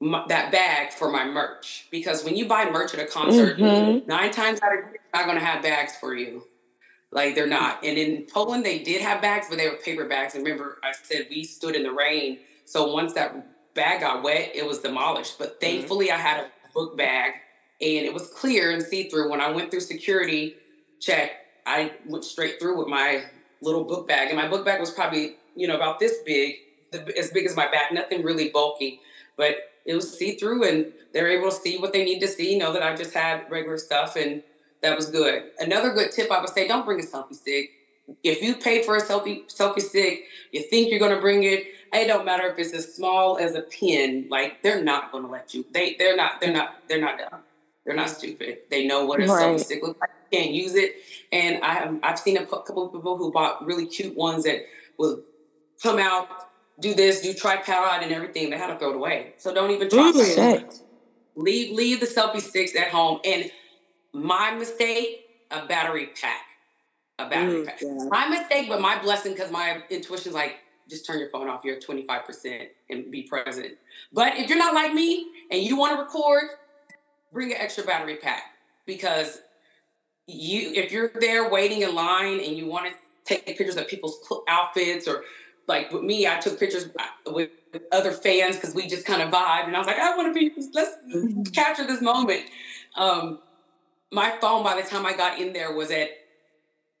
my, 0.00 0.24
that 0.28 0.52
bag 0.52 0.92
for 0.92 1.10
my 1.10 1.24
merch 1.24 1.88
because 1.90 2.24
when 2.24 2.36
you 2.36 2.46
buy 2.46 2.70
merch 2.70 2.94
at 2.94 3.00
a 3.00 3.06
concert, 3.06 3.58
mm-hmm. 3.58 4.08
nine 4.08 4.30
times 4.30 4.60
out 4.62 4.78
of 4.78 4.84
ten, 4.84 4.94
not 5.12 5.24
going 5.26 5.38
to 5.38 5.44
have 5.44 5.62
bags 5.62 5.96
for 5.96 6.14
you. 6.14 6.44
Like 7.14 7.36
they're 7.36 7.46
not. 7.46 7.84
And 7.84 7.96
in 7.96 8.26
Poland, 8.26 8.66
they 8.66 8.80
did 8.80 9.00
have 9.00 9.22
bags, 9.22 9.46
but 9.48 9.56
they 9.56 9.68
were 9.68 9.76
paper 9.76 10.04
bags. 10.04 10.34
And 10.34 10.44
remember, 10.44 10.78
I 10.82 10.92
said 10.92 11.28
we 11.30 11.44
stood 11.44 11.76
in 11.76 11.84
the 11.84 11.92
rain, 11.92 12.40
so 12.64 12.92
once 12.92 13.12
that 13.14 13.74
bag 13.74 14.00
got 14.00 14.24
wet, 14.24 14.50
it 14.52 14.66
was 14.66 14.80
demolished. 14.80 15.38
But 15.38 15.50
mm-hmm. 15.50 15.60
thankfully, 15.60 16.08
mm-hmm. 16.08 16.18
I 16.18 16.28
had 16.28 16.40
a 16.40 16.48
book 16.74 16.98
bag, 16.98 17.34
and 17.80 18.04
it 18.04 18.12
was 18.12 18.28
clear 18.28 18.72
and 18.72 18.82
see 18.82 19.08
through. 19.08 19.30
When 19.30 19.40
I 19.40 19.50
went 19.52 19.70
through 19.70 19.80
security 19.80 20.56
check, 20.98 21.30
I 21.64 21.92
went 22.04 22.24
straight 22.24 22.58
through 22.58 22.76
with 22.78 22.88
my 22.88 23.22
little 23.62 23.84
book 23.84 24.08
bag, 24.08 24.28
and 24.28 24.36
my 24.36 24.48
book 24.48 24.64
bag 24.64 24.80
was 24.80 24.90
probably 24.90 25.36
you 25.54 25.68
know 25.68 25.76
about 25.76 26.00
this 26.00 26.18
big, 26.26 26.56
as 27.16 27.30
big 27.30 27.46
as 27.46 27.54
my 27.54 27.70
back, 27.70 27.92
nothing 27.92 28.24
really 28.24 28.48
bulky, 28.48 29.00
but 29.36 29.54
it 29.84 29.94
was 29.94 30.18
see 30.18 30.34
through, 30.34 30.64
and 30.64 30.92
they're 31.12 31.28
able 31.28 31.50
to 31.50 31.56
see 31.56 31.78
what 31.78 31.92
they 31.92 32.04
need 32.04 32.18
to 32.20 32.28
see. 32.28 32.58
Know 32.58 32.72
that 32.72 32.82
I 32.82 32.96
just 32.96 33.14
had 33.14 33.48
regular 33.52 33.78
stuff, 33.78 34.16
and 34.16 34.42
that 34.84 34.96
was 34.96 35.10
good. 35.10 35.50
Another 35.58 35.92
good 35.92 36.12
tip 36.12 36.30
I 36.30 36.40
would 36.40 36.50
say: 36.50 36.68
don't 36.68 36.84
bring 36.84 37.00
a 37.00 37.02
selfie 37.02 37.34
stick. 37.34 37.70
If 38.22 38.42
you 38.42 38.54
pay 38.54 38.82
for 38.82 38.96
a 38.96 39.02
selfie 39.02 39.46
selfie 39.52 39.80
stick, 39.80 40.24
you 40.52 40.62
think 40.62 40.90
you're 40.90 40.98
going 40.98 41.14
to 41.14 41.20
bring 41.20 41.42
it. 41.44 41.64
It 41.92 42.06
don't 42.06 42.24
matter 42.24 42.46
if 42.48 42.58
it's 42.58 42.74
as 42.74 42.94
small 42.94 43.38
as 43.38 43.54
a 43.54 43.62
pin. 43.62 44.26
Like 44.30 44.62
they're 44.62 44.82
not 44.82 45.10
going 45.10 45.24
to 45.24 45.30
let 45.30 45.54
you. 45.54 45.64
They 45.72 45.96
they're 45.98 46.16
not 46.16 46.40
they're 46.40 46.52
not 46.52 46.76
they're 46.88 47.00
not 47.00 47.18
dumb. 47.18 47.40
They're 47.84 47.96
not 47.96 48.10
stupid. 48.10 48.58
They 48.70 48.86
know 48.86 49.04
what 49.04 49.20
a 49.20 49.26
right. 49.26 49.42
selfie 49.42 49.60
stick 49.60 49.82
looks 49.82 50.00
like 50.00 50.10
can't 50.34 50.52
use 50.52 50.74
it. 50.74 50.96
And 51.32 51.62
I 51.62 51.74
have, 51.74 51.98
I've 52.02 52.18
seen 52.18 52.36
a 52.36 52.46
couple 52.46 52.86
of 52.86 52.92
people 52.92 53.16
who 53.16 53.32
bought 53.32 53.64
really 53.64 53.86
cute 53.86 54.16
ones 54.16 54.44
that 54.44 54.64
will 54.98 55.22
come 55.82 55.98
out, 55.98 56.28
do 56.80 56.94
this, 56.94 57.20
do 57.22 57.32
tripod 57.34 58.02
and 58.02 58.12
everything. 58.12 58.50
They 58.50 58.58
had 58.58 58.68
to 58.68 58.78
throw 58.78 58.90
it 58.90 58.96
away. 58.96 59.34
So 59.38 59.54
don't 59.54 59.70
even 59.70 59.88
try 59.88 60.12
it. 60.14 60.80
Leave 61.36 61.76
leave 61.76 62.00
the 62.00 62.06
selfie 62.06 62.40
sticks 62.40 62.76
at 62.76 62.88
home. 62.88 63.20
And 63.24 63.50
my 64.14 64.52
mistake, 64.52 65.26
a 65.50 65.66
battery 65.66 66.10
pack. 66.20 66.42
A 67.18 67.28
battery 67.28 67.62
mm, 67.62 67.66
pack. 67.66 67.80
My 68.08 68.28
mistake, 68.28 68.68
but 68.68 68.80
my 68.80 69.00
blessing 69.00 69.32
because 69.32 69.50
my 69.50 69.82
intuition 69.90 70.30
is 70.30 70.34
like, 70.34 70.56
just 70.88 71.06
turn 71.06 71.18
your 71.18 71.30
phone 71.30 71.48
off. 71.48 71.64
You're 71.64 71.80
25% 71.80 72.66
and 72.90 73.10
be 73.10 73.22
present. 73.22 73.74
But 74.12 74.36
if 74.36 74.48
you're 74.48 74.58
not 74.58 74.74
like 74.74 74.92
me 74.92 75.26
and 75.50 75.62
you 75.62 75.76
want 75.76 75.96
to 75.96 76.02
record, 76.02 76.44
bring 77.32 77.52
an 77.52 77.58
extra 77.58 77.84
battery 77.84 78.16
pack 78.16 78.42
because 78.86 79.40
you 80.26 80.72
if 80.74 80.92
you're 80.92 81.10
there 81.20 81.50
waiting 81.50 81.82
in 81.82 81.94
line 81.94 82.40
and 82.40 82.56
you 82.56 82.66
want 82.66 82.86
to 82.86 82.92
take 83.24 83.46
pictures 83.46 83.76
of 83.76 83.88
people's 83.88 84.18
outfits 84.48 85.08
or 85.08 85.24
like 85.66 85.90
with 85.92 86.02
me, 86.02 86.26
I 86.26 86.38
took 86.38 86.58
pictures 86.58 86.88
uh, 86.98 87.32
with 87.32 87.50
other 87.90 88.12
fans 88.12 88.56
because 88.56 88.74
we 88.74 88.86
just 88.86 89.06
kind 89.06 89.22
of 89.22 89.30
vibe, 89.30 89.66
and 89.66 89.74
I 89.74 89.78
was 89.78 89.86
like, 89.86 89.98
I 89.98 90.16
want 90.16 90.34
to 90.34 90.38
be 90.38 90.52
let's 90.72 90.92
mm-hmm. 91.08 91.42
capture 91.44 91.86
this 91.86 92.02
moment. 92.02 92.42
Um, 92.96 93.38
my 94.12 94.36
phone 94.40 94.62
by 94.62 94.80
the 94.80 94.88
time 94.88 95.06
I 95.06 95.16
got 95.16 95.40
in 95.40 95.52
there 95.52 95.74
was 95.74 95.90
at 95.90 96.10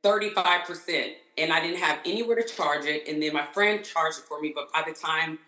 35%, 0.04 1.12
and 1.38 1.52
I 1.52 1.60
didn't 1.60 1.78
have 1.78 1.98
anywhere 2.04 2.36
to 2.36 2.44
charge 2.46 2.84
it. 2.84 3.08
And 3.08 3.22
then 3.22 3.32
my 3.32 3.46
friend 3.46 3.84
charged 3.84 4.18
it 4.18 4.24
for 4.24 4.40
me, 4.40 4.52
but 4.54 4.72
by 4.72 4.82
the 4.86 4.92
time 4.92 5.38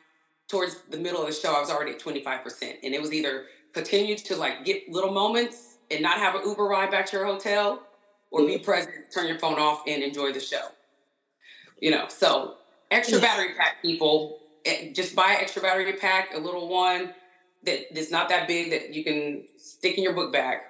towards 0.48 0.82
the 0.90 0.96
middle 0.96 1.20
of 1.20 1.26
the 1.26 1.34
show, 1.34 1.54
I 1.54 1.60
was 1.60 1.70
already 1.70 1.92
at 1.92 2.00
25%. 2.00 2.76
And 2.82 2.94
it 2.94 3.00
was 3.00 3.12
either 3.12 3.46
continue 3.72 4.16
to 4.16 4.36
like 4.36 4.64
get 4.64 4.88
little 4.88 5.12
moments 5.12 5.78
and 5.90 6.02
not 6.02 6.18
have 6.18 6.34
an 6.34 6.42
Uber 6.46 6.64
ride 6.64 6.90
back 6.90 7.06
to 7.06 7.16
your 7.16 7.26
hotel 7.26 7.82
or 8.30 8.46
be 8.46 8.58
present, 8.58 8.94
turn 9.12 9.28
your 9.28 9.38
phone 9.38 9.58
off 9.58 9.82
and 9.86 10.02
enjoy 10.02 10.32
the 10.32 10.40
show. 10.40 10.68
You 11.80 11.90
know, 11.90 12.06
so 12.08 12.54
extra 12.90 13.20
battery 13.20 13.54
pack 13.56 13.82
people, 13.82 14.38
eh, 14.64 14.92
just 14.92 15.14
buy 15.14 15.32
an 15.32 15.40
extra 15.40 15.62
battery 15.62 15.92
pack, 15.92 16.34
a 16.34 16.38
little 16.38 16.68
one 16.68 17.12
that 17.64 17.94
that's 17.94 18.10
not 18.10 18.28
that 18.30 18.48
big 18.48 18.70
that 18.70 18.94
you 18.94 19.04
can 19.04 19.44
stick 19.56 19.98
in 19.98 20.04
your 20.04 20.14
book 20.14 20.32
bag. 20.32 20.60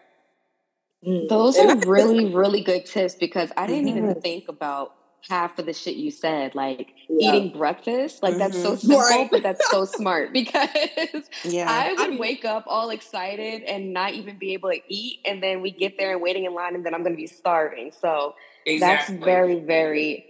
Mm. 1.06 1.28
Those 1.28 1.56
are 1.58 1.76
really, 1.86 2.34
really 2.34 2.62
good 2.62 2.84
tips 2.84 3.14
because 3.14 3.52
I 3.56 3.66
didn't 3.66 3.88
even 3.88 4.20
think 4.20 4.48
about 4.48 4.94
half 5.28 5.58
of 5.58 5.66
the 5.66 5.72
shit 5.72 5.96
you 5.96 6.10
said, 6.10 6.54
like 6.54 6.94
yeah. 7.08 7.32
eating 7.32 7.56
breakfast. 7.56 8.22
Like 8.22 8.32
mm-hmm. 8.32 8.38
that's 8.40 8.60
so 8.60 8.72
mm-hmm. 8.72 8.86
simple, 8.86 8.98
right. 8.98 9.28
but 9.30 9.42
that's 9.42 9.70
so 9.70 9.84
smart 9.84 10.32
because 10.32 10.68
yeah. 11.44 11.70
I 11.70 11.92
would 11.92 12.00
I 12.00 12.08
mean, 12.10 12.18
wake 12.18 12.44
up 12.44 12.64
all 12.66 12.90
excited 12.90 13.62
and 13.62 13.92
not 13.92 14.14
even 14.14 14.38
be 14.38 14.52
able 14.54 14.70
to 14.70 14.80
eat. 14.88 15.20
And 15.24 15.42
then 15.42 15.62
we 15.62 15.70
get 15.70 15.98
there 15.98 16.12
and 16.12 16.20
waiting 16.20 16.44
in 16.44 16.54
line, 16.54 16.74
and 16.74 16.84
then 16.84 16.94
I'm 16.94 17.02
going 17.02 17.14
to 17.14 17.20
be 17.20 17.26
starving. 17.26 17.92
So 17.92 18.34
exactly. 18.64 19.16
that's 19.16 19.24
very, 19.24 19.60
very 19.60 20.26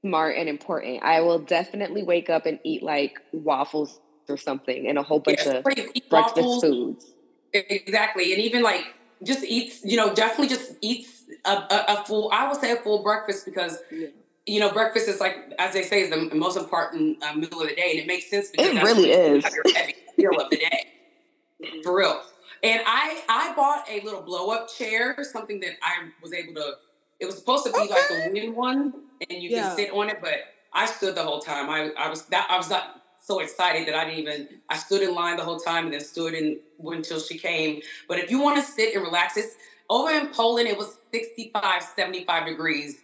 smart 0.00 0.36
and 0.36 0.48
important. 0.48 1.02
I 1.02 1.20
will 1.20 1.38
definitely 1.38 2.02
wake 2.02 2.28
up 2.28 2.46
and 2.46 2.58
eat 2.64 2.82
like 2.82 3.20
waffles 3.32 4.00
or 4.28 4.36
something 4.36 4.86
and 4.88 4.98
a 4.98 5.02
whole 5.02 5.20
bunch 5.20 5.38
yes, 5.44 5.54
of 5.54 5.62
breakfast 5.64 6.10
waffles. 6.10 6.62
foods. 6.62 7.06
Exactly. 7.52 8.32
And 8.32 8.42
even 8.42 8.62
like 8.62 8.84
just 9.24 9.44
eats, 9.44 9.84
you 9.84 9.96
know, 9.96 10.14
definitely 10.14 10.48
just 10.48 10.72
eats 10.80 11.24
a, 11.44 11.50
a, 11.50 11.84
a 11.88 12.04
full, 12.06 12.30
I 12.32 12.48
would 12.48 12.60
say 12.60 12.72
a 12.72 12.76
full 12.76 13.02
breakfast 13.02 13.44
because, 13.44 13.78
yeah. 13.90 14.08
you 14.46 14.60
know, 14.60 14.70
breakfast 14.72 15.08
is 15.08 15.20
like, 15.20 15.36
as 15.58 15.72
they 15.72 15.82
say, 15.82 16.02
is 16.02 16.10
the 16.10 16.34
most 16.34 16.56
important 16.56 17.22
uh, 17.22 17.34
meal 17.34 17.48
of 17.52 17.68
the 17.68 17.74
day. 17.74 17.90
And 17.92 18.00
it 18.00 18.06
makes 18.06 18.30
sense 18.30 18.50
because 18.50 18.76
it 18.76 18.82
really 18.82 19.10
is. 19.10 19.44
your 19.44 19.74
heavy 19.74 19.94
meal 20.16 20.40
of 20.40 20.50
the 20.50 20.56
day. 20.56 20.86
For 21.82 21.96
real. 21.96 22.20
And 22.62 22.82
I, 22.86 23.22
I 23.28 23.54
bought 23.54 23.88
a 23.90 24.00
little 24.00 24.22
blow 24.22 24.50
up 24.50 24.68
chair, 24.68 25.16
something 25.22 25.60
that 25.60 25.72
I 25.82 26.08
was 26.22 26.32
able 26.32 26.54
to, 26.54 26.74
it 27.20 27.26
was 27.26 27.36
supposed 27.38 27.64
to 27.66 27.72
be 27.72 27.78
okay. 27.78 27.88
like 27.88 28.10
a 28.10 28.30
wooden 28.30 28.54
one 28.54 28.94
and 29.30 29.42
you 29.42 29.50
yeah. 29.50 29.68
can 29.68 29.76
sit 29.76 29.90
on 29.92 30.08
it, 30.08 30.18
but 30.20 30.34
I 30.72 30.86
stood 30.86 31.14
the 31.14 31.22
whole 31.22 31.40
time. 31.40 31.70
I, 31.70 31.90
I 31.96 32.08
was 32.08 32.22
that 32.26 32.48
I 32.50 32.56
was 32.56 32.68
not 32.68 33.02
so 33.24 33.40
excited 33.40 33.88
that 33.88 33.94
I 33.94 34.04
didn't 34.04 34.20
even 34.20 34.48
I 34.68 34.76
stood 34.76 35.02
in 35.02 35.14
line 35.14 35.36
the 35.36 35.44
whole 35.44 35.58
time 35.58 35.84
and 35.84 35.94
then 35.94 36.00
stood 36.00 36.34
and 36.34 36.58
until 36.84 37.18
she 37.18 37.38
came. 37.38 37.80
But 38.06 38.18
if 38.18 38.30
you 38.30 38.40
want 38.40 38.62
to 38.62 38.70
sit 38.70 38.94
and 38.94 39.02
relax, 39.02 39.36
it's 39.36 39.56
over 39.88 40.10
in 40.10 40.28
Poland, 40.28 40.68
it 40.68 40.76
was 40.76 40.98
65, 41.12 41.82
75 41.82 42.46
degrees. 42.46 43.00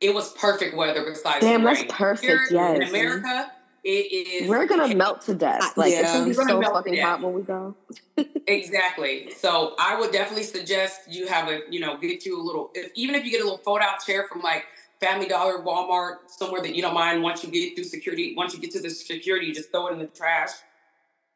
It 0.00 0.12
was 0.12 0.32
perfect 0.34 0.76
weather 0.76 1.04
besides 1.04 1.40
Damn, 1.40 1.62
that's 1.62 1.84
perfect. 1.88 2.26
Here 2.26 2.46
yes. 2.50 2.76
In 2.76 2.88
America, 2.88 3.52
it 3.84 3.88
is 3.88 4.48
We're 4.48 4.66
gonna 4.66 4.94
melt 4.94 5.22
to 5.22 5.34
death. 5.34 5.76
Like 5.78 5.92
yeah. 5.92 6.00
it's 6.00 6.12
gonna 6.12 6.26
be 6.26 6.34
so 6.34 6.60
fucking 6.60 7.00
hot 7.00 7.22
when 7.22 7.32
we 7.32 7.42
go. 7.42 7.74
exactly. 8.46 9.30
So 9.30 9.74
I 9.78 9.98
would 9.98 10.12
definitely 10.12 10.44
suggest 10.44 11.02
you 11.08 11.26
have 11.26 11.48
a, 11.48 11.60
you 11.70 11.80
know, 11.80 11.96
get 11.96 12.26
you 12.26 12.38
a 12.38 12.42
little 12.42 12.70
if 12.74 12.90
even 12.94 13.14
if 13.14 13.24
you 13.24 13.30
get 13.30 13.40
a 13.40 13.44
little 13.44 13.58
fold 13.58 13.80
out 13.80 14.04
chair 14.04 14.26
from 14.30 14.42
like 14.42 14.66
Family 15.00 15.26
Dollar, 15.26 15.62
Walmart, 15.62 16.28
somewhere 16.28 16.62
that 16.62 16.74
you 16.74 16.82
don't 16.82 16.94
mind. 16.94 17.22
Once 17.22 17.44
you 17.44 17.50
get 17.50 17.74
through 17.74 17.84
security, 17.84 18.34
once 18.36 18.54
you 18.54 18.60
get 18.60 18.70
to 18.72 18.80
the 18.80 18.90
security, 18.90 19.46
you 19.46 19.54
just 19.54 19.70
throw 19.70 19.88
it 19.88 19.92
in 19.92 19.98
the 19.98 20.06
trash. 20.06 20.50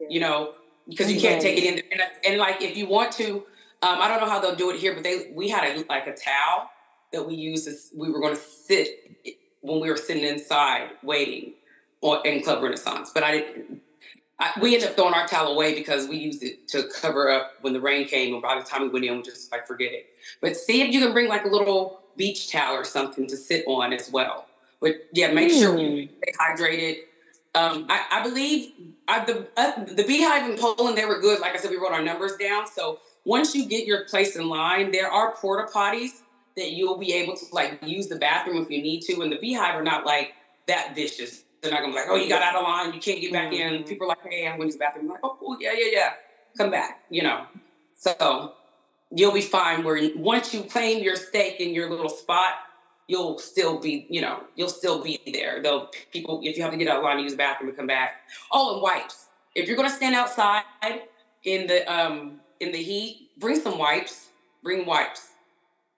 Yeah. 0.00 0.06
You 0.10 0.20
know, 0.20 0.54
because 0.88 1.12
you 1.12 1.20
can't 1.20 1.42
take 1.42 1.58
it 1.58 1.64
in. 1.64 1.82
And, 1.92 2.02
and, 2.24 2.38
like 2.38 2.62
if 2.62 2.76
you 2.76 2.86
want 2.88 3.12
to, 3.12 3.44
um, 3.82 3.98
I 4.00 4.08
don't 4.08 4.20
know 4.20 4.28
how 4.28 4.40
they'll 4.40 4.56
do 4.56 4.70
it 4.70 4.78
here, 4.78 4.94
but 4.94 5.02
they 5.02 5.30
we 5.34 5.48
had 5.48 5.64
a 5.64 5.84
like 5.88 6.06
a 6.06 6.14
towel 6.14 6.70
that 7.12 7.26
we 7.26 7.34
used. 7.34 7.68
As, 7.68 7.90
we 7.94 8.10
were 8.10 8.20
going 8.20 8.34
to 8.34 8.40
sit 8.40 9.16
when 9.60 9.80
we 9.80 9.90
were 9.90 9.96
sitting 9.96 10.24
inside 10.24 10.90
waiting 11.02 11.54
on, 12.00 12.24
in 12.24 12.42
Club 12.42 12.62
Renaissance, 12.62 13.10
but 13.12 13.22
I 13.22 13.32
didn't. 13.32 13.82
I, 14.40 14.52
we 14.62 14.74
ended 14.74 14.90
up 14.90 14.94
throwing 14.94 15.14
our 15.14 15.26
towel 15.26 15.52
away 15.52 15.74
because 15.74 16.06
we 16.06 16.16
used 16.16 16.44
it 16.44 16.68
to 16.68 16.84
cover 17.00 17.28
up 17.28 17.54
when 17.62 17.72
the 17.72 17.80
rain 17.80 18.06
came, 18.06 18.34
and 18.34 18.42
by 18.42 18.56
the 18.56 18.64
time 18.64 18.82
we 18.82 18.88
went 18.88 19.04
in, 19.04 19.16
we 19.16 19.22
just 19.22 19.50
like 19.50 19.66
forget 19.66 19.92
it. 19.92 20.06
But 20.40 20.56
see 20.56 20.80
if 20.80 20.94
you 20.94 21.00
can 21.00 21.12
bring 21.12 21.28
like 21.28 21.44
a 21.44 21.48
little 21.48 22.00
beach 22.18 22.50
towel 22.50 22.74
or 22.74 22.84
something 22.84 23.26
to 23.28 23.36
sit 23.36 23.64
on 23.66 23.94
as 23.94 24.10
well. 24.10 24.46
But 24.80 25.06
yeah, 25.12 25.32
make 25.32 25.50
mm. 25.50 25.58
sure 25.58 25.78
you 25.78 26.08
stay 26.22 26.32
hydrated. 26.38 26.96
Um, 27.54 27.86
I, 27.88 28.04
I, 28.10 28.22
believe 28.22 28.72
I, 29.08 29.24
the 29.24 29.48
uh, 29.56 29.84
the 29.84 30.04
Beyhive 30.04 30.50
in 30.50 30.58
Poland 30.58 30.98
they 30.98 31.06
were 31.06 31.20
good. 31.20 31.40
Like 31.40 31.54
I 31.54 31.56
said, 31.56 31.70
we 31.70 31.78
wrote 31.78 31.92
our 31.92 32.02
numbers 32.02 32.36
down. 32.36 32.66
So 32.66 33.00
once 33.24 33.54
you 33.54 33.66
get 33.66 33.86
your 33.86 34.04
place 34.04 34.36
in 34.36 34.48
line, 34.48 34.92
there 34.92 35.10
are 35.10 35.34
porta 35.34 35.72
potties 35.72 36.20
that 36.56 36.72
you'll 36.72 36.98
be 36.98 37.14
able 37.14 37.36
to 37.36 37.44
like 37.52 37.78
use 37.82 38.08
the 38.08 38.16
bathroom 38.16 38.62
if 38.62 38.70
you 38.70 38.82
need 38.82 39.00
to. 39.02 39.22
And 39.22 39.32
the 39.32 39.38
Beyhive 39.38 39.74
are 39.74 39.82
not 39.82 40.04
like 40.04 40.34
that 40.66 40.94
vicious. 40.94 41.44
They're 41.62 41.72
not 41.72 41.80
gonna 41.80 41.92
be 41.92 41.98
like, 41.98 42.08
oh, 42.08 42.16
you 42.16 42.28
got 42.28 42.42
out 42.42 42.54
of 42.54 42.62
line, 42.62 42.92
you 42.92 43.00
can't 43.00 43.20
get 43.20 43.32
back 43.32 43.52
in. 43.52 43.82
People 43.84 44.06
are 44.06 44.10
like, 44.10 44.30
hey, 44.30 44.46
I'm 44.46 44.58
going 44.58 44.68
to 44.68 44.74
the 44.74 44.78
bathroom. 44.78 45.06
I'm 45.06 45.12
like, 45.12 45.20
oh, 45.24 45.56
yeah, 45.58 45.72
yeah, 45.72 45.86
yeah, 45.90 46.12
come 46.56 46.70
back. 46.70 47.02
You 47.10 47.22
know, 47.22 47.46
so 47.94 48.54
you'll 49.10 49.32
be 49.32 49.40
fine. 49.40 49.84
Where 49.84 50.10
once 50.16 50.52
you 50.52 50.62
claim 50.64 51.02
your 51.02 51.16
stake 51.16 51.60
in 51.60 51.74
your 51.74 51.90
little 51.90 52.08
spot, 52.08 52.54
you'll 53.06 53.38
still 53.38 53.78
be, 53.78 54.06
you 54.10 54.20
know, 54.20 54.42
you'll 54.54 54.68
still 54.68 55.02
be 55.02 55.20
there. 55.32 55.62
Though 55.62 55.88
people, 56.12 56.40
if 56.44 56.56
you 56.56 56.62
have 56.62 56.72
to 56.72 56.78
get 56.78 56.88
out 56.88 56.98
of 56.98 57.04
line, 57.04 57.18
use 57.18 57.32
the 57.32 57.38
bathroom 57.38 57.70
and 57.70 57.76
come 57.76 57.86
back. 57.86 58.22
Oh, 58.52 58.74
and 58.74 58.82
wipes. 58.82 59.26
If 59.54 59.66
you're 59.66 59.76
gonna 59.76 59.90
stand 59.90 60.14
outside 60.14 60.62
in 61.44 61.66
the 61.66 61.90
um 61.92 62.40
in 62.60 62.72
the 62.72 62.82
heat, 62.82 63.30
bring 63.38 63.60
some 63.60 63.78
wipes. 63.78 64.28
Bring 64.62 64.86
wipes. 64.86 65.32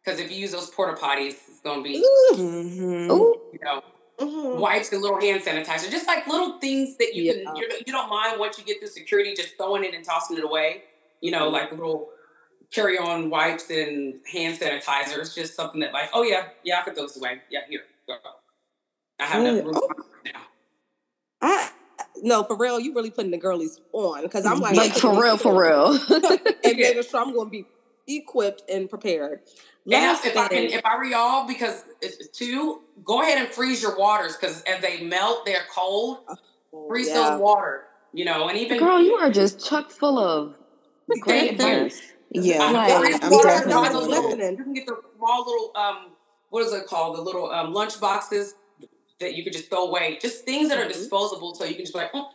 Because 0.05 0.21
if 0.21 0.31
you 0.31 0.39
use 0.39 0.53
those 0.53 0.71
porta 0.71 0.99
potties, 1.01 1.35
it's 1.49 1.61
gonna 1.61 1.83
be, 1.83 2.03
mm-hmm. 2.33 3.11
you 3.11 3.59
know, 3.63 3.83
mm-hmm. 4.19 4.61
wipes 4.61 4.93
and 4.93 5.03
little 5.03 5.21
hand 5.21 5.43
sanitizer, 5.43 5.91
just 5.91 6.07
like 6.07 6.27
little 6.27 6.59
things 6.59 6.97
that 6.97 7.15
you 7.15 7.25
yeah. 7.25 7.33
can. 7.45 7.57
You're, 7.57 7.71
you 7.71 7.85
do 7.85 7.93
not 7.93 8.09
mind 8.09 8.39
once 8.39 8.57
you 8.57 8.65
get 8.65 8.81
the 8.81 8.87
security, 8.87 9.35
just 9.35 9.57
throwing 9.57 9.85
it 9.85 9.95
and 9.95 10.05
tossing 10.05 10.39
it 10.39 10.45
away. 10.45 10.85
You 11.21 11.33
know, 11.33 11.47
mm-hmm. 11.47 11.55
like 11.55 11.73
little 11.73 12.09
carry 12.73 12.99
on 12.99 13.31
wipes 13.31 13.71
and 13.71 14.15
hand 14.31 14.59
sanitizer. 14.59 15.19
It's 15.19 15.35
just 15.35 15.55
something 15.55 15.81
that, 15.81 15.93
like, 15.93 16.11
oh 16.13 16.23
yeah, 16.23 16.49
yeah, 16.65 16.81
I 16.81 16.83
could 16.83 16.95
throw 16.95 17.05
this 17.05 17.17
away. 17.17 17.41
Yeah, 17.51 17.61
here, 17.69 17.83
go. 18.07 18.15
I 19.19 19.25
have 19.25 19.43
that 19.43 19.65
room 19.65 19.75
oh. 19.77 19.89
now. 20.25 20.41
I 21.43 21.71
no, 22.23 22.43
for 22.45 22.57
real, 22.57 22.81
you 22.81 22.95
really 22.95 23.11
putting 23.11 23.31
the 23.31 23.39
girlies 23.39 23.81
on 23.93 24.23
because 24.23 24.47
I'm 24.47 24.61
like, 24.61 24.77
like 24.77 24.95
for 24.95 25.21
real, 25.21 25.37
for 25.37 25.59
real, 25.59 25.93
and 26.65 26.77
making 26.77 27.03
sure 27.03 27.21
I'm 27.21 27.33
going 27.33 27.47
to 27.47 27.51
be 27.51 27.67
equipped 28.07 28.63
and 28.71 28.89
prepared. 28.89 29.41
Last 29.87 30.27
if, 30.27 30.37
I 30.37 30.49
can, 30.49 30.65
if 30.65 30.85
I 30.85 30.97
were 30.97 31.05
y'all, 31.05 31.47
because 31.47 31.85
two, 32.33 32.83
go 33.03 33.23
ahead 33.23 33.39
and 33.39 33.49
freeze 33.49 33.81
your 33.81 33.97
waters 33.97 34.37
because 34.37 34.63
as 34.63 34.81
they 34.83 35.03
melt, 35.03 35.47
they're 35.47 35.65
cold. 35.75 36.19
Oh, 36.73 36.89
freeze 36.89 37.09
yeah. 37.09 37.31
those 37.31 37.41
water, 37.41 37.85
you 38.13 38.25
know, 38.25 38.49
and 38.49 38.59
even 38.59 38.79
girl, 38.79 39.03
you 39.03 39.15
are 39.15 39.31
just 39.31 39.65
chock 39.65 39.91
full 39.91 40.19
of 40.19 40.57
great 41.21 41.59
things. 41.59 42.01
Yeah, 42.31 42.63
I'm, 42.63 42.77
I'm, 42.77 43.23
I'm 43.23 44.09
listening. 44.09 44.57
You 44.57 44.65
can 44.65 44.75
get 44.75 44.87
the 44.87 44.97
small 45.17 45.45
little 45.45 45.73
um, 45.77 46.13
what 46.51 46.65
is 46.65 46.73
it 46.73 46.87
called? 46.87 47.17
The 47.17 47.23
little 47.23 47.51
um, 47.51 47.73
lunch 47.73 48.01
boxes 48.01 48.55
that 49.19 49.35
you 49.35 49.45
could 49.45 49.53
just 49.53 49.69
throw 49.69 49.89
away. 49.89 50.19
Just 50.21 50.45
things 50.45 50.69
that 50.69 50.79
are 50.79 50.83
mm-hmm. 50.83 50.93
disposable, 50.93 51.55
so 51.55 51.65
you 51.65 51.75
can 51.75 51.85
just 51.85 51.95
be 51.95 52.01
like, 52.01 52.11
oh, 52.15 52.31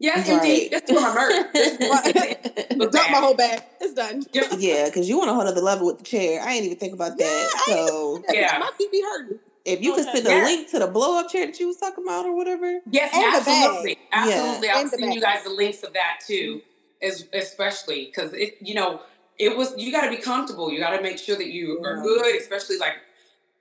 Yes, 0.00 0.30
right. 0.30 0.38
indeed. 0.38 0.70
This 0.70 0.82
is 0.82 0.88
for 0.88 1.00
my 1.02 1.14
merch. 1.14 2.90
Drop 2.90 3.10
my 3.10 3.18
whole 3.18 3.34
bag. 3.34 3.62
It's 3.82 3.92
done. 3.92 4.24
Yeah, 4.58 4.86
because 4.86 5.06
you 5.08 5.18
want 5.18 5.30
a 5.30 5.34
whole 5.34 5.46
other 5.46 5.60
level 5.60 5.86
with 5.86 5.98
the 5.98 6.04
chair. 6.04 6.40
I 6.42 6.54
ain't 6.54 6.64
even 6.64 6.78
think 6.78 6.94
about 6.94 7.18
that. 7.18 7.62
Yeah, 7.68 7.74
so 7.86 8.24
yeah, 8.32 8.58
my 8.58 8.70
feet 8.78 8.90
be 8.90 9.02
hurting. 9.02 9.38
If 9.66 9.82
you 9.82 9.94
could 9.94 10.04
send 10.04 10.26
a 10.26 10.30
yes. 10.30 10.46
link 10.46 10.70
to 10.70 10.78
the 10.78 10.86
blow 10.86 11.20
up 11.20 11.30
chair 11.30 11.44
that 11.44 11.60
you 11.60 11.66
was 11.66 11.76
talking 11.76 12.02
about 12.02 12.24
or 12.24 12.34
whatever. 12.34 12.80
Yes, 12.90 13.12
and 13.14 13.34
absolutely. 13.36 13.98
Absolutely. 14.10 14.68
Yeah. 14.68 14.74
I'll 14.74 14.88
send 14.88 15.12
you 15.14 15.20
guys 15.20 15.44
the 15.44 15.50
links 15.50 15.82
of 15.82 15.92
that 15.92 16.20
too, 16.26 16.62
as, 17.02 17.26
especially 17.34 18.06
because 18.06 18.32
it, 18.32 18.56
you 18.62 18.72
know, 18.72 19.02
it 19.40 19.56
was, 19.56 19.74
you 19.76 19.90
got 19.90 20.02
to 20.02 20.10
be 20.10 20.18
comfortable. 20.18 20.70
You 20.70 20.78
got 20.78 20.96
to 20.96 21.02
make 21.02 21.18
sure 21.18 21.36
that 21.36 21.48
you 21.48 21.80
yeah. 21.80 21.88
are 21.88 22.02
good, 22.02 22.36
especially 22.36 22.78
like 22.78 22.94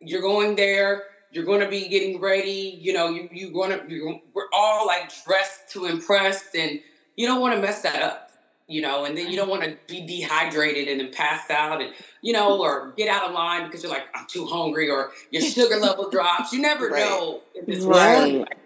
you're 0.02 0.22
going 0.22 0.56
there 0.56 1.04
you're 1.32 1.46
going 1.46 1.62
to 1.62 1.68
be 1.68 1.88
getting 1.88 2.20
ready. 2.20 2.78
You 2.82 2.94
know, 2.94 3.10
you 3.10 3.30
you 3.32 3.52
going 3.52 3.72
to 3.72 3.94
you, 3.94 4.20
we're 4.34 4.48
all 4.54 4.88
like 4.88 5.12
dressed 5.26 5.70
to 5.72 5.86
impress, 5.86 6.44
and 6.56 6.80
you 7.16 7.28
don't 7.28 7.42
want 7.42 7.56
to 7.56 7.62
mess 7.62 7.82
that 7.84 8.02
up. 8.02 8.32
You 8.68 8.84
know, 8.84 9.06
and 9.06 9.18
then 9.18 9.32
you 9.32 9.36
don't 9.36 9.50
want 9.50 9.64
to 9.64 9.76
be 9.88 10.06
dehydrated 10.06 10.88
and 10.88 11.00
then 11.00 11.12
pass 11.12 11.50
out, 11.50 11.82
and 11.82 11.94
you 12.22 12.34
know, 12.34 12.62
or 12.62 12.94
get 12.98 13.10
out 13.10 13.28
of 13.28 13.34
line 13.34 13.66
because 13.66 13.84
you're 13.84 13.92
like 13.92 14.06
I'm 14.14 14.26
too 14.28 14.46
hungry, 14.46 14.90
or 14.90 15.12
your 15.32 15.42
sugar 15.52 15.78
level 15.78 16.10
drops. 16.10 16.54
You 16.54 16.62
never 16.62 16.88
right. 16.88 17.00
know 17.00 17.42
in 17.56 17.66
this 17.66 17.84
right. 17.84 18.20
world. 18.20 18.40
Like, 18.42 18.58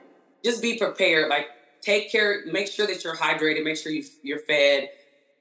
just 0.44 0.62
be 0.62 0.78
prepared. 0.78 1.30
Like 1.30 1.48
take 1.82 2.12
care. 2.12 2.44
Make 2.46 2.68
sure 2.68 2.88
that 2.88 3.04
you're 3.04 3.16
hydrated. 3.16 3.64
Make 3.64 3.78
sure 3.78 3.92
you 3.92 4.04
you're 4.24 4.40
fed 4.40 4.90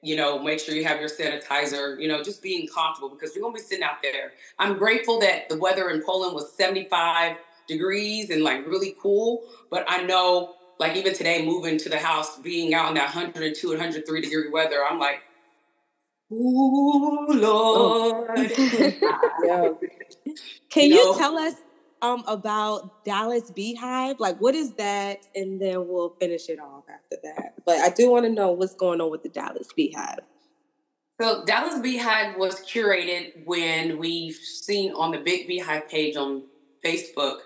you 0.03 0.17
know, 0.17 0.39
make 0.39 0.59
sure 0.59 0.75
you 0.75 0.85
have 0.85 1.01
your 1.01 1.09
sanitizer, 1.09 1.99
you 2.01 2.09
know, 2.09 2.23
just 2.23 2.43
being 2.43 2.67
comfortable 2.67 3.09
because 3.09 3.35
you're 3.35 3.43
going 3.43 3.55
to 3.55 3.63
be 3.63 3.65
sitting 3.65 3.85
out 3.85 4.03
there. 4.03 4.33
I'm 4.59 4.77
grateful 4.77 5.21
that 5.21 5.49
the 5.49 5.57
weather 5.57 5.91
in 5.91 6.03
Poland 6.03 6.35
was 6.35 6.53
75 6.53 7.37
degrees 7.69 8.31
and 8.31 8.43
like 8.43 8.67
really 8.67 8.97
cool. 9.01 9.45
But 9.71 9.85
I 9.89 10.03
know, 10.03 10.57
like, 10.79 10.97
even 10.97 11.15
today, 11.15 11.45
moving 11.47 11.79
to 11.79 11.89
the 11.89 11.99
house, 11.99 12.39
being 12.39 12.75
out 12.75 12.89
in 12.89 12.95
that 12.95 13.15
102 13.15 13.69
103 13.69 14.21
degree 14.21 14.51
weather, 14.51 14.85
I'm 14.85 14.99
like, 14.99 15.23
Ooh, 16.33 17.27
oh. 17.31 18.27
Lord. 18.29 18.53
Oh. 19.45 19.79
Can 20.71 20.89
you, 20.91 20.97
know, 20.97 21.13
you 21.13 21.19
tell 21.19 21.39
us 21.39 21.55
um 22.03 22.25
about 22.27 23.05
Dallas 23.05 23.51
Beyhive? 23.51 24.21
Like, 24.21 24.39
what 24.39 24.55
is 24.55 24.75
that? 24.75 25.27
And 25.35 25.61
then 25.61 25.89
we'll 25.89 26.11
finish 26.21 26.49
it 26.49 26.59
off 26.59 26.85
after 26.93 27.17
that. 27.23 27.55
But 27.65 27.79
I 27.79 27.91
do 27.91 28.11
want 28.11 28.27
to 28.27 28.31
know 28.31 28.53
what's 28.53 28.75
going 28.75 29.01
on 29.01 29.11
with 29.11 29.23
the 29.23 29.29
Dallas 29.29 29.69
Beyhive. 29.77 30.19
So 31.21 31.45
Dallas 31.45 31.75
Beyhive 31.75 32.37
was 32.37 32.61
curated 32.61 33.47
when 33.47 33.99
we've 33.99 34.35
seen 34.35 34.93
on 34.93 35.13
the 35.13 35.19
Big 35.19 35.49
Beyhive 35.49 35.89
page 35.89 36.17
on 36.17 36.43
Facebook 36.85 37.39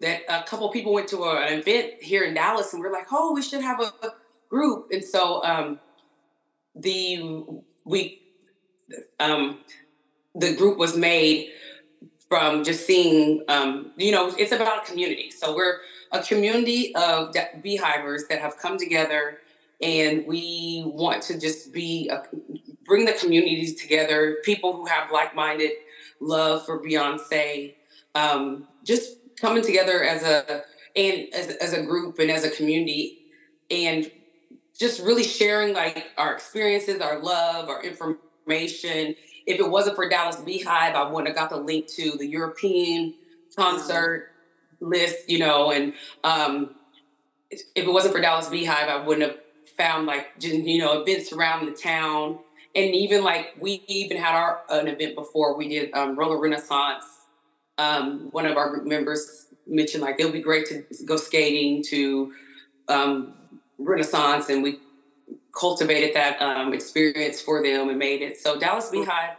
that 0.00 0.22
a 0.28 0.42
couple 0.42 0.68
people 0.70 0.92
went 0.92 1.08
to 1.08 1.24
an 1.24 1.58
event 1.58 1.94
here 2.00 2.24
in 2.24 2.34
Dallas 2.34 2.72
and 2.72 2.82
we're 2.82 2.92
like, 2.92 3.06
oh, 3.12 3.32
we 3.32 3.42
should 3.42 3.60
have 3.60 3.80
a 3.80 3.92
group. 4.48 4.88
And 4.90 5.04
so 5.04 5.44
um, 5.44 5.78
the 6.74 7.62
we 7.84 8.20
um, 9.18 9.60
the 10.34 10.54
group 10.54 10.78
was 10.78 10.96
made 10.96 11.50
from 12.30 12.64
just 12.64 12.86
seeing, 12.86 13.42
um, 13.48 13.90
you 13.96 14.12
know, 14.12 14.32
it's 14.38 14.52
about 14.52 14.86
community. 14.86 15.30
So 15.30 15.54
we're 15.54 15.80
a 16.12 16.22
community 16.22 16.94
of 16.94 17.34
Beyhivers 17.34 18.28
that 18.28 18.40
have 18.40 18.56
come 18.56 18.78
together 18.78 19.40
and 19.82 20.26
we 20.26 20.84
want 20.86 21.22
to 21.24 21.38
just 21.38 21.72
be 21.72 22.08
a, 22.08 22.22
bring 22.84 23.04
the 23.04 23.12
communities 23.12 23.80
together 23.80 24.38
people 24.44 24.72
who 24.74 24.86
have 24.86 25.10
like-minded 25.10 25.72
love 26.20 26.64
for 26.66 26.82
beyonce 26.82 27.74
um, 28.14 28.66
just 28.84 29.16
coming 29.40 29.62
together 29.62 30.04
as 30.04 30.22
a 30.22 30.62
and 30.96 31.32
as, 31.32 31.56
as 31.56 31.72
a 31.72 31.82
group 31.82 32.18
and 32.18 32.30
as 32.30 32.44
a 32.44 32.50
community 32.50 33.20
and 33.70 34.10
just 34.78 35.00
really 35.00 35.22
sharing 35.22 35.74
like 35.74 36.08
our 36.18 36.34
experiences 36.34 37.00
our 37.00 37.18
love 37.20 37.68
our 37.68 37.82
information 37.82 39.14
if 39.46 39.58
it 39.58 39.68
wasn't 39.68 39.96
for 39.96 40.08
Dallas 40.08 40.36
Beyhive, 40.36 40.94
I 40.94 41.10
wouldn't 41.10 41.28
have 41.28 41.36
got 41.36 41.50
the 41.50 41.62
link 41.62 41.86
to 41.88 42.12
the 42.18 42.26
European 42.26 43.14
concert 43.56 44.28
mm-hmm. 44.76 44.90
list, 44.90 45.28
you 45.28 45.38
know, 45.38 45.70
and 45.70 45.94
um, 46.24 46.74
if 47.50 47.62
it 47.74 47.92
wasn't 47.92 48.14
for 48.14 48.20
Dallas 48.20 48.48
Beyhive, 48.48 48.88
I 48.88 49.04
wouldn't 49.04 49.30
have 49.30 49.40
found 49.76 50.06
like 50.06 50.38
just 50.38 50.54
you 50.54 50.78
know 50.78 51.02
events 51.02 51.32
around 51.32 51.66
the 51.66 51.72
town, 51.72 52.38
and 52.74 52.94
even 52.94 53.24
like 53.24 53.54
we 53.58 53.82
even 53.86 54.16
had 54.16 54.34
our 54.34 54.62
an 54.68 54.88
event 54.88 55.14
before 55.14 55.56
we 55.56 55.68
did 55.68 55.92
um, 55.94 56.16
Roller 56.16 56.38
Renaissance. 56.38 57.04
Um, 57.78 58.28
one 58.32 58.44
of 58.44 58.58
our 58.58 58.68
group 58.70 58.86
members 58.86 59.46
mentioned 59.66 60.02
like 60.02 60.16
it 60.18 60.24
would 60.24 60.34
be 60.34 60.42
great 60.42 60.66
to 60.66 60.84
go 61.06 61.16
skating 61.16 61.82
to 61.84 62.32
um, 62.88 63.34
Renaissance, 63.78 64.48
and 64.48 64.62
we 64.62 64.78
cultivated 65.52 66.14
that 66.14 66.40
um, 66.40 66.72
experience 66.72 67.40
for 67.40 67.62
them 67.62 67.88
and 67.88 67.98
made 67.98 68.22
it. 68.22 68.38
So 68.38 68.58
Dallas 68.58 68.90
Beyhive, 68.90 69.36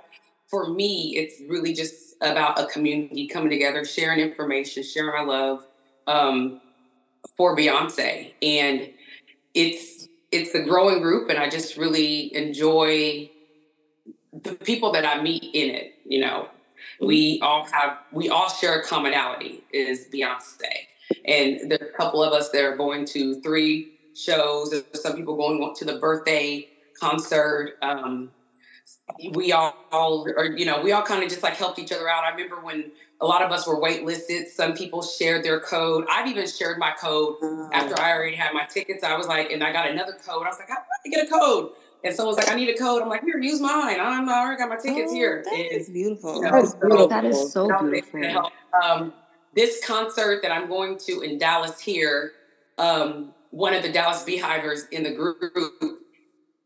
for 0.49 0.70
me, 0.70 1.16
it's 1.16 1.41
really 1.49 1.74
just 1.74 2.16
about 2.22 2.59
a 2.59 2.66
community 2.68 3.28
coming 3.28 3.49
together, 3.49 3.86
sharing 3.86 4.20
information, 4.20 4.84
sharing 4.84 5.09
our 5.09 5.26
love 5.26 5.66
um, 6.07 6.62
for 7.36 7.55
Beyonce, 7.55 8.34
and 8.41 8.89
it's 9.53 10.07
it's 10.32 10.55
a 10.55 10.62
growing 10.62 11.01
group, 11.01 11.30
and 11.30 11.38
I 11.38 11.49
just 11.49 11.78
really 11.78 12.34
enjoy 12.36 13.30
the 14.34 14.55
people 14.55 14.91
that 14.93 15.05
I 15.05 15.22
meet 15.22 15.43
in 15.53 15.70
it. 15.70 15.95
You 16.05 16.22
know, 16.22 16.49
we 16.99 17.39
all 17.41 17.66
have 17.72 17.99
we 18.12 18.30
all 18.30 18.49
share 18.49 18.80
a 18.80 18.84
commonality 18.84 19.64
is 19.74 20.07
Beyonce, 20.14 20.64
and 21.26 21.72
there's 21.72 21.82
a 21.82 21.97
couple 21.97 22.24
of 22.24 22.34
us 22.34 22.49
that 22.49 22.64
are 22.64 22.76
going 22.76 23.05
to 23.07 23.41
three 23.41 23.93
shows. 24.16 24.72
There's 24.72 25.01
some 25.01 25.16
people 25.16 25.36
going 25.36 25.74
to 25.76 25.86
the 25.86 25.97
birthday 25.97 26.68
concert. 26.99 27.78
Um, 27.82 28.32
we 29.34 29.51
all, 29.51 29.76
all 29.91 30.28
are, 30.38 30.45
you 30.45 30.66
know, 30.66 30.82
we 30.82 30.91
all 30.91 31.03
kind 31.03 31.24
of 31.24 31.30
just 31.30 31.43
like 31.43 31.55
helped 31.55 31.80
each 31.80 31.91
other 31.91 32.09
out. 32.09 32.24
I 32.24 32.32
remember 32.32 32.57
when 32.62 32.91
a 33.22 33.26
lot 33.26 33.41
of 33.41 33.51
us 33.51 33.68
were 33.68 33.80
waitlisted. 33.80 34.47
Some 34.47 34.74
people 34.74 35.01
shared 35.01 35.43
their 35.43 35.59
code. 35.59 36.05
I've 36.09 36.28
even 36.28 36.47
shared 36.47 36.78
my 36.78 36.91
code 36.99 37.36
mm. 37.41 37.70
after 37.72 37.99
I 37.99 38.12
already 38.12 38.36
had 38.36 38.53
my 38.53 38.66
tickets. 38.66 39.03
I 39.03 39.16
was 39.16 39.28
like, 39.28 39.51
and 39.51 39.64
I 39.64 39.72
got 39.72 39.89
another 39.89 40.14
code. 40.14 40.43
I 40.45 40.49
was 40.49 40.59
like, 40.59 40.70
I 40.70 40.74
want 40.74 40.86
to 41.05 41.09
get 41.09 41.28
a 41.28 41.30
code? 41.30 41.72
and 42.03 42.16
someone's 42.16 42.38
like, 42.38 42.49
I 42.49 42.55
need 42.55 42.70
a 42.70 42.78
code. 42.78 43.01
I'm 43.01 43.09
like, 43.09 43.24
here, 43.24 43.38
use 43.38 43.62
mine. 43.62 43.99
I'm 43.99 44.28
I 44.28 44.39
already 44.39 44.57
got 44.57 44.70
my 44.70 44.76
tickets 44.76 45.12
oh, 45.12 45.16
here. 45.16 45.43
That 45.43 45.53
and, 45.53 45.72
is 45.72 45.89
beautiful. 45.89 46.36
You 46.36 46.41
know, 46.43 46.51
That's 46.51 46.74
beautiful. 46.74 47.07
That 47.07 47.26
is 47.26 47.51
so 47.51 47.68
beautiful. 47.68 48.51
Um, 48.84 49.14
this 49.53 49.86
concert 49.86 50.41
that 50.41 50.51
I'm 50.51 50.68
going 50.68 50.97
to 50.99 51.22
in 51.22 51.38
Dallas 51.38 51.80
here, 51.80 52.32
um, 52.78 53.34
one 53.52 53.74
of 53.74 53.84
the 53.84 53.91
Dallas 53.91 54.24
Beyhivers 54.24 54.89
in 54.91 55.04
the 55.04 55.12
group, 55.12 56.02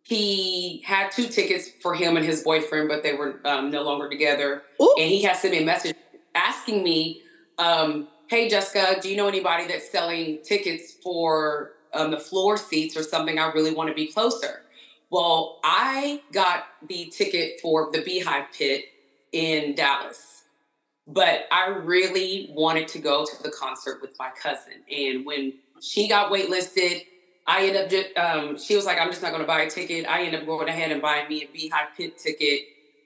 he 0.04 0.84
had 0.86 1.12
two 1.12 1.28
tickets 1.28 1.70
for 1.82 1.96
him 1.96 2.16
and 2.16 2.26
his 2.26 2.44
boyfriend, 2.44 2.88
but 2.88 3.04
they 3.04 3.14
were 3.14 3.42
um, 3.44 3.72
no 3.72 3.82
longer 3.82 4.10
together. 4.10 4.62
Ooh. 4.82 4.96
And 4.98 5.10
he 5.10 5.24
has 5.24 5.42
sent 5.42 5.54
me 5.54 5.64
a 5.64 5.66
message 5.66 5.96
asking 6.36 6.84
me, 6.84 7.22
um, 7.58 8.08
"Hey 8.28 8.48
Jessica, 8.48 9.00
do 9.02 9.10
you 9.10 9.18
know 9.18 9.28
anybody 9.28 9.68
that's 9.68 9.90
selling 9.90 10.40
tickets 10.44 10.94
for 11.04 11.72
um, 11.94 12.12
the 12.12 12.20
floor 12.20 12.56
seats 12.56 12.96
or 12.96 13.04
something? 13.04 13.40
I 13.40 13.52
really 13.52 13.74
want 13.74 13.90
to 13.90 13.96
be 13.96 14.08
closer." 14.08 14.62
Well, 15.10 15.60
I 15.64 16.22
got 16.32 16.66
the 16.88 17.06
ticket 17.06 17.60
for 17.62 17.90
the 17.92 18.00
Beyhive 18.00 18.48
Pit 18.56 18.86
in 19.32 19.74
Dallas, 19.76 20.44
but 21.08 21.48
I 21.52 21.68
really 21.68 22.50
wanted 22.54 22.88
to 22.90 23.00
go 23.00 23.26
to 23.26 23.44
the 23.44 23.52
concert 23.52 24.02
with 24.02 24.12
my 24.20 24.30
cousin. 24.40 24.84
And 24.92 25.26
when 25.26 25.54
she 25.86 26.08
got 26.08 26.32
waitlisted, 26.32 27.06
I 27.48 27.68
ended 27.68 27.84
up 27.84 27.90
just, 27.90 28.18
um, 28.18 28.58
she 28.58 28.76
was 28.76 28.86
like, 28.86 29.00
I'm 29.00 29.10
just 29.10 29.22
not 29.22 29.30
going 29.30 29.42
to 29.42 29.48
buy 29.48 29.62
a 29.62 29.70
ticket. 29.70 30.08
I 30.08 30.24
ended 30.24 30.42
up 30.42 30.48
going 30.48 30.68
ahead 30.68 30.92
and 30.92 31.02
buying 31.02 31.30
me 31.30 31.44
a 31.44 31.48
Beyhive 31.48 31.96
Pit 31.96 32.18
ticket. 32.18 32.62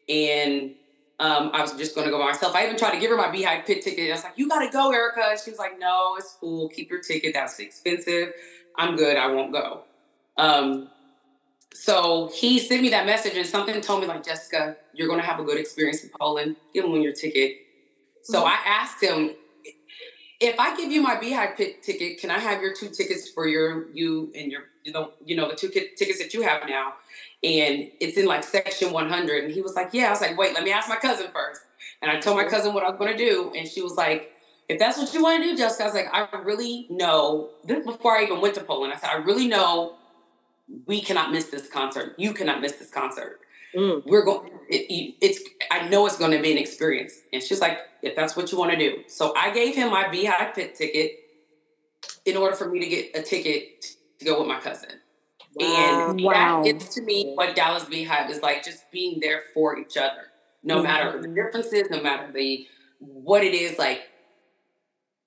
And 0.07 0.75
um, 1.19 1.51
I 1.53 1.61
was 1.61 1.73
just 1.73 1.93
going 1.93 2.05
to 2.05 2.11
go 2.11 2.17
by 2.19 2.27
myself. 2.27 2.55
I 2.55 2.63
even 2.63 2.77
tried 2.77 2.91
to 2.91 2.99
give 2.99 3.11
her 3.11 3.17
my 3.17 3.27
Beyhive 3.27 3.65
Pit 3.65 3.81
ticket. 3.81 4.09
I 4.09 4.13
was 4.13 4.23
like, 4.23 4.37
you 4.37 4.47
got 4.47 4.59
to 4.65 4.71
go, 4.71 4.93
Erica. 4.93 5.35
She 5.43 5.51
was 5.51 5.59
like, 5.59 5.77
no, 5.77 6.15
it's 6.17 6.37
cool. 6.39 6.69
Keep 6.69 6.89
your 6.89 7.01
ticket. 7.01 7.33
That's 7.33 7.59
expensive. 7.59 8.31
I'm 8.77 8.95
good. 8.95 9.17
I 9.17 9.27
won't 9.27 9.51
go. 9.51 9.83
Um, 10.37 10.89
so 11.73 12.31
he 12.33 12.59
sent 12.59 12.81
me 12.81 12.89
that 12.89 13.05
message 13.05 13.35
and 13.35 13.45
something 13.45 13.79
told 13.81 14.01
me 14.01 14.07
like, 14.07 14.25
Jessica, 14.25 14.77
you're 14.93 15.07
going 15.07 15.19
to 15.19 15.25
have 15.25 15.41
a 15.41 15.43
good 15.43 15.59
experience 15.59 16.01
in 16.01 16.11
Poland. 16.17 16.55
Give 16.73 16.85
him 16.85 16.93
your 17.01 17.13
ticket. 17.13 17.57
So 18.23 18.39
mm-hmm. 18.39 18.47
I 18.47 18.57
asked 18.65 19.03
him, 19.03 19.31
if 20.39 20.59
I 20.59 20.75
give 20.77 20.91
you 20.91 21.01
my 21.01 21.15
Beyhive 21.15 21.57
Pit 21.57 21.83
ticket, 21.83 22.19
can 22.19 22.31
I 22.31 22.39
have 22.39 22.61
your 22.61 22.73
two 22.73 22.89
tickets 22.89 23.29
for 23.29 23.47
your 23.47 23.89
you 23.91 24.31
and 24.35 24.51
your 24.51 24.63
you 24.83 24.93
know 24.93 25.11
you 25.25 25.35
know 25.35 25.49
the 25.49 25.55
two 25.55 25.69
tickets 25.69 26.19
that 26.19 26.33
you 26.33 26.41
have 26.43 26.67
now? 26.67 26.93
And 27.43 27.89
it's 27.99 28.17
in 28.17 28.25
like 28.25 28.43
section 28.43 28.91
100. 28.91 29.43
And 29.45 29.53
he 29.53 29.61
was 29.61 29.75
like, 29.75 29.89
yeah. 29.93 30.07
I 30.07 30.09
was 30.11 30.21
like, 30.21 30.37
wait, 30.37 30.53
let 30.53 30.63
me 30.63 30.71
ask 30.71 30.89
my 30.89 30.97
cousin 30.97 31.27
first. 31.33 31.61
And 32.01 32.11
I 32.11 32.19
told 32.19 32.37
my 32.37 32.45
cousin 32.45 32.73
what 32.73 32.83
I 32.83 32.89
was 32.89 32.97
going 32.97 33.11
to 33.11 33.17
do, 33.17 33.51
and 33.55 33.67
she 33.67 33.81
was 33.81 33.95
like, 33.95 34.31
if 34.69 34.77
that's 34.77 34.97
what 34.97 35.13
you 35.13 35.23
want 35.23 35.43
to 35.43 35.49
do, 35.49 35.57
Jessica, 35.57 35.83
I 35.83 35.85
was 35.87 35.95
like, 35.95 36.07
I 36.13 36.41
really 36.41 36.85
know. 36.89 37.49
This 37.65 37.83
before 37.83 38.17
I 38.17 38.23
even 38.23 38.39
went 38.39 38.55
to 38.55 38.63
Poland. 38.63 38.93
I 38.93 38.97
said, 38.97 39.09
I 39.09 39.17
really 39.17 39.47
know 39.47 39.95
we 40.85 41.01
cannot 41.01 41.31
miss 41.31 41.45
this 41.45 41.67
concert. 41.67 42.13
You 42.17 42.33
cannot 42.33 42.61
miss 42.61 42.73
this 42.73 42.91
concert. 42.91 43.39
Mm. 43.75 44.03
We're 44.05 44.23
going. 44.23 44.51
It, 44.69 45.15
it's. 45.21 45.41
I 45.71 45.87
know 45.89 46.05
it's 46.05 46.17
going 46.17 46.31
to 46.31 46.41
be 46.41 46.51
an 46.51 46.57
experience. 46.57 47.13
And 47.33 47.41
she's 47.41 47.61
like, 47.61 47.79
if 48.01 48.15
that's 48.15 48.35
what 48.35 48.51
you 48.51 48.57
want 48.57 48.71
to 48.71 48.77
do. 48.77 49.03
So 49.07 49.33
I 49.35 49.51
gave 49.51 49.75
him 49.75 49.91
my 49.91 50.05
Beyhive 50.05 50.55
Pit 50.55 50.75
ticket 50.75 51.19
in 52.25 52.37
order 52.37 52.55
for 52.55 52.69
me 52.69 52.79
to 52.79 52.87
get 52.87 53.15
a 53.15 53.21
ticket 53.21 53.85
to 54.19 54.25
go 54.25 54.39
with 54.39 54.47
my 54.47 54.59
cousin. 54.59 54.89
Wow. 55.55 56.09
And 56.09 56.23
wow. 56.23 56.63
that 56.63 56.71
gets 56.71 56.93
to 56.95 57.01
me 57.01 57.33
what 57.33 57.55
Dallas 57.55 57.85
Beyhive 57.85 58.29
is 58.29 58.41
like, 58.41 58.63
just 58.63 58.89
being 58.91 59.19
there 59.19 59.43
for 59.53 59.77
each 59.77 59.97
other, 59.97 60.27
no 60.63 60.75
mm-hmm. 60.75 60.83
matter 60.83 61.21
the 61.21 61.27
differences, 61.27 61.89
no 61.89 62.01
matter 62.01 62.31
the 62.31 62.67
what 62.99 63.43
it 63.43 63.53
is, 63.53 63.77
like 63.79 64.03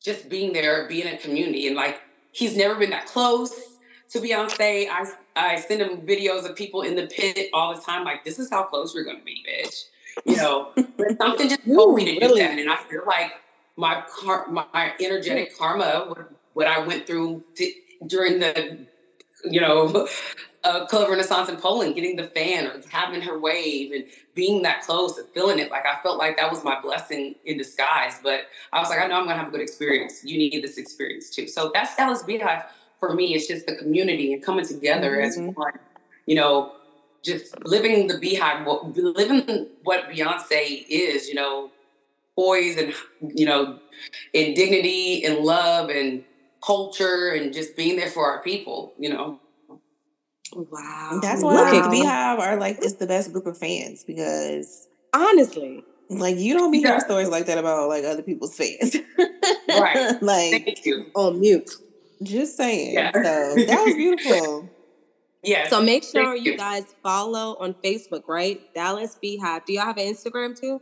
just 0.02 0.28
being 0.28 0.52
there, 0.52 0.86
being 0.88 1.12
a 1.12 1.18
community, 1.18 1.66
and 1.66 1.76
like 1.76 2.00
he's 2.30 2.56
never 2.56 2.74
been 2.76 2.90
that 2.90 3.06
close 3.06 3.71
to 4.12 4.20
Beyonce. 4.20 4.88
I 4.88 5.06
I 5.34 5.56
send 5.56 5.80
them 5.80 6.02
videos 6.02 6.48
of 6.48 6.56
people 6.56 6.82
in 6.82 6.94
the 6.94 7.06
pit 7.06 7.48
all 7.52 7.74
the 7.74 7.80
time. 7.80 8.04
Like, 8.04 8.24
this 8.24 8.38
is 8.38 8.50
how 8.50 8.64
close 8.64 8.94
we're 8.94 9.04
gonna 9.04 9.24
be, 9.24 9.44
bitch. 9.48 9.84
You 10.24 10.36
know, 10.36 10.72
but 10.74 11.16
something 11.18 11.48
just 11.48 11.64
told 11.66 11.96
me 11.96 12.04
to 12.04 12.28
do 12.28 12.34
that, 12.34 12.58
and 12.58 12.70
I 12.70 12.76
feel 12.76 13.02
like 13.06 13.32
my 13.76 14.02
car, 14.08 14.46
my 14.48 14.92
energetic 15.00 15.56
karma, 15.56 16.04
what, 16.08 16.30
what 16.52 16.66
I 16.66 16.86
went 16.86 17.06
through 17.06 17.42
to, 17.56 17.72
during 18.06 18.38
the, 18.38 18.78
you 19.44 19.60
know, 19.60 20.06
uh, 20.64 20.86
Club 20.86 21.08
Renaissance 21.08 21.48
in 21.48 21.56
Poland, 21.56 21.94
getting 21.94 22.16
the 22.16 22.24
fan 22.24 22.66
or 22.66 22.80
having 22.90 23.22
her 23.22 23.38
wave 23.38 23.92
and 23.92 24.04
being 24.34 24.62
that 24.62 24.82
close 24.82 25.16
and 25.16 25.26
feeling 25.30 25.58
it. 25.58 25.70
Like 25.70 25.86
I 25.86 26.00
felt 26.02 26.18
like 26.18 26.36
that 26.36 26.50
was 26.50 26.62
my 26.62 26.80
blessing 26.80 27.34
in 27.46 27.56
disguise. 27.56 28.20
But 28.22 28.42
I 28.72 28.80
was 28.80 28.90
like, 28.90 29.00
I 29.00 29.06
know 29.06 29.16
I'm 29.16 29.24
gonna 29.24 29.38
have 29.38 29.48
a 29.48 29.50
good 29.50 29.62
experience. 29.62 30.22
You 30.22 30.36
need 30.36 30.62
this 30.62 30.76
experience 30.76 31.30
too. 31.30 31.48
So 31.48 31.70
that's 31.72 31.96
Dallas 31.96 32.22
Beyhive 32.22 32.64
for 33.02 33.12
me, 33.12 33.34
it's 33.34 33.48
just 33.48 33.66
the 33.66 33.74
community 33.74 34.32
and 34.32 34.40
coming 34.40 34.64
together 34.64 35.16
mm-hmm. 35.16 35.48
as 35.48 35.56
one. 35.56 35.72
You 36.24 36.36
know, 36.36 36.72
just 37.24 37.64
living 37.66 38.06
the 38.06 38.14
Beyhive, 38.14 38.64
living 38.96 39.66
what 39.82 40.04
Beyonce 40.08 40.86
is. 40.88 41.28
You 41.28 41.34
know, 41.34 41.72
poise 42.36 42.76
and 42.76 42.94
you 43.34 43.44
know, 43.44 43.80
in 44.32 44.54
dignity 44.54 45.24
and 45.24 45.38
love 45.38 45.90
and 45.90 46.22
culture 46.64 47.30
and 47.30 47.52
just 47.52 47.76
being 47.76 47.96
there 47.96 48.08
for 48.08 48.24
our 48.24 48.40
people. 48.40 48.92
You 49.00 49.08
know. 49.08 49.40
Wow, 50.52 51.18
that's 51.20 51.42
why 51.42 51.54
wow. 51.54 51.90
Beyhive 51.90 52.38
are 52.38 52.56
like 52.56 52.78
it's 52.82 52.94
the 52.94 53.06
best 53.08 53.32
group 53.32 53.46
of 53.46 53.58
fans 53.58 54.04
because 54.04 54.86
honestly, 55.12 55.82
like 56.08 56.36
you 56.36 56.54
don't 56.54 56.70
be 56.70 56.78
hearing 56.78 57.00
stories 57.00 57.30
like 57.30 57.46
that 57.46 57.58
about 57.58 57.88
like 57.88 58.04
other 58.04 58.22
people's 58.22 58.56
fans, 58.56 58.94
right? 59.68 60.22
like 60.22 60.64
Thank 60.64 60.86
you. 60.86 61.06
on 61.16 61.40
mute. 61.40 61.68
Just 62.22 62.56
saying. 62.56 62.94
Yeah. 62.94 63.12
So 63.12 63.22
that 63.22 63.84
was 63.84 63.94
beautiful. 63.96 64.68
yeah. 65.42 65.68
So 65.68 65.82
make 65.82 66.04
sure 66.04 66.34
you. 66.34 66.52
you 66.52 66.56
guys 66.58 66.94
follow 67.02 67.56
on 67.58 67.74
Facebook, 67.74 68.22
right? 68.28 68.60
Dallas 68.74 69.18
Beyhive. 69.22 69.64
Do 69.66 69.72
y'all 69.72 69.84
have 69.86 69.98
an 69.98 70.12
Instagram 70.12 70.58
too? 70.58 70.80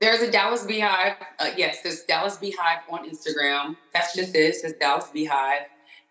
There's 0.00 0.22
a 0.22 0.30
Dallas 0.30 0.64
Beyhive. 0.64 1.16
Uh, 1.38 1.50
yes, 1.56 1.82
there's 1.82 2.02
Dallas 2.04 2.38
Beyhive 2.38 2.80
on 2.90 3.08
Instagram. 3.08 3.76
That's 3.92 4.14
just 4.16 4.34
it. 4.34 4.56
It's 4.62 4.72
Dallas 4.78 5.06
Beyhive. 5.14 5.64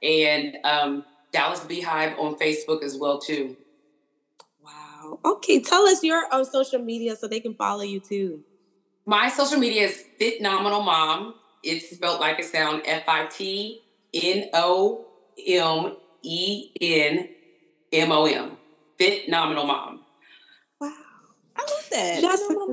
And 0.03 0.57
um, 0.63 1.05
Dallas 1.32 1.61
Beyhive 1.61 2.17
on 2.20 2.36
Facebook 2.38 2.84
as 2.84 2.95
well 2.97 3.20
too. 3.20 3.57
Wow. 4.63 5.20
Okay, 5.26 5.59
tell 5.59 5.88
us 5.88 6.03
your 6.03 6.32
on 6.32 6.45
social 6.45 6.80
media 6.80 7.15
so 7.15 7.28
they 7.28 7.39
can 7.39 7.55
follow 7.55 7.82
you 7.82 7.99
too. 7.99 8.43
My 9.05 9.30
social 9.30 9.57
media 9.57 9.88
is 9.88 10.03
Fitnomenal 10.22 10.86
Mom. 10.86 11.34
It's 11.63 11.89
spelled 11.95 12.20
like 12.20 12.39
it 12.39 12.45
sounds 12.45 12.84
F 12.86 13.03
I 13.07 13.26
T 13.26 13.82
N 14.14 14.49
O 14.53 15.05
M 15.47 15.95
E 16.22 16.72
N 16.82 17.30
M 17.91 18.12
O 18.12 18.26
M. 18.26 18.57
Fitnomenal 18.99 19.66
Mom. 19.66 20.01
Wow. 20.80 20.93
I 21.55 21.62
love 21.62 21.88
that. 21.91 22.24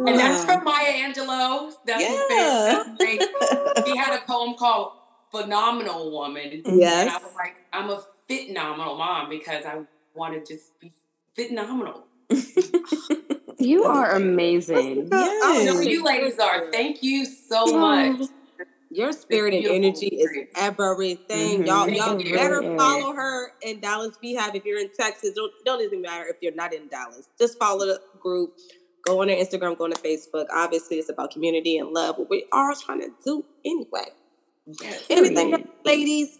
and 0.09 0.19
that's 0.19 0.45
from 0.45 0.65
Maya 0.65 0.93
Angelou. 0.93 1.73
That's 1.85 2.03
yeah. 2.03 3.85
she 3.85 3.97
had 3.97 4.19
a 4.19 4.25
poem 4.27 4.55
called 4.55 4.93
Phenomenal 5.31 6.11
Woman. 6.11 6.63
Yes. 6.65 7.07
And 7.07 7.11
I 7.11 7.19
was 7.19 7.35
like, 7.35 7.57
I'm 7.73 7.91
a 7.91 8.03
fitnomenal 8.29 8.99
mom 8.99 9.29
because 9.29 9.65
I 9.65 9.83
want 10.15 10.35
to 10.35 10.55
just 10.55 10.79
be 10.81 10.93
fitnomenal. 11.37 12.03
you 13.59 13.85
are 13.85 14.13
amazing. 14.13 15.09
Yes. 15.11 15.43
I 15.45 15.65
know 15.65 15.81
you 15.81 16.05
ladies 16.05 16.39
are. 16.39 16.71
Thank 16.73 17.03
you 17.03 17.25
so 17.25 17.65
oh, 17.67 17.79
much. 17.79 18.29
Your 18.97 19.13
spirit 19.13 19.53
and 19.53 19.67
energy 19.67 20.07
is 20.07 20.31
everything. 20.57 21.65
Mm-hmm. 21.65 21.67
Y'all, 21.67 22.17
y'all 22.17 22.35
better 22.35 22.63
follow 22.79 23.13
her 23.13 23.53
in 23.61 23.79
Dallas 23.79 24.17
Beyhive. 24.25 24.55
If 24.55 24.65
you're 24.65 24.81
in 24.81 24.89
Texas, 24.99 25.33
don't 25.37 25.53
don't 25.67 25.83
even 25.83 26.01
matter 26.01 26.25
if 26.29 26.37
you're 26.41 26.55
not 26.55 26.73
in 26.73 26.89
Dallas. 26.89 27.29
Just 27.39 27.59
follow 27.59 27.85
the 27.85 28.01
group. 28.19 28.55
Go 29.05 29.21
on 29.21 29.27
their 29.27 29.37
Instagram, 29.37 29.77
go 29.77 29.85
on 29.85 29.91
their 29.91 30.03
Facebook. 30.03 30.47
Obviously, 30.51 30.97
it's 30.97 31.11
about 31.11 31.31
community 31.31 31.77
and 31.77 31.91
love, 31.91 32.17
what 32.17 32.31
we 32.31 32.47
are 32.53 32.75
trying 32.75 33.01
to 33.01 33.11
do 33.23 33.45
anyway. 33.67 34.09
Yes, 34.81 35.05
Anything, 35.11 35.69
ladies? 35.85 36.39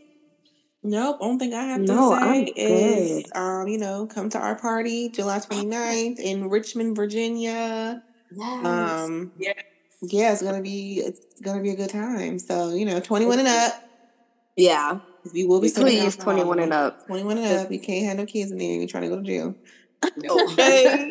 Nope. 0.83 1.19
Only 1.21 1.39
thing 1.39 1.55
I 1.55 1.65
have 1.65 1.85
to 1.85 1.95
no, 1.95 2.19
say 2.19 2.45
is, 2.57 3.25
um, 3.35 3.69
you 3.69 3.77
know, 3.77 4.07
come 4.07 4.31
to 4.31 4.39
our 4.39 4.59
party 4.59 5.11
July 5.11 5.41
29th 5.41 6.19
in 6.21 6.49
Richmond, 6.49 6.97
Virginia. 6.97 8.03
Yes. 8.33 8.65
Um, 8.65 9.33
yes 9.37 9.57
yeah, 10.13 10.33
it's 10.33 10.43
gonna 10.43 10.63
be 10.63 11.03
it's 11.05 11.41
gonna 11.41 11.63
be 11.63 11.71
a 11.71 11.77
good 11.77 11.91
time. 11.91 12.39
So 12.39 12.75
you 12.75 12.85
know, 12.85 13.01
twenty 13.01 13.27
one 13.27 13.39
and 13.39 13.49
up. 13.49 13.83
Yeah, 14.57 15.01
we 15.33 15.45
will 15.45 15.61
be. 15.61 15.71
Please, 15.71 16.17
twenty 16.17 16.45
one 16.45 16.59
and 16.59 16.73
up. 16.73 17.07
Twenty 17.07 17.25
one 17.25 17.39
and 17.39 17.47
up. 17.47 17.71
You 17.71 17.81
can't 17.81 18.07
have 18.07 18.17
no 18.17 18.27
kids 18.27 18.51
in 18.51 18.59
there. 18.59 18.79
You're 18.79 18.89
trying 18.89 19.05
to 19.05 19.09
go 19.09 19.17
to 19.17 19.23
jail. 19.23 19.55
Okay. 20.05 21.11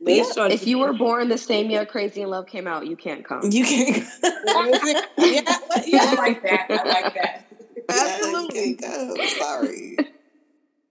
yeah, 0.00 0.24
if 0.50 0.66
you 0.66 0.78
were 0.78 0.92
born 0.92 1.28
the 1.28 1.38
same 1.38 1.70
year 1.70 1.86
Crazy 1.86 2.22
in 2.22 2.30
Love 2.30 2.46
came 2.46 2.66
out, 2.66 2.86
you 2.86 2.96
can't 2.96 3.24
come. 3.24 3.42
You 3.50 3.64
can't. 3.64 4.04
yeah, 4.22 5.58
yeah, 5.86 6.00
I 6.00 6.14
like 6.16 6.42
that. 6.42 6.66
I 6.70 6.84
like 6.84 7.14
that. 7.14 7.46
Absolutely. 7.88 8.74
go. 8.74 9.14
Sorry. 9.38 9.96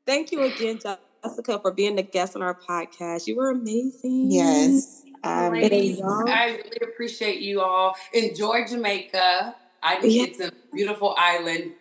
Thank 0.06 0.32
you 0.32 0.42
again, 0.44 0.80
Jessica, 1.24 1.60
for 1.60 1.72
being 1.72 1.96
the 1.96 2.04
guest 2.04 2.36
on 2.36 2.42
our 2.42 2.56
podcast. 2.56 3.28
You 3.28 3.36
were 3.36 3.50
amazing. 3.50 4.32
Yes. 4.32 5.04
Um, 5.24 5.54
Ladies, 5.54 6.02
I 6.02 6.60
really 6.64 6.80
appreciate 6.82 7.42
you 7.42 7.62
all. 7.62 7.96
Enjoy 8.14 8.66
Jamaica. 8.66 9.56
I 9.84 9.96
think 9.98 10.14
yeah. 10.14 10.24
it's 10.24 10.40
a 10.40 10.52
beautiful 10.74 11.16
island. 11.18 11.74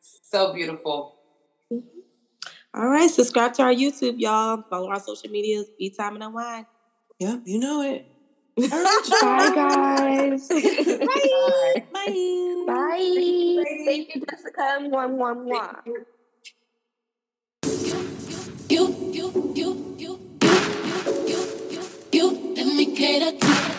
So 0.00 0.52
beautiful. 0.52 1.16
All 2.74 2.88
right, 2.88 3.10
subscribe 3.10 3.52
to 3.54 3.62
our 3.62 3.72
YouTube, 3.72 4.18
y'all. 4.18 4.64
Follow 4.70 4.88
our 4.88 5.00
social 5.00 5.30
medias. 5.30 5.66
Be 5.78 5.90
time 5.90 6.14
and 6.14 6.24
unwind. 6.24 6.66
Yep, 7.18 7.42
you 7.44 7.58
know 7.58 7.82
it. 7.82 8.06
Bye, 8.56 9.52
guys. 9.54 10.48
Bye. 10.48 11.84
Bye. 11.92 12.64
Bye. 12.66 13.64
Thank 13.84 14.14
you, 14.14 14.22
Jessica. 14.28 14.78
One, 14.88 15.16
one, 15.18 15.44
one. 15.46 15.76
You, 18.68 18.94
you, 19.12 19.52
you, 19.54 19.96
you, 19.96 19.96
you, 19.98 20.38
you, 20.40 21.40
you, 21.70 21.82
you, 22.12 22.26
let 22.26 22.41
me 22.41 22.41
get 22.94 23.22
a 23.22 23.71